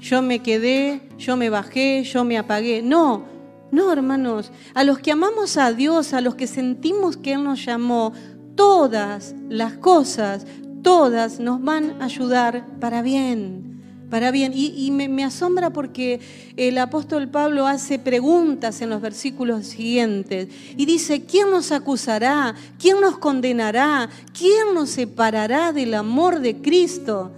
yo 0.00 0.22
me 0.22 0.40
quedé, 0.40 1.02
yo 1.18 1.36
me 1.36 1.50
bajé, 1.50 2.02
yo 2.04 2.24
me 2.24 2.38
apagué. 2.38 2.82
No, 2.82 3.22
no, 3.70 3.92
hermanos, 3.92 4.50
a 4.74 4.84
los 4.84 4.98
que 4.98 5.12
amamos 5.12 5.56
a 5.56 5.72
Dios, 5.72 6.12
a 6.12 6.20
los 6.20 6.34
que 6.34 6.46
sentimos 6.46 7.16
que 7.16 7.34
Él 7.34 7.44
nos 7.44 7.64
llamó, 7.64 8.12
todas 8.54 9.34
las 9.48 9.74
cosas, 9.74 10.46
todas 10.82 11.38
nos 11.38 11.62
van 11.62 12.00
a 12.00 12.06
ayudar 12.06 12.64
para 12.80 13.02
bien 13.02 13.67
para 14.10 14.30
bien. 14.30 14.52
Y, 14.54 14.90
me, 14.90 15.24
asombra 15.24 15.70
porque 15.70 16.20
el 16.56 16.78
apóstol 16.78 17.28
Pablo 17.28 17.66
hace 17.66 17.98
preguntas 17.98 18.80
en 18.80 18.90
los 18.90 19.00
versículos 19.00 19.66
siguientes 19.66 20.48
y 20.76 20.86
dice, 20.86 21.24
¿quién 21.24 21.50
nos 21.50 21.72
acusará? 21.72 22.54
¿quién 22.78 23.00
nos 23.00 23.18
condenará? 23.18 24.08
¿quién 24.36 24.74
nos 24.74 24.90
separará 24.90 25.72
del 25.72 25.94
amor 25.94 26.40
de 26.40 26.56
Cristo? 26.56 27.32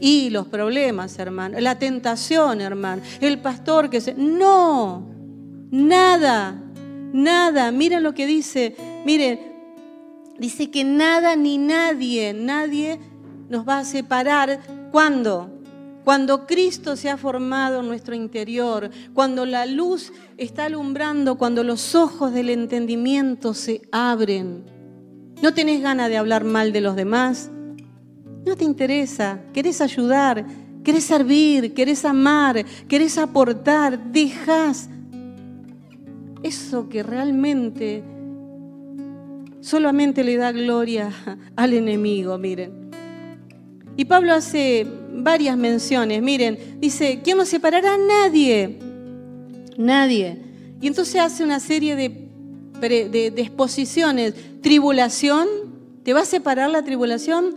Y 0.00 0.30
los 0.30 0.46
problemas, 0.46 1.18
hermano, 1.18 1.58
la 1.58 1.78
tentación, 1.78 2.60
hermano, 2.60 3.02
el 3.20 3.40
pastor 3.40 3.90
que 3.90 4.00
se... 4.00 4.14
No, 4.14 5.04
nada, 5.70 6.54
nada. 7.12 7.72
Miren 7.72 8.04
lo 8.04 8.14
que 8.14 8.26
dice, 8.26 8.76
miren, 9.04 9.40
dice 10.38 10.70
que 10.70 10.84
nada 10.84 11.34
ni 11.34 11.58
nadie, 11.58 12.32
nadie 12.32 13.00
nos 13.48 13.68
va 13.68 13.80
a 13.80 13.84
separar. 13.84 14.60
¿Cuándo? 14.92 15.57
Cuando 16.08 16.46
Cristo 16.46 16.96
se 16.96 17.10
ha 17.10 17.18
formado 17.18 17.80
en 17.80 17.86
nuestro 17.86 18.14
interior, 18.14 18.88
cuando 19.12 19.44
la 19.44 19.66
luz 19.66 20.10
está 20.38 20.64
alumbrando, 20.64 21.36
cuando 21.36 21.62
los 21.62 21.94
ojos 21.94 22.32
del 22.32 22.48
entendimiento 22.48 23.52
se 23.52 23.82
abren. 23.92 24.64
No 25.42 25.52
tenés 25.52 25.82
ganas 25.82 26.08
de 26.08 26.16
hablar 26.16 26.44
mal 26.44 26.72
de 26.72 26.80
los 26.80 26.96
demás. 26.96 27.50
No 28.46 28.56
te 28.56 28.64
interesa. 28.64 29.42
Querés 29.52 29.82
ayudar, 29.82 30.46
querés 30.82 31.04
servir, 31.04 31.74
querés 31.74 32.06
amar, 32.06 32.64
querés 32.88 33.18
aportar. 33.18 34.10
Dejas 34.10 34.88
eso 36.42 36.88
que 36.88 37.02
realmente 37.02 38.02
solamente 39.60 40.24
le 40.24 40.38
da 40.38 40.52
gloria 40.52 41.12
al 41.54 41.74
enemigo, 41.74 42.38
miren. 42.38 42.87
Y 43.98 44.04
Pablo 44.04 44.32
hace 44.32 44.86
varias 45.12 45.56
menciones, 45.56 46.22
miren, 46.22 46.56
dice, 46.78 47.20
¿quién 47.24 47.36
nos 47.36 47.48
separará? 47.48 47.98
Nadie, 47.98 48.78
nadie. 49.76 50.38
Y 50.80 50.86
entonces 50.86 51.16
hace 51.16 51.42
una 51.42 51.58
serie 51.58 51.96
de, 51.96 52.28
de, 52.80 53.32
de 53.32 53.42
exposiciones. 53.42 54.34
Tribulación, 54.62 55.48
¿te 56.04 56.12
va 56.12 56.20
a 56.20 56.26
separar 56.26 56.70
la 56.70 56.84
tribulación? 56.84 57.56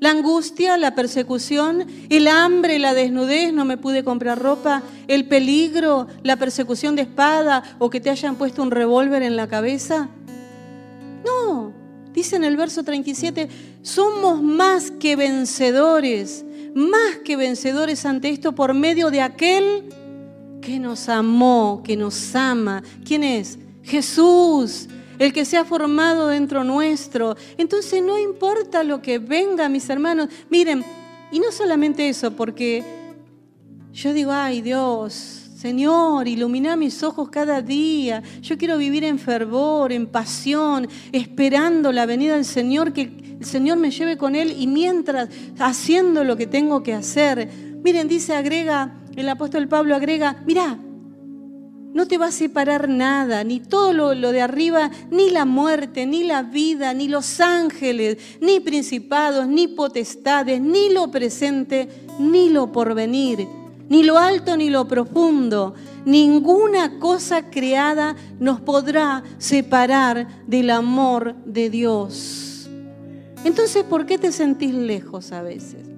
La 0.00 0.10
angustia, 0.10 0.76
la 0.76 0.96
persecución, 0.96 1.86
el 2.10 2.26
hambre, 2.26 2.80
la 2.80 2.92
desnudez, 2.92 3.52
no 3.52 3.64
me 3.64 3.76
pude 3.76 4.02
comprar 4.02 4.42
ropa, 4.42 4.82
el 5.06 5.28
peligro, 5.28 6.08
la 6.24 6.34
persecución 6.34 6.96
de 6.96 7.02
espada 7.02 7.62
o 7.78 7.90
que 7.90 8.00
te 8.00 8.10
hayan 8.10 8.34
puesto 8.34 8.60
un 8.60 8.72
revólver 8.72 9.22
en 9.22 9.36
la 9.36 9.46
cabeza. 9.46 10.08
No, 11.24 11.72
dice 12.12 12.34
en 12.34 12.42
el 12.42 12.56
verso 12.56 12.82
37, 12.82 13.48
somos 13.86 14.42
más 14.42 14.90
que 14.90 15.14
vencedores, 15.14 16.44
más 16.74 17.18
que 17.24 17.36
vencedores 17.36 18.04
ante 18.04 18.30
esto 18.30 18.52
por 18.52 18.74
medio 18.74 19.12
de 19.12 19.20
aquel 19.20 19.84
que 20.60 20.80
nos 20.80 21.08
amó, 21.08 21.82
que 21.84 21.96
nos 21.96 22.34
ama. 22.34 22.82
¿Quién 23.04 23.22
es? 23.22 23.60
Jesús 23.84 24.88
el 25.20 25.32
que 25.32 25.44
se 25.44 25.56
ha 25.56 25.64
formado 25.64 26.26
dentro 26.26 26.64
nuestro. 26.64 27.36
Entonces 27.56 28.02
no 28.02 28.18
importa 28.18 28.82
lo 28.82 29.00
que 29.00 29.20
venga, 29.20 29.68
mis 29.68 29.88
hermanos. 29.88 30.28
Miren, 30.50 30.84
y 31.30 31.38
no 31.38 31.52
solamente 31.52 32.08
eso, 32.08 32.32
porque 32.32 32.82
yo 33.92 34.12
digo, 34.12 34.32
ay 34.32 34.62
Dios, 34.62 35.45
Señor, 35.66 36.28
ilumina 36.28 36.76
mis 36.76 37.02
ojos 37.02 37.28
cada 37.28 37.60
día. 37.60 38.22
Yo 38.40 38.56
quiero 38.56 38.78
vivir 38.78 39.02
en 39.02 39.18
fervor, 39.18 39.90
en 39.90 40.06
pasión, 40.06 40.86
esperando 41.10 41.90
la 41.90 42.06
venida 42.06 42.34
del 42.34 42.44
Señor, 42.44 42.92
que 42.92 43.10
el 43.40 43.44
Señor 43.44 43.76
me 43.76 43.90
lleve 43.90 44.16
con 44.16 44.36
Él 44.36 44.54
y 44.56 44.68
mientras 44.68 45.28
haciendo 45.58 46.22
lo 46.22 46.36
que 46.36 46.46
tengo 46.46 46.84
que 46.84 46.94
hacer. 46.94 47.50
Miren, 47.82 48.06
dice, 48.06 48.36
agrega, 48.36 48.94
el 49.16 49.28
apóstol 49.28 49.66
Pablo 49.66 49.96
agrega, 49.96 50.36
mira, 50.46 50.78
no 51.92 52.06
te 52.06 52.16
va 52.16 52.26
a 52.26 52.30
separar 52.30 52.88
nada, 52.88 53.42
ni 53.42 53.58
todo 53.58 54.14
lo, 54.14 54.30
de 54.30 54.40
arriba, 54.40 54.92
ni 55.10 55.30
la 55.30 55.44
muerte, 55.44 56.06
ni 56.06 56.22
la 56.22 56.44
vida, 56.44 56.94
ni 56.94 57.08
los 57.08 57.40
ángeles, 57.40 58.18
ni 58.40 58.60
principados, 58.60 59.48
ni 59.48 59.66
potestades, 59.66 60.60
ni 60.60 60.90
lo 60.90 61.10
presente, 61.10 61.88
ni 62.20 62.50
lo 62.50 62.70
porvenir, 62.70 63.48
ni 63.88 64.02
lo 64.02 64.18
alto, 64.18 64.56
ni 64.56 64.70
lo 64.70 64.86
profundo. 64.86 65.74
Ninguna 66.04 66.98
cosa 66.98 67.50
creada 67.50 68.16
nos 68.38 68.60
podrá 68.60 69.22
separar 69.38 70.26
del 70.46 70.70
amor 70.70 71.34
de 71.44 71.70
Dios. 71.70 72.68
Entonces, 73.44 73.84
¿por 73.84 74.06
qué 74.06 74.18
te 74.18 74.32
sentís 74.32 74.74
lejos 74.74 75.32
a 75.32 75.42
veces? 75.42 75.95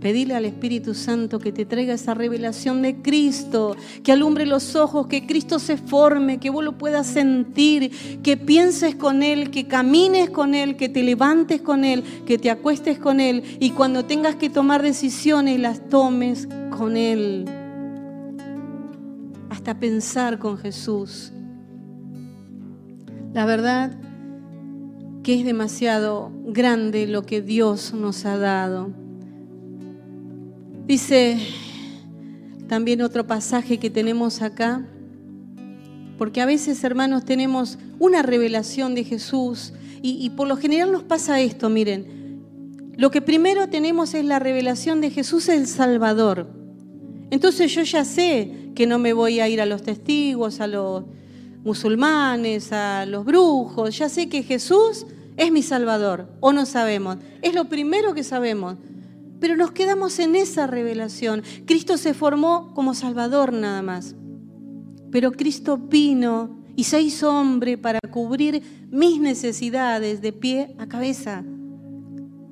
Pedile 0.00 0.36
al 0.36 0.44
Espíritu 0.44 0.94
Santo 0.94 1.40
que 1.40 1.50
te 1.50 1.64
traiga 1.64 1.94
esa 1.94 2.14
revelación 2.14 2.82
de 2.82 3.02
Cristo, 3.02 3.76
que 4.04 4.12
alumbre 4.12 4.46
los 4.46 4.76
ojos, 4.76 5.08
que 5.08 5.26
Cristo 5.26 5.58
se 5.58 5.76
forme, 5.76 6.38
que 6.38 6.50
vos 6.50 6.62
lo 6.62 6.78
puedas 6.78 7.08
sentir, 7.08 8.20
que 8.22 8.36
pienses 8.36 8.94
con 8.94 9.24
Él, 9.24 9.50
que 9.50 9.66
camines 9.66 10.30
con 10.30 10.54
Él, 10.54 10.76
que 10.76 10.88
te 10.88 11.02
levantes 11.02 11.60
con 11.62 11.84
Él, 11.84 12.04
que 12.26 12.38
te 12.38 12.48
acuestes 12.48 12.98
con 12.98 13.18
Él 13.18 13.42
y 13.58 13.70
cuando 13.70 14.04
tengas 14.04 14.36
que 14.36 14.50
tomar 14.50 14.82
decisiones 14.82 15.58
las 15.58 15.88
tomes 15.88 16.48
con 16.70 16.96
Él. 16.96 17.44
Hasta 19.50 19.80
pensar 19.80 20.38
con 20.38 20.58
Jesús. 20.58 21.32
La 23.34 23.46
verdad 23.46 23.98
que 25.24 25.40
es 25.40 25.44
demasiado 25.44 26.30
grande 26.46 27.08
lo 27.08 27.22
que 27.24 27.42
Dios 27.42 27.92
nos 27.94 28.24
ha 28.24 28.38
dado. 28.38 29.07
Dice 30.88 31.36
también 32.66 33.02
otro 33.02 33.26
pasaje 33.26 33.76
que 33.76 33.90
tenemos 33.90 34.40
acá, 34.40 34.88
porque 36.16 36.40
a 36.40 36.46
veces, 36.46 36.82
hermanos, 36.82 37.26
tenemos 37.26 37.78
una 37.98 38.22
revelación 38.22 38.94
de 38.94 39.04
Jesús 39.04 39.74
y, 40.00 40.30
por 40.30 40.48
lo 40.48 40.56
general 40.56 40.90
nos 40.90 41.02
pasa 41.02 41.42
esto, 41.42 41.68
miren, 41.68 42.94
lo 42.96 43.10
que 43.10 43.20
primero 43.20 43.68
tenemos 43.68 44.14
es 44.14 44.24
la 44.24 44.38
revelación 44.38 45.02
de 45.02 45.10
Jesús 45.10 45.50
el 45.50 45.66
Salvador. 45.66 46.48
Entonces 47.30 47.70
yo 47.74 47.82
ya 47.82 48.06
sé 48.06 48.70
que 48.74 48.86
no 48.86 48.98
me 48.98 49.12
voy 49.12 49.40
a 49.40 49.48
ir 49.48 49.60
a 49.60 49.66
los 49.66 49.82
testigos, 49.82 50.58
a 50.60 50.66
los 50.66 51.04
musulmanes, 51.64 52.72
a 52.72 53.04
los 53.04 53.26
brujos, 53.26 53.98
ya 53.98 54.08
sé 54.08 54.30
que 54.30 54.42
Jesús 54.42 55.04
es 55.36 55.52
mi 55.52 55.62
Salvador, 55.62 56.30
o 56.40 56.54
no 56.54 56.64
sabemos, 56.64 57.18
es 57.42 57.52
lo 57.52 57.66
primero 57.66 58.14
que 58.14 58.24
sabemos. 58.24 58.76
Pero 59.40 59.56
nos 59.56 59.70
quedamos 59.72 60.18
en 60.18 60.36
esa 60.36 60.66
revelación. 60.66 61.42
Cristo 61.64 61.96
se 61.96 62.14
formó 62.14 62.72
como 62.74 62.94
Salvador 62.94 63.52
nada 63.52 63.82
más. 63.82 64.16
Pero 65.10 65.32
Cristo 65.32 65.78
vino 65.78 66.58
y 66.76 66.84
se 66.84 67.00
hizo 67.00 67.32
hombre 67.32 67.78
para 67.78 67.98
cubrir 68.10 68.62
mis 68.90 69.20
necesidades 69.20 70.20
de 70.20 70.32
pie 70.32 70.74
a 70.78 70.86
cabeza. 70.86 71.44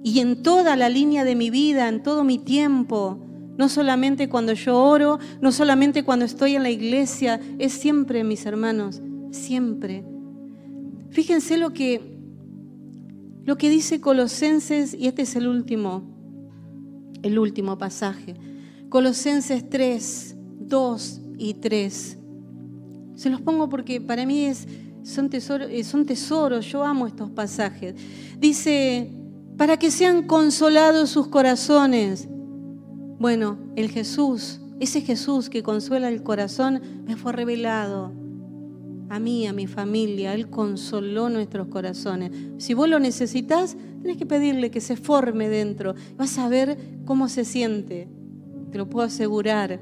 Y 0.02 0.20
en 0.20 0.42
toda 0.42 0.76
la 0.76 0.88
línea 0.88 1.24
de 1.24 1.34
mi 1.34 1.50
vida, 1.50 1.88
en 1.88 2.02
todo 2.02 2.24
mi 2.24 2.38
tiempo, 2.38 3.18
no 3.56 3.68
solamente 3.68 4.28
cuando 4.28 4.52
yo 4.52 4.80
oro, 4.80 5.18
no 5.40 5.50
solamente 5.50 6.04
cuando 6.04 6.24
estoy 6.24 6.56
en 6.56 6.62
la 6.62 6.70
iglesia, 6.70 7.40
es 7.58 7.72
siempre, 7.72 8.22
mis 8.22 8.46
hermanos, 8.46 9.00
siempre. 9.30 10.04
Fíjense 11.10 11.56
lo 11.56 11.72
que, 11.72 12.18
lo 13.44 13.56
que 13.56 13.70
dice 13.70 14.00
Colosenses, 14.00 14.94
y 14.94 15.06
este 15.06 15.22
es 15.22 15.36
el 15.36 15.48
último, 15.48 16.15
el 17.26 17.38
último 17.38 17.78
pasaje. 17.78 18.34
Colosenses 18.88 19.68
3, 19.68 20.36
2 20.60 21.20
y 21.38 21.54
3. 21.54 22.18
Se 23.14 23.30
los 23.30 23.40
pongo 23.40 23.68
porque 23.68 24.00
para 24.00 24.26
mí 24.26 24.44
es, 24.44 24.66
eh, 24.66 25.84
son 25.84 26.06
tesoros, 26.06 26.66
yo 26.66 26.84
amo 26.84 27.06
estos 27.06 27.30
pasajes. 27.30 27.94
Dice, 28.38 29.10
para 29.56 29.78
que 29.78 29.90
sean 29.90 30.26
consolados 30.26 31.10
sus 31.10 31.28
corazones. 31.28 32.28
Bueno, 33.18 33.58
el 33.76 33.90
Jesús, 33.90 34.60
ese 34.80 35.00
Jesús 35.00 35.48
que 35.48 35.62
consuela 35.62 36.08
el 36.08 36.22
corazón, 36.22 36.80
me 37.06 37.16
fue 37.16 37.32
revelado 37.32 38.25
a 39.08 39.18
mí, 39.18 39.46
a 39.46 39.52
mi 39.52 39.66
familia. 39.66 40.34
Él 40.34 40.48
consoló 40.48 41.28
nuestros 41.28 41.68
corazones. 41.68 42.30
Si 42.58 42.74
vos 42.74 42.88
lo 42.88 42.98
necesitas, 42.98 43.76
tenés 44.02 44.16
que 44.16 44.26
pedirle 44.26 44.70
que 44.70 44.80
se 44.80 44.96
forme 44.96 45.48
dentro. 45.48 45.94
Vas 46.16 46.38
a 46.38 46.48
ver 46.48 46.78
cómo 47.04 47.28
se 47.28 47.44
siente. 47.44 48.08
Te 48.70 48.78
lo 48.78 48.88
puedo 48.88 49.06
asegurar. 49.06 49.80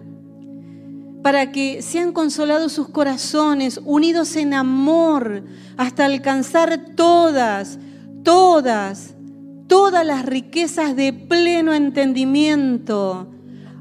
Para 1.22 1.52
que 1.52 1.80
sean 1.80 2.12
consolados 2.12 2.72
sus 2.72 2.88
corazones, 2.88 3.80
unidos 3.84 4.36
en 4.36 4.52
amor, 4.52 5.44
hasta 5.78 6.04
alcanzar 6.04 6.94
todas, 6.94 7.78
todas, 8.22 9.14
todas 9.66 10.04
las 10.04 10.26
riquezas 10.26 10.94
de 10.96 11.14
pleno 11.14 11.72
entendimiento, 11.72 13.30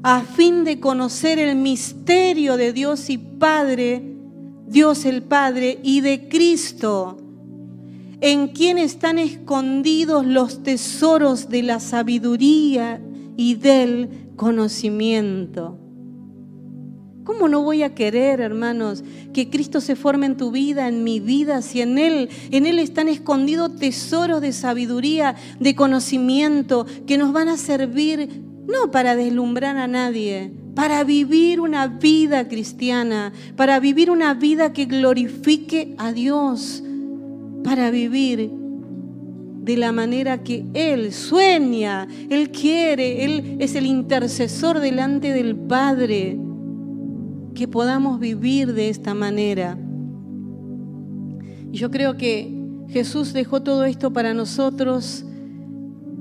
a 0.02 0.22
fin 0.22 0.64
de 0.64 0.80
conocer 0.80 1.38
el 1.38 1.56
misterio 1.56 2.56
de 2.56 2.72
Dios 2.72 3.10
y 3.10 3.18
Padre 3.18 4.13
Dios 4.74 5.04
el 5.04 5.22
Padre 5.22 5.78
y 5.84 6.00
de 6.00 6.28
Cristo, 6.28 7.16
en 8.20 8.48
quien 8.48 8.76
están 8.76 9.20
escondidos 9.20 10.26
los 10.26 10.64
tesoros 10.64 11.48
de 11.48 11.62
la 11.62 11.78
sabiduría 11.78 13.00
y 13.36 13.54
del 13.54 14.32
conocimiento. 14.34 15.78
¿Cómo 17.22 17.46
no 17.48 17.62
voy 17.62 17.84
a 17.84 17.94
querer, 17.94 18.40
hermanos, 18.40 19.04
que 19.32 19.48
Cristo 19.48 19.80
se 19.80 19.94
forme 19.94 20.26
en 20.26 20.36
tu 20.36 20.50
vida, 20.50 20.88
en 20.88 21.04
mi 21.04 21.20
vida, 21.20 21.62
si 21.62 21.80
en 21.80 21.96
Él, 21.96 22.28
en 22.50 22.66
Él 22.66 22.80
están 22.80 23.06
escondidos 23.06 23.76
tesoros 23.76 24.40
de 24.40 24.52
sabiduría, 24.52 25.36
de 25.60 25.76
conocimiento, 25.76 26.84
que 27.06 27.16
nos 27.16 27.32
van 27.32 27.46
a 27.46 27.58
servir 27.58 28.42
no 28.66 28.90
para 28.90 29.14
deslumbrar 29.14 29.76
a 29.76 29.86
nadie, 29.86 30.63
para 30.74 31.04
vivir 31.04 31.60
una 31.60 31.86
vida 31.86 32.48
cristiana, 32.48 33.32
para 33.56 33.78
vivir 33.80 34.10
una 34.10 34.34
vida 34.34 34.72
que 34.72 34.86
glorifique 34.86 35.94
a 35.98 36.12
Dios, 36.12 36.82
para 37.62 37.90
vivir 37.90 38.50
de 39.64 39.76
la 39.76 39.92
manera 39.92 40.42
que 40.42 40.66
Él 40.74 41.12
sueña, 41.12 42.06
Él 42.28 42.50
quiere, 42.50 43.24
Él 43.24 43.56
es 43.60 43.74
el 43.74 43.86
intercesor 43.86 44.80
delante 44.80 45.32
del 45.32 45.56
Padre, 45.56 46.38
que 47.54 47.68
podamos 47.68 48.20
vivir 48.20 48.74
de 48.74 48.88
esta 48.88 49.14
manera. 49.14 49.78
Yo 51.70 51.90
creo 51.90 52.16
que 52.16 52.52
Jesús 52.88 53.32
dejó 53.32 53.62
todo 53.62 53.84
esto 53.84 54.12
para 54.12 54.34
nosotros. 54.34 55.24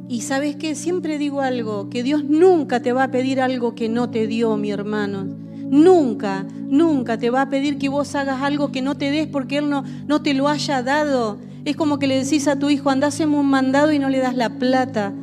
Y 0.08 0.22
sabes 0.22 0.56
que 0.58 0.76
siempre 0.76 1.18
digo 1.18 1.42
algo, 1.42 1.90
que 1.90 2.04
Dios 2.04 2.24
nunca 2.24 2.82
te 2.82 2.94
va 2.94 3.04
a 3.04 3.12
pedir 3.12 3.40
algo 3.42 3.74
que 3.74 3.90
no 3.90 4.10
te 4.10 4.28
dio, 4.28 4.58
mi 4.58 4.72
hermano. 4.72 5.26
Nunca, 5.26 6.46
nunca 6.68 7.18
te 7.18 7.30
va 7.30 7.44
a 7.44 7.50
pedir 7.50 7.78
que 7.78 7.90
vos 7.90 8.14
hagas 8.16 8.42
algo 8.42 8.72
que 8.72 8.82
no 8.82 8.96
te 8.96 9.12
des 9.12 9.28
porque 9.28 9.58
Él 9.58 9.70
no, 9.70 9.84
no 10.06 10.22
te 10.22 10.34
lo 10.34 10.48
haya 10.50 10.84
dado. 10.84 11.38
Es 11.66 11.76
como 11.76 11.98
que 12.00 12.08
le 12.08 12.24
decís 12.24 12.48
a 12.48 12.60
tu 12.60 12.70
hijo, 12.70 12.90
andásemos 12.90 13.40
un 13.40 13.50
mandado 13.50 13.92
y 13.92 14.00
no 14.00 14.10
le 14.10 14.20
das 14.20 14.36
la 14.36 14.50
plata. 14.50 15.14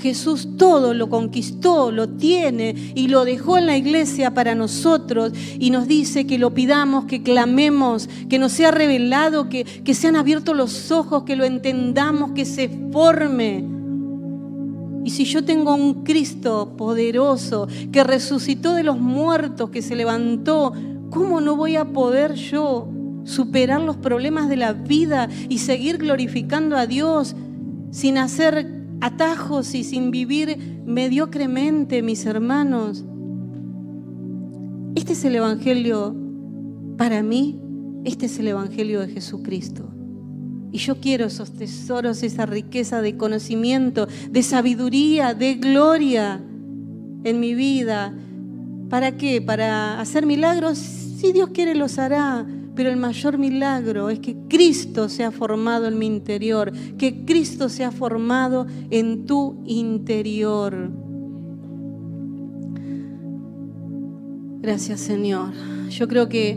Jesús 0.00 0.56
todo 0.56 0.94
lo 0.94 1.08
conquistó, 1.08 1.90
lo 1.90 2.08
tiene 2.08 2.74
y 2.94 3.08
lo 3.08 3.24
dejó 3.24 3.58
en 3.58 3.66
la 3.66 3.76
iglesia 3.76 4.32
para 4.32 4.54
nosotros 4.54 5.32
y 5.58 5.70
nos 5.70 5.88
dice 5.88 6.26
que 6.26 6.38
lo 6.38 6.54
pidamos, 6.54 7.04
que 7.04 7.22
clamemos, 7.22 8.08
que 8.28 8.38
nos 8.38 8.52
sea 8.52 8.70
revelado, 8.70 9.48
que, 9.48 9.64
que 9.64 9.94
sean 9.94 10.16
abiertos 10.16 10.56
los 10.56 10.90
ojos, 10.90 11.24
que 11.24 11.36
lo 11.36 11.44
entendamos, 11.44 12.32
que 12.32 12.44
se 12.44 12.68
forme. 12.92 13.64
Y 15.04 15.10
si 15.10 15.24
yo 15.24 15.44
tengo 15.44 15.74
un 15.74 16.04
Cristo 16.04 16.74
poderoso 16.76 17.66
que 17.92 18.04
resucitó 18.04 18.74
de 18.74 18.84
los 18.84 19.00
muertos, 19.00 19.70
que 19.70 19.82
se 19.82 19.96
levantó, 19.96 20.72
¿cómo 21.10 21.40
no 21.40 21.56
voy 21.56 21.76
a 21.76 21.86
poder 21.86 22.34
yo 22.34 22.88
superar 23.24 23.80
los 23.80 23.96
problemas 23.96 24.48
de 24.48 24.56
la 24.56 24.72
vida 24.72 25.28
y 25.48 25.58
seguir 25.58 25.98
glorificando 25.98 26.76
a 26.76 26.86
Dios 26.86 27.36
sin 27.90 28.18
hacer 28.18 28.77
atajos 29.00 29.74
y 29.74 29.84
sin 29.84 30.10
vivir 30.10 30.82
mediocremente, 30.84 32.02
mis 32.02 32.26
hermanos. 32.26 33.04
Este 34.94 35.12
es 35.12 35.24
el 35.24 35.36
Evangelio, 35.36 36.16
para 36.96 37.22
mí, 37.22 37.60
este 38.04 38.26
es 38.26 38.38
el 38.38 38.48
Evangelio 38.48 39.00
de 39.00 39.08
Jesucristo. 39.08 39.88
Y 40.72 40.78
yo 40.78 41.00
quiero 41.00 41.26
esos 41.26 41.52
tesoros, 41.52 42.22
esa 42.22 42.44
riqueza 42.44 43.00
de 43.00 43.16
conocimiento, 43.16 44.06
de 44.30 44.42
sabiduría, 44.42 45.34
de 45.34 45.54
gloria 45.54 46.42
en 47.24 47.40
mi 47.40 47.54
vida. 47.54 48.14
¿Para 48.90 49.16
qué? 49.16 49.40
¿Para 49.40 50.00
hacer 50.00 50.26
milagros? 50.26 50.78
Si 50.78 51.32
Dios 51.32 51.50
quiere, 51.50 51.74
los 51.74 51.98
hará 51.98 52.46
pero 52.78 52.90
el 52.90 52.96
mayor 52.96 53.38
milagro 53.38 54.08
es 54.08 54.20
que 54.20 54.36
Cristo 54.48 55.08
se 55.08 55.24
ha 55.24 55.32
formado 55.32 55.88
en 55.88 55.98
mi 55.98 56.06
interior, 56.06 56.70
que 56.96 57.24
Cristo 57.24 57.68
se 57.68 57.82
ha 57.82 57.90
formado 57.90 58.68
en 58.90 59.26
tu 59.26 59.64
interior. 59.66 60.88
Gracias 64.60 65.00
Señor. 65.00 65.54
Yo 65.90 66.06
creo 66.06 66.28
que 66.28 66.56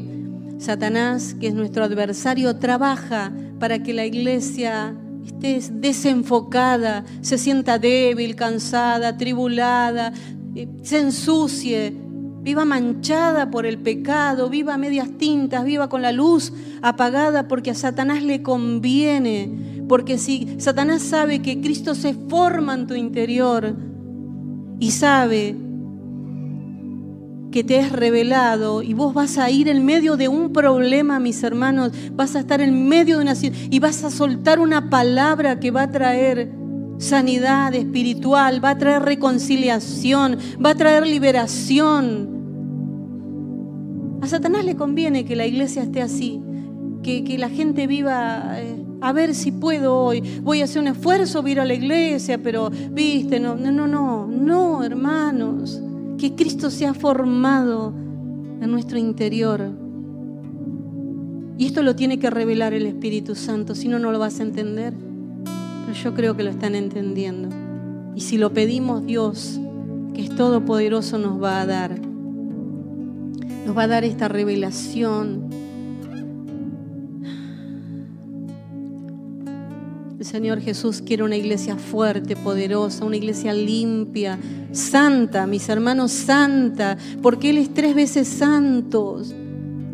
Satanás, 0.60 1.34
que 1.34 1.48
es 1.48 1.56
nuestro 1.56 1.84
adversario, 1.84 2.56
trabaja 2.58 3.34
para 3.58 3.82
que 3.82 3.92
la 3.92 4.06
iglesia 4.06 4.96
esté 5.26 5.60
desenfocada, 5.72 7.04
se 7.22 7.40
sienta 7.40 7.80
débil, 7.80 8.36
cansada, 8.36 9.18
tribulada, 9.18 10.14
eh, 10.54 10.68
se 10.84 11.00
ensucie, 11.00 11.96
viva 12.42 12.66
manchada 12.66 13.52
por 13.52 13.66
el 13.66 13.78
pecado, 13.78 14.50
viva 14.50 14.78
medias 14.78 15.10
tintas, 15.18 15.64
viva 15.64 15.89
con 15.89 16.02
la 16.02 16.12
luz 16.12 16.52
apagada 16.82 17.48
porque 17.48 17.72
a 17.72 17.76
Satanás 17.76 18.24
le 18.24 18.42
conviene. 18.42 19.84
Porque 19.88 20.18
si 20.18 20.56
Satanás 20.60 21.02
sabe 21.02 21.42
que 21.42 21.62
Cristo 21.62 21.96
se 21.96 22.14
forma 22.14 22.74
en 22.74 22.88
tu 22.88 22.96
interior 22.96 23.76
y 24.80 24.92
sabe 24.92 25.56
que 27.52 27.64
te 27.64 27.78
es 27.78 27.92
revelado 27.92 28.82
y 28.82 28.94
vos 28.94 29.14
vas 29.14 29.38
a 29.38 29.50
ir 29.50 29.68
en 29.68 29.86
medio 29.86 30.16
de 30.16 30.30
un 30.30 30.54
problema, 30.54 31.20
mis 31.20 31.44
hermanos, 31.44 31.92
vas 32.14 32.36
a 32.36 32.39
estar 32.39 32.62
en 32.62 32.88
medio 32.88 33.18
de 33.18 33.24
una 33.24 33.34
y 33.42 33.80
vas 33.80 34.04
a 34.04 34.10
soltar 34.10 34.60
una 34.60 34.89
palabra 34.89 35.60
que 35.60 35.70
va 35.70 35.84
a 35.84 35.92
traer 35.92 36.61
sanidad 37.02 37.74
espiritual, 37.74 38.64
va 38.64 38.70
a 38.72 38.78
traer 38.78 39.02
reconciliación, 39.02 40.38
va 40.64 40.70
a 40.70 40.76
traer 40.76 41.06
liberación. 41.08 42.30
A 44.22 44.28
Satanás 44.28 44.64
le 44.64 44.76
conviene 44.76 45.26
que 45.26 45.36
la 45.36 45.47
iglesia 45.47 45.82
esté 45.82 46.02
así, 46.02 46.39
que, 47.02 47.36
la 47.39 47.49
gente 47.49 47.88
viva, 47.88 48.62
eh, 48.62 48.86
a 49.02 49.12
ver 49.14 49.34
si 49.34 49.52
puedo 49.52 49.97
hoy, 49.97 50.22
voy 50.43 50.62
a 50.62 50.66
hacer 50.66 50.80
un 50.80 50.89
esfuerzo, 50.89 51.41
voy 51.41 51.52
a 51.52 51.54
ir 51.54 51.60
a 51.62 51.66
la 51.66 51.74
iglesia, 51.74 52.38
pero, 52.38 52.70
viste, 52.70 53.39
no, 53.39 53.56
no, 53.56 53.72
no, 53.72 53.88
no, 53.88 54.28
no, 54.28 54.84
hermanos, 54.84 55.82
que 56.20 56.36
Cristo 56.36 56.70
se 56.70 56.86
ha 56.86 56.93
formado 56.93 57.95
en 58.62 58.70
nuestro 58.70 58.99
interior. 58.99 59.72
Y 61.58 61.66
esto 61.66 61.82
lo 61.82 61.95
tiene 61.95 62.20
que 62.20 62.30
revelar 62.30 62.76
el 62.76 62.86
Espíritu 62.86 63.34
Santo, 63.34 63.74
si 63.74 63.88
no, 63.88 63.97
no 63.97 64.12
lo 64.12 64.20
vas 64.20 64.39
a 64.39 64.43
entender. 64.43 65.11
Yo 65.94 66.14
creo 66.14 66.36
que 66.36 66.44
lo 66.44 66.50
están 66.50 66.76
entendiendo. 66.76 67.50
Y 68.16 68.22
si 68.22 68.38
lo 68.38 68.54
pedimos, 68.54 69.06
Dios, 69.06 69.60
que 70.14 70.24
es 70.24 70.36
todopoderoso, 70.36 71.18
nos 71.18 71.42
va 71.42 71.62
a 71.62 71.66
dar 71.66 72.12
nos 73.66 73.78
va 73.78 73.84
a 73.84 73.88
dar 73.88 74.04
esta 74.04 74.28
revelación. 74.28 75.50
El 80.20 80.26
Señor 80.26 80.62
Jesús 80.62 81.02
quiere 81.02 81.24
una 81.24 81.36
iglesia 81.36 81.78
fuerte, 81.78 82.36
poderosa, 82.36 83.06
una 83.06 83.18
iglesia 83.18 83.54
limpia, 83.54 84.39
santa, 84.72 85.48
mis 85.48 85.68
hermanos, 85.68 86.12
santa, 86.12 86.98
porque 87.22 87.50
Él 87.50 87.58
es 87.58 87.74
tres 87.74 87.96
veces 87.96 88.28
santo, 88.28 89.22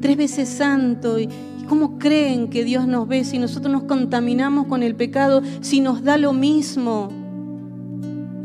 tres 0.01 0.17
veces 0.17 0.49
santo. 0.49 1.17
¿Y 1.19 1.29
cómo 1.67 1.99
creen 1.99 2.47
que 2.47 2.63
Dios 2.63 2.87
nos 2.87 3.07
ve 3.07 3.23
si 3.23 3.37
nosotros 3.37 3.71
nos 3.71 3.83
contaminamos 3.83 4.67
con 4.67 4.81
el 4.81 4.95
pecado, 4.95 5.41
si 5.61 5.81
nos 5.81 6.03
da 6.03 6.17
lo 6.17 6.33
mismo? 6.33 7.09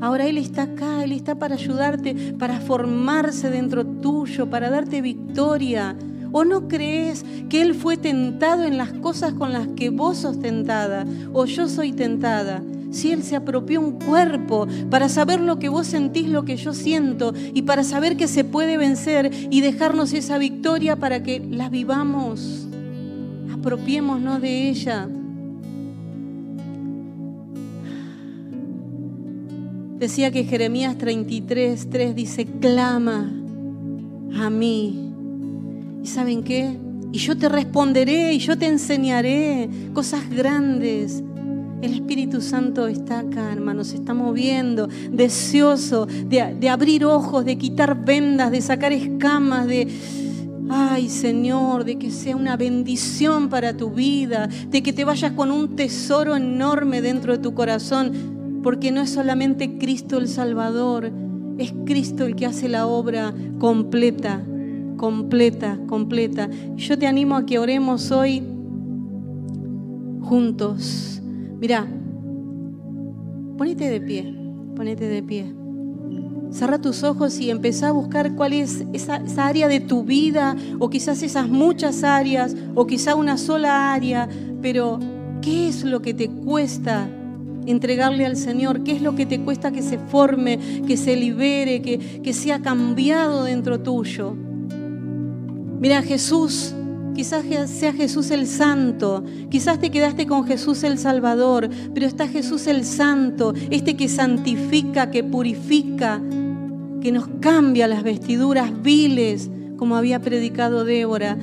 Ahora 0.03 0.27
Él 0.27 0.37
está 0.37 0.63
acá, 0.63 1.05
Él 1.05 1.13
está 1.13 1.37
para 1.37 1.55
ayudarte, 1.55 2.35
para 2.39 2.61
formarse 2.61 3.51
dentro 3.51 3.87
tuyo, 3.87 4.51
para 4.51 4.69
darte 4.69 5.01
victoria. 5.01 5.97
¿O 6.33 6.45
no 6.45 6.67
crees 6.67 7.25
que 7.49 7.63
Él 7.63 7.75
fue 7.75 7.97
tentado 7.97 8.65
en 8.65 8.79
las 8.79 8.93
cosas 8.95 9.35
con 9.35 9.53
las 9.53 9.69
que 9.69 9.91
vos 9.91 10.19
sos 10.19 10.41
tentada? 10.41 11.07
¿O 11.33 11.45
yo 11.45 11.69
soy 11.69 11.93
tentada? 11.93 12.63
Si 12.91 13.13
Él 13.13 13.23
se 13.23 13.37
apropió 13.37 13.81
un 13.81 13.93
cuerpo 13.93 14.67
para 14.91 15.09
saber 15.09 15.41
lo 15.41 15.59
que 15.59 15.69
vos 15.69 15.87
sentís, 15.87 16.27
lo 16.27 16.45
que 16.45 16.57
yo 16.57 16.75
siento, 16.75 17.33
y 17.55 17.63
para 17.63 17.85
saber 17.85 18.17
que 18.17 18.27
se 18.27 18.43
puede 18.45 18.77
vencer 18.77 19.31
y 19.51 19.61
dejarnos 19.61 20.13
esa 20.15 20.37
victoria 20.37 20.97
para 20.97 21.23
que 21.23 21.39
la 21.39 21.69
vivamos, 21.69 22.62
apropiémonos 23.63 24.41
de 24.41 24.71
ella. 24.71 25.09
Decía 30.01 30.33
que 30.33 30.43
Jeremías 30.43 30.99
33, 30.99 31.89
3 31.89 32.15
dice, 32.17 32.45
clama 32.45 33.33
a 34.37 34.51
mí. 34.51 35.13
¿Y 36.03 36.07
saben 36.09 36.43
qué? 36.43 36.77
Y 37.13 37.19
yo 37.19 37.39
te 37.39 37.49
responderé 37.49 38.35
y 38.35 38.41
yo 38.41 38.59
te 38.59 38.67
enseñaré 38.67 39.71
cosas 39.93 40.29
grandes. 40.29 41.23
El 41.83 41.95
Espíritu 41.95 42.41
Santo 42.41 42.89
está 42.89 43.21
acá, 43.21 43.53
hermanos, 43.53 43.89
se 43.89 43.97
está 43.97 44.13
moviendo, 44.13 44.89
deseoso 45.13 46.07
de, 46.07 46.57
de 46.59 46.69
abrir 46.69 47.05
ojos, 47.05 47.45
de 47.45 47.57
quitar 47.57 48.05
vendas, 48.05 48.51
de 48.51 48.61
sacar 48.61 48.93
escamas, 48.93 49.69
de... 49.69 49.87
Ay, 50.69 51.09
Señor, 51.09 51.85
de 51.85 51.99
que 51.99 52.11
sea 52.11 52.37
una 52.37 52.57
bendición 52.57 53.49
para 53.49 53.77
tu 53.77 53.91
vida, 53.91 54.49
de 54.69 54.83
que 54.83 54.93
te 54.93 55.05
vayas 55.05 55.33
con 55.33 55.51
un 55.51 55.77
tesoro 55.77 56.37
enorme 56.37 57.03
dentro 57.03 57.33
de 57.33 57.39
tu 57.39 57.55
corazón 57.55 58.33
porque 58.63 58.93
no 58.93 59.01
es 59.01 59.11
solamente 59.11 59.79
Cristo 59.79 60.19
el 60.19 60.29
Salvador, 60.29 61.11
es 61.59 61.75
Cristo 61.85 62.25
el 62.25 62.37
que 62.37 62.47
hace 62.47 62.69
la 62.69 62.87
obra 62.87 63.35
completa, 63.59 64.43
completa, 64.97 65.79
completa. 65.87 66.49
Yo 66.77 66.99
te 66.99 67.07
animo 67.07 67.37
a 67.37 67.45
que 67.45 67.59
oremos 67.59 68.11
hoy 68.13 68.43
juntos. 70.21 71.21
Mira, 71.61 71.87
ponete 73.59 73.91
de 73.91 74.01
pie, 74.01 74.35
ponete 74.77 75.09
de 75.09 75.23
pie. 75.23 75.62
Cerra 76.53 76.79
tus 76.79 77.03
ojos 77.03 77.41
y 77.41 77.51
empezá 77.51 77.89
a 77.89 77.93
buscar 77.93 78.35
cuál 78.35 78.53
es 78.53 78.85
esa, 78.93 79.17
esa, 79.17 79.47
área 79.47 79.69
de 79.69 79.81
tu 79.81 80.05
vida, 80.05 80.55
o 80.79 80.91
quizás 80.91 81.23
esas 81.23 81.49
muchas 81.49 82.05
áreas, 82.05 82.55
o 82.75 82.87
quizá 82.87 83.15
una 83.15 83.39
sola 83.39 83.95
área, 83.95 84.29
pero 84.61 85.01
¿qué 85.41 85.69
es 85.69 85.83
lo 85.83 86.03
que 86.03 86.13
te 86.13 86.29
cuesta 86.29 87.09
entregarle 87.67 88.27
al 88.27 88.37
Señor? 88.37 88.85
¿Qué 88.85 88.93
es 88.93 89.03
lo 89.03 89.15
que 89.15 89.27
te 89.27 89.41
cuesta 89.41 89.73
que 89.73 89.83
se 89.83 89.99
forme, 89.99 90.59
que 90.87 90.97
se 90.97 91.17
libere, 91.17 91.81
que, 91.81 91.99
que 92.23 92.33
sea 92.33 92.61
cambiado 92.61 93.45
dentro 93.45 93.81
tuyo? 93.81 94.35
Mira, 95.81 96.03
Jesús, 96.03 96.75
quizás 97.15 97.45
sea 97.67 97.93
Jesús 97.93 98.31
el 98.31 98.47
Santo, 98.47 99.25
quizás 99.51 99.79
te 99.79 99.91
quedaste 99.91 100.27
con 100.27 100.45
Jesús 100.45 100.85
el 100.85 100.99
Salvador, 100.99 101.69
pero 101.95 102.07
está 102.07 102.29
Jesús 102.29 102.67
el 102.67 102.85
Santo, 102.85 103.53
este 103.71 103.97
que 103.97 104.09
santifica, 104.09 105.11
que 105.11 105.25
purifica, 105.25 106.21
que 107.03 107.13
nos 107.13 107.29
cambia 107.41 107.89
las 107.89 108.03
vestiduras 108.05 108.83
viles, 108.83 109.51
como 109.77 109.97
había 109.97 110.21
predicado 110.21 110.85
Débora, 110.85 111.37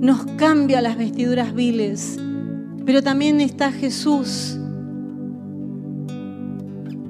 nos 0.00 0.26
cambia 0.36 0.82
las 0.82 0.98
vestiduras 0.98 1.54
viles. 1.54 2.18
Pero 2.84 3.02
también 3.02 3.40
está 3.40 3.70
Jesús, 3.70 4.58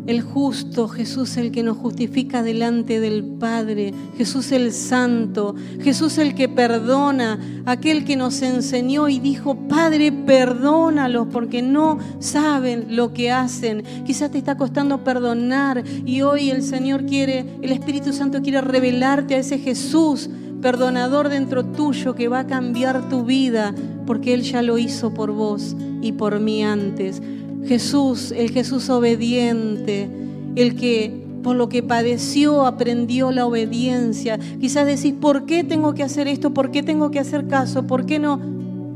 el 0.06 0.20
justo, 0.20 0.88
Jesús 0.88 1.36
el 1.36 1.50
que 1.50 1.62
nos 1.62 1.78
justifica 1.78 2.42
delante 2.42 3.00
del 3.00 3.24
Padre, 3.24 3.94
Jesús 4.16 4.52
el 4.52 4.72
santo, 4.72 5.54
Jesús 5.80 6.18
el 6.18 6.34
que 6.34 6.48
perdona, 6.48 7.38
aquel 7.64 8.04
que 8.04 8.16
nos 8.16 8.42
enseñó 8.42 9.08
y 9.08 9.18
dijo, 9.18 9.56
Padre, 9.68 10.12
perdónalos 10.12 11.28
porque 11.32 11.62
no 11.62 11.98
saben 12.18 12.96
lo 12.96 13.12
que 13.12 13.30
hacen. 13.30 13.82
Quizás 14.04 14.30
te 14.30 14.38
está 14.38 14.56
costando 14.56 15.02
perdonar 15.04 15.82
y 16.04 16.22
hoy 16.22 16.50
el 16.50 16.62
Señor 16.62 17.06
quiere, 17.06 17.44
el 17.62 17.72
Espíritu 17.72 18.12
Santo 18.12 18.42
quiere 18.42 18.60
revelarte 18.60 19.34
a 19.34 19.38
ese 19.38 19.58
Jesús 19.58 20.28
perdonador 20.60 21.28
dentro 21.28 21.64
tuyo 21.64 22.14
que 22.14 22.28
va 22.28 22.40
a 22.40 22.46
cambiar 22.46 23.10
tu 23.10 23.24
vida 23.24 23.74
porque 24.06 24.32
Él 24.32 24.42
ya 24.42 24.62
lo 24.62 24.78
hizo 24.78 25.12
por 25.12 25.30
vos 25.30 25.76
y 26.00 26.12
por 26.12 26.40
mí 26.40 26.64
antes. 26.64 27.20
Jesús, 27.66 28.32
el 28.32 28.50
Jesús 28.50 28.90
obediente, 28.90 30.08
el 30.56 30.76
que 30.76 31.24
por 31.42 31.56
lo 31.56 31.68
que 31.68 31.82
padeció 31.82 32.66
aprendió 32.66 33.30
la 33.30 33.46
obediencia. 33.46 34.38
Quizás 34.60 34.86
decís, 34.86 35.12
¿por 35.12 35.44
qué 35.44 35.62
tengo 35.62 35.94
que 35.94 36.02
hacer 36.02 36.26
esto? 36.26 36.54
¿Por 36.54 36.70
qué 36.70 36.82
tengo 36.82 37.10
que 37.10 37.20
hacer 37.20 37.46
caso? 37.46 37.86
¿Por 37.86 38.06
qué 38.06 38.18
no, 38.18 38.40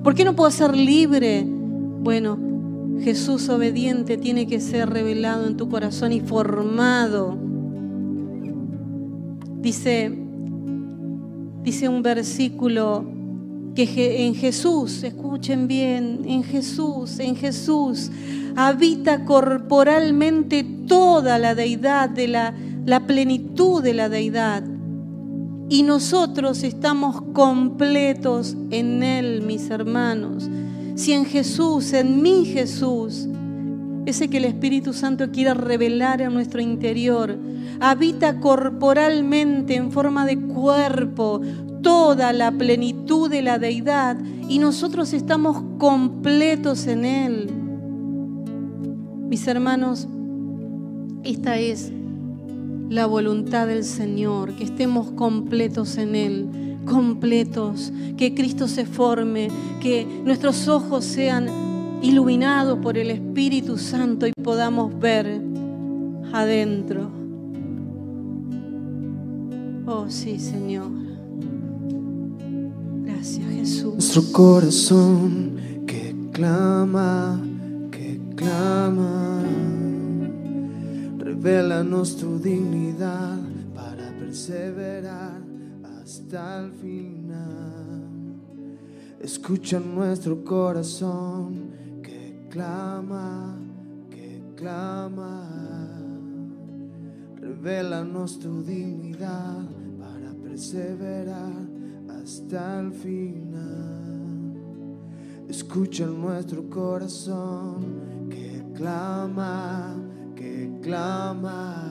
por 0.02 0.14
qué 0.14 0.24
no 0.24 0.34
puedo 0.34 0.50
ser 0.50 0.74
libre? 0.74 1.44
Bueno, 1.46 2.38
Jesús 3.00 3.48
obediente 3.50 4.16
tiene 4.16 4.46
que 4.46 4.60
ser 4.60 4.88
revelado 4.88 5.46
en 5.46 5.56
tu 5.56 5.68
corazón 5.68 6.12
y 6.12 6.20
formado. 6.20 7.36
Dice, 9.60 10.10
dice 11.62 11.88
un 11.88 12.02
versículo 12.02 13.17
que 13.86 14.26
en 14.26 14.34
Jesús, 14.34 15.02
escuchen 15.04 15.68
bien, 15.68 16.22
en 16.26 16.42
Jesús, 16.42 17.18
en 17.18 17.36
Jesús 17.36 18.10
habita 18.56 19.24
corporalmente 19.24 20.64
toda 20.64 21.38
la 21.38 21.54
deidad, 21.54 22.10
de 22.10 22.26
la, 22.26 22.54
la 22.84 23.06
plenitud 23.06 23.82
de 23.82 23.94
la 23.94 24.08
deidad. 24.08 24.64
Y 25.68 25.84
nosotros 25.84 26.64
estamos 26.64 27.22
completos 27.32 28.56
en 28.70 29.02
Él, 29.04 29.42
mis 29.42 29.70
hermanos. 29.70 30.48
Si 30.96 31.12
en 31.12 31.24
Jesús, 31.24 31.92
en 31.92 32.20
mi 32.20 32.46
Jesús, 32.46 33.28
ese 34.06 34.28
que 34.28 34.38
el 34.38 34.46
Espíritu 34.46 34.92
Santo 34.92 35.30
quiere 35.30 35.54
revelar 35.54 36.20
en 36.20 36.34
nuestro 36.34 36.60
interior, 36.60 37.38
habita 37.78 38.40
corporalmente 38.40 39.76
en 39.76 39.92
forma 39.92 40.26
de 40.26 40.40
cuerpo 40.40 41.42
toda 41.82 42.32
la 42.32 42.50
plenitud 42.52 43.30
de 43.30 43.42
la 43.42 43.58
deidad 43.58 44.16
y 44.48 44.58
nosotros 44.58 45.12
estamos 45.12 45.62
completos 45.78 46.86
en 46.86 47.04
Él. 47.04 47.50
Mis 49.28 49.46
hermanos, 49.46 50.08
esta 51.24 51.58
es 51.58 51.92
la 52.88 53.06
voluntad 53.06 53.66
del 53.66 53.84
Señor, 53.84 54.54
que 54.54 54.64
estemos 54.64 55.10
completos 55.12 55.98
en 55.98 56.14
Él, 56.14 56.78
completos, 56.86 57.92
que 58.16 58.34
Cristo 58.34 58.66
se 58.66 58.86
forme, 58.86 59.48
que 59.80 60.06
nuestros 60.24 60.68
ojos 60.68 61.04
sean 61.04 61.48
iluminados 62.02 62.78
por 62.78 62.96
el 62.96 63.10
Espíritu 63.10 63.76
Santo 63.76 64.26
y 64.26 64.32
podamos 64.32 64.98
ver 64.98 65.40
adentro. 66.32 67.10
Oh 69.86 70.06
sí, 70.08 70.38
Señor. 70.38 71.07
Nuestro 73.36 74.22
corazón 74.32 75.84
que 75.86 76.14
clama 76.32 77.42
clama. 78.38 79.42
Revelanos 81.18 82.16
tu 82.16 82.38
dignidad 82.38 83.38
para 83.74 84.10
perseverar 84.18 85.40
hasta 86.00 86.60
el 86.60 86.72
final. 86.72 88.38
Escucha 89.20 89.80
nuestro 89.80 90.44
corazón 90.44 91.70
que 92.02 92.46
clama, 92.48 93.58
que 94.10 94.42
clama. 94.56 95.48
Revelanos 97.40 98.38
tu 98.38 98.62
dignidad 98.62 99.64
para 99.98 100.32
perseverar 100.42 101.77
hasta 102.28 102.80
el 102.80 102.92
final. 102.92 104.52
Escucha 105.48 106.04
nuestro 106.04 106.68
corazón 106.68 108.28
clama, 108.74 109.96
que 110.36 110.70
clama. 110.82 111.88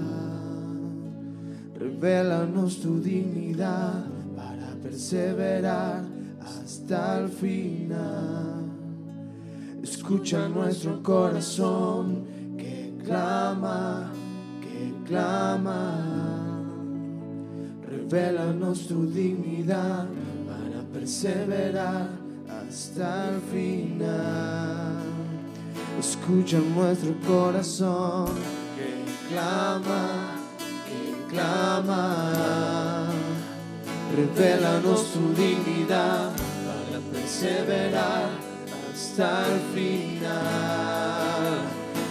Revelanos 1.73 2.79
tu 2.81 2.99
dignidad 3.01 4.05
para 4.35 4.75
perseverar 4.83 6.03
hasta 6.39 7.19
el 7.19 7.29
final. 7.29 8.61
Escucha 9.81 10.47
nuestro 10.47 11.01
corazón 11.01 12.25
que 12.59 12.93
clama, 13.03 14.11
que 14.61 14.93
clama. 15.03 16.38
Revelanos 17.89 18.88
tu 18.88 19.07
dignidad 19.07 20.07
perseverar 21.00 22.10
hasta 22.50 23.30
el 23.30 23.41
final. 23.52 25.04
Escucha 26.00 26.58
nuestro 26.58 27.14
corazón 27.28 28.30
que 28.76 28.89
clama, 29.30 30.36
que 30.88 31.34
clama. 31.34 33.08
Revelanos 34.16 35.14
tu 35.14 35.34
dignidad 35.34 36.32
para 36.66 37.00
perseverar 37.12 38.30
hasta 38.91 39.45
el 39.54 39.60
final. 39.76 40.34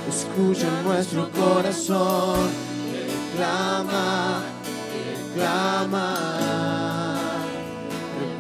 Escucha 0.09 0.69
nuestro 0.85 1.29
corazón 1.33 2.51
que 2.93 3.37
clama, 3.37 4.43
que 4.93 5.41
clama. 5.41 6.66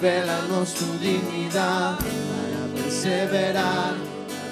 Revelanos 0.00 0.74
tu 0.74 0.84
dignidad 0.98 1.96
para 1.98 2.60
perseverar 2.74 3.94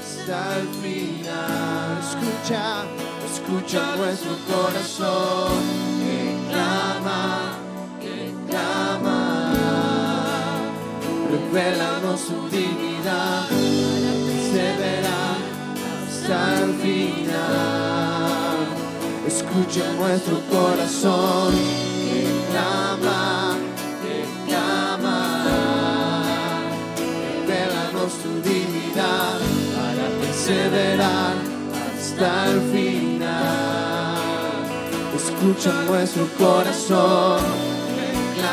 hasta 0.01 0.59
el 0.59 0.69
final. 0.81 1.99
Escucha, 2.01 2.85
escucha 3.31 3.97
nuestro 3.97 4.35
corazón 4.49 5.53
que 6.01 6.19
clama, 6.51 7.59
que 8.01 8.33
clama. 8.49 9.53
Revelanos 11.31 12.21
su 12.21 12.49
dignidad 12.49 13.47
para 13.47 14.13
perseverar 14.25 15.37
hasta 16.09 16.39
el 16.63 16.73
final. 16.75 18.57
Escucha 19.27 19.85
nuestro 19.99 20.41
corazón 20.51 21.53
que 21.53 22.23
clama, 22.51 23.44
Tu 28.23 28.49
dignidad 28.49 29.39
perseverar 30.21 31.35
hasta 31.97 32.47
el 32.51 32.61
final. 32.73 34.15
Escucha 35.17 35.73
nuestro 35.87 36.27
corazón 36.39 37.41
que 38.35 38.45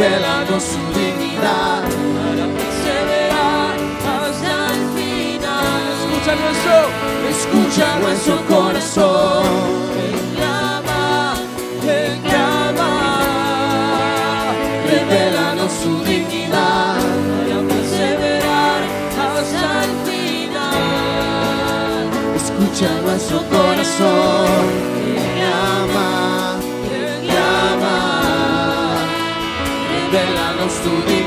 revelanos 0.00 0.62
su 0.62 0.98
dignidad 0.98 1.82
para 1.82 2.46
perseverar 2.56 3.76
hasta 4.08 4.72
el 4.72 4.82
final. 4.96 5.82
Escucha 6.00 6.34
nuestro, 6.36 6.76
escucha 7.28 7.98
nuestro 7.98 8.46
corazón. 8.46 9.89
Cristo 30.82 31.19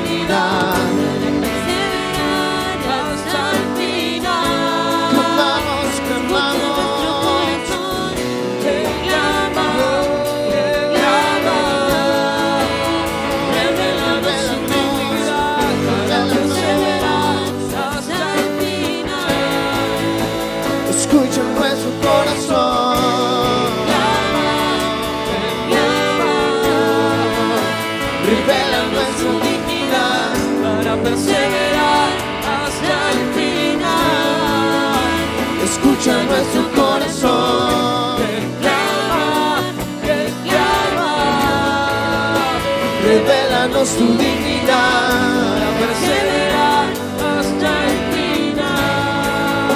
Dios 43.83 43.97
tu 43.97 44.07
dignidad 44.17 45.59
perseverar 45.77 46.87
hasta 47.19 47.69
el 47.83 47.97
final. 48.13 49.67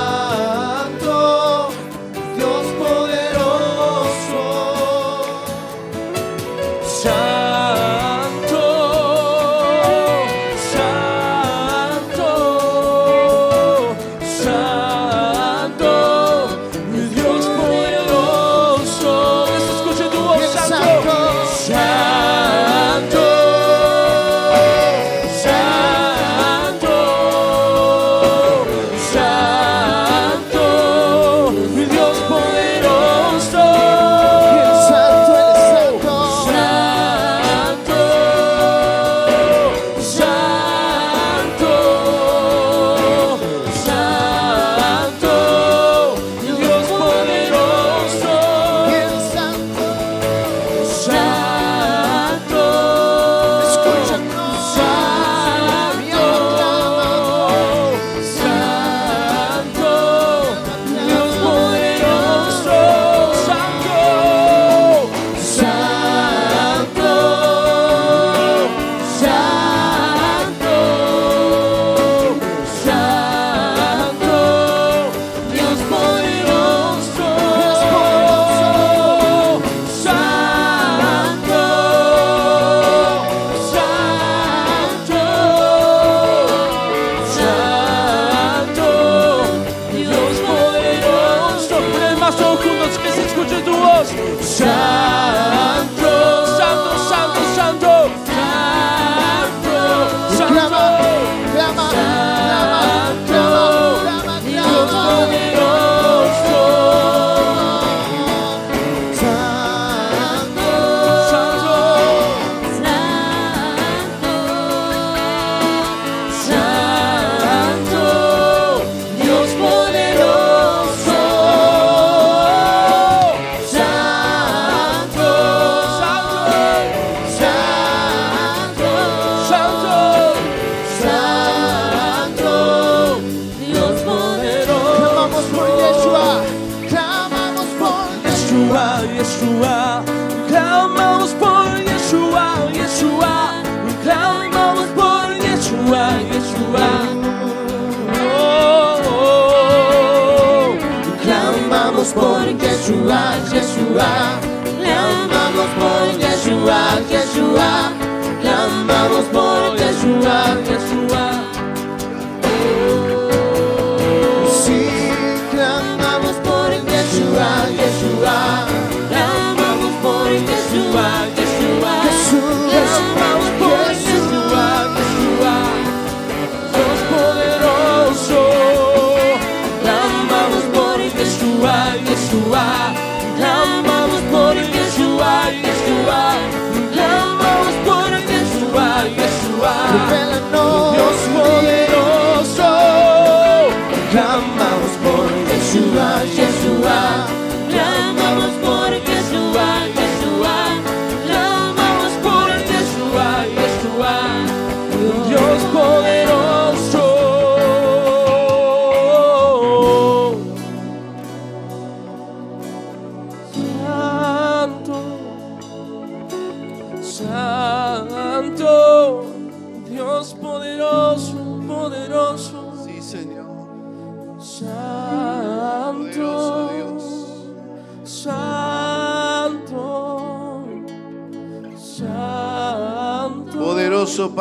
Yeshua, 152.88 153.36
Yeshua, 153.52 154.40
le 154.80 154.90
amamos 154.90 155.68
por 155.76 156.18
Yeshua, 156.18 156.98
Yeshua. 157.10 157.97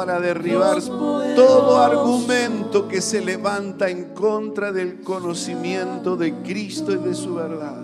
Para 0.07 0.21
derribar 0.21 0.81
todo 1.35 1.77
argumento 1.79 2.87
que 2.87 3.01
se 3.01 3.19
levanta 3.19 3.89
en 3.89 4.13
contra 4.13 4.71
del 4.71 5.01
conocimiento 5.01 6.15
de 6.15 6.33
Cristo 6.43 6.93
y 6.93 6.95
de 6.95 7.13
su 7.13 7.35
verdad. 7.35 7.83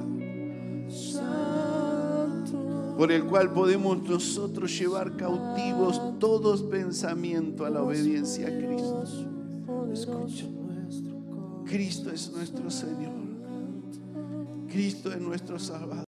Por 2.97 3.11
el 3.11 3.25
cual 3.25 3.51
podemos 3.51 4.01
nosotros 4.03 4.71
llevar 4.79 5.17
cautivos 5.17 5.99
todos 6.19 6.61
pensamientos 6.61 7.67
a 7.67 7.69
la 7.69 7.83
obediencia 7.83 8.47
a 8.47 8.51
Cristo. 8.51 9.03
Escucha. 9.91 10.45
Cristo 11.65 12.09
es 12.09 12.31
nuestro 12.31 12.71
Señor. 12.71 13.11
Cristo 14.69 15.11
es 15.11 15.19
nuestro 15.19 15.59
Salvador. 15.59 16.05